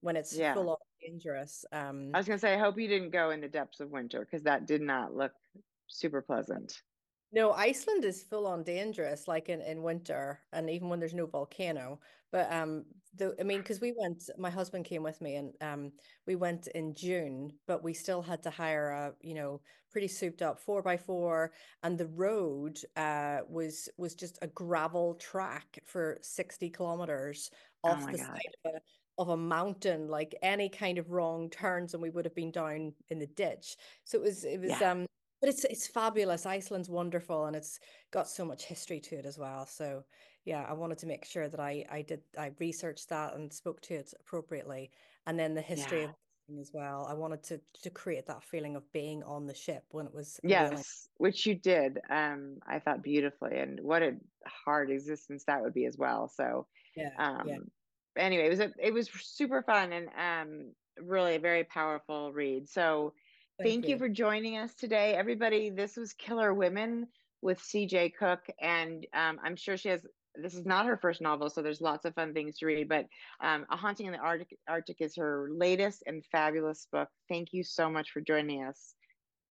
when 0.00 0.16
it's 0.16 0.36
Yeah. 0.36 0.54
full 0.54 0.70
on 0.70 0.76
dangerous. 1.00 1.64
Um, 1.72 2.10
i 2.14 2.18
was 2.18 2.26
going 2.26 2.36
to 2.36 2.40
say 2.40 2.54
i 2.54 2.58
hope 2.58 2.78
you 2.78 2.88
didn't 2.88 3.10
go 3.10 3.30
in 3.30 3.40
the 3.40 3.48
depths 3.48 3.80
of 3.80 3.90
winter 3.90 4.20
because 4.20 4.42
that 4.42 4.66
did 4.66 4.80
not 4.82 5.14
look 5.14 5.32
super 5.86 6.20
pleasant 6.20 6.82
No, 7.30 7.52
Iceland 7.52 8.04
is 8.06 8.22
full 8.22 8.46
on 8.46 8.64
dangerous, 8.64 9.28
like 9.28 9.50
in, 9.50 9.60
in 9.60 9.82
winter 9.82 10.42
and 10.50 10.70
even 10.70 10.88
when 10.88 10.98
there's 10.98 11.12
no 11.12 11.26
volcano. 11.26 12.00
But 12.30 12.50
um 12.50 12.86
the 13.12 13.34
I 13.38 13.42
mean, 13.42 13.60
because 13.62 13.80
we 13.80 13.92
went, 13.92 14.30
my 14.38 14.48
husband 14.50 14.86
came 14.86 15.02
with 15.02 15.20
me 15.20 15.36
and 15.36 15.54
um 15.62 15.92
we 16.26 16.36
went 16.36 16.68
in 16.68 16.94
June, 16.94 17.58
but 17.66 17.82
we 17.82 17.92
still 17.92 18.22
had 18.22 18.42
to 18.44 18.50
hire 18.50 18.90
a, 18.90 19.14
you 19.20 19.34
know, 19.34 19.60
pretty 19.90 20.08
souped 20.08 20.40
up 20.40 20.58
four 20.58 20.82
by 20.82 20.96
four 20.96 21.52
and 21.82 21.98
the 21.98 22.06
road 22.06 22.78
uh 22.96 23.42
was 23.46 23.90
was 23.98 24.14
just 24.14 24.38
a 24.40 24.46
gravel 24.48 25.14
track 25.16 25.80
for 25.84 26.18
60 26.22 26.70
kilometers 26.70 27.50
Oh 27.86 27.94
off 27.94 28.08
the 28.10 28.16
God. 28.16 28.18
side 28.18 28.52
of 28.64 28.74
a 28.76 28.80
of 29.18 29.28
a 29.28 29.36
mountain, 29.36 30.08
like 30.08 30.34
any 30.42 30.68
kind 30.70 30.96
of 30.96 31.10
wrong 31.10 31.50
turns 31.50 31.92
and 31.92 32.02
we 32.02 32.08
would 32.10 32.24
have 32.24 32.34
been 32.34 32.52
down 32.52 32.94
in 33.08 33.18
the 33.18 33.26
ditch. 33.26 33.76
So 34.04 34.16
it 34.18 34.22
was 34.22 34.44
it 34.44 34.60
was 34.60 34.80
Yeah. 34.80 34.82
um 34.82 35.06
but 35.40 35.48
it's 35.48 35.64
it's 35.64 35.86
fabulous. 35.86 36.46
Iceland's 36.46 36.88
wonderful 36.90 37.46
and 37.46 37.56
it's 37.56 37.80
got 38.10 38.28
so 38.28 38.44
much 38.44 38.64
history 38.64 39.00
to 39.00 39.16
it 39.16 39.26
as 39.26 39.38
well. 39.38 39.66
So 39.66 40.04
yeah, 40.44 40.64
I 40.64 40.72
wanted 40.72 40.98
to 40.98 41.06
make 41.06 41.24
sure 41.24 41.48
that 41.48 41.60
I 41.60 41.84
I 41.90 42.02
did 42.02 42.22
I 42.36 42.52
researched 42.58 43.08
that 43.10 43.34
and 43.34 43.52
spoke 43.52 43.80
to 43.82 43.94
it 43.94 44.12
appropriately. 44.20 44.92
And 45.26 45.38
then 45.38 45.54
the 45.54 45.62
history 45.62 46.02
Yeah. 46.02 46.08
of 46.10 46.14
as 46.60 46.72
well. 46.72 47.06
I 47.06 47.14
wanted 47.14 47.42
to 47.44 47.60
to 47.82 47.90
create 47.90 48.26
that 48.26 48.42
feeling 48.44 48.74
of 48.76 48.90
being 48.92 49.22
on 49.22 49.46
the 49.46 49.54
ship 49.54 49.84
when 49.90 50.06
it 50.06 50.14
was 50.14 50.40
yes 50.42 51.08
which 51.16 51.46
you 51.46 51.54
did 51.54 51.98
um 52.10 52.58
i 52.66 52.78
thought 52.78 53.02
beautifully 53.02 53.58
and 53.58 53.80
what 53.80 54.02
a 54.02 54.16
hard 54.46 54.90
existence 54.90 55.44
that 55.44 55.62
would 55.62 55.74
be 55.74 55.84
as 55.84 55.96
well 55.98 56.28
so 56.28 56.66
Yeah, 56.94 57.10
um 57.18 57.46
yeah. 57.46 57.58
anyway 58.16 58.46
it 58.46 58.50
was 58.50 58.60
a, 58.60 58.72
it 58.78 58.92
was 58.94 59.10
super 59.10 59.62
fun 59.62 59.92
and 59.92 60.08
um 60.16 60.74
really 61.04 61.34
a 61.36 61.40
very 61.40 61.64
powerful 61.64 62.32
read 62.32 62.68
so 62.68 63.14
Thank 63.58 63.70
thank 63.70 63.84
you 63.88 63.94
you. 63.94 63.98
for 63.98 64.08
joining 64.08 64.56
us 64.56 64.74
today. 64.74 65.14
Everybody 65.14 65.70
this 65.70 65.96
was 65.96 66.12
killer 66.12 66.54
women 66.54 67.08
with 67.42 67.58
CJ 67.60 68.14
Cooke 68.18 68.46
and 68.60 69.06
um 69.14 69.38
i'm 69.44 69.56
sure 69.56 69.76
she 69.76 69.88
has 69.88 70.04
this 70.34 70.54
is 70.54 70.66
not 70.66 70.86
her 70.86 70.96
first 70.96 71.20
novel 71.20 71.50
so 71.50 71.62
there's 71.62 71.80
lots 71.80 72.04
of 72.04 72.14
fun 72.14 72.32
things 72.32 72.58
to 72.58 72.66
read 72.66 72.88
but 72.88 73.06
um 73.40 73.66
a 73.70 73.76
haunting 73.76 74.06
in 74.06 74.12
the 74.12 74.18
arctic 74.18 74.58
arctic 74.68 74.96
is 75.00 75.16
her 75.16 75.48
latest 75.52 76.02
and 76.06 76.24
fabulous 76.26 76.86
book. 76.92 77.08
Thank 77.28 77.52
you 77.52 77.62
so 77.64 77.90
much 77.90 78.10
for 78.10 78.20
joining 78.20 78.64
us 78.64 78.94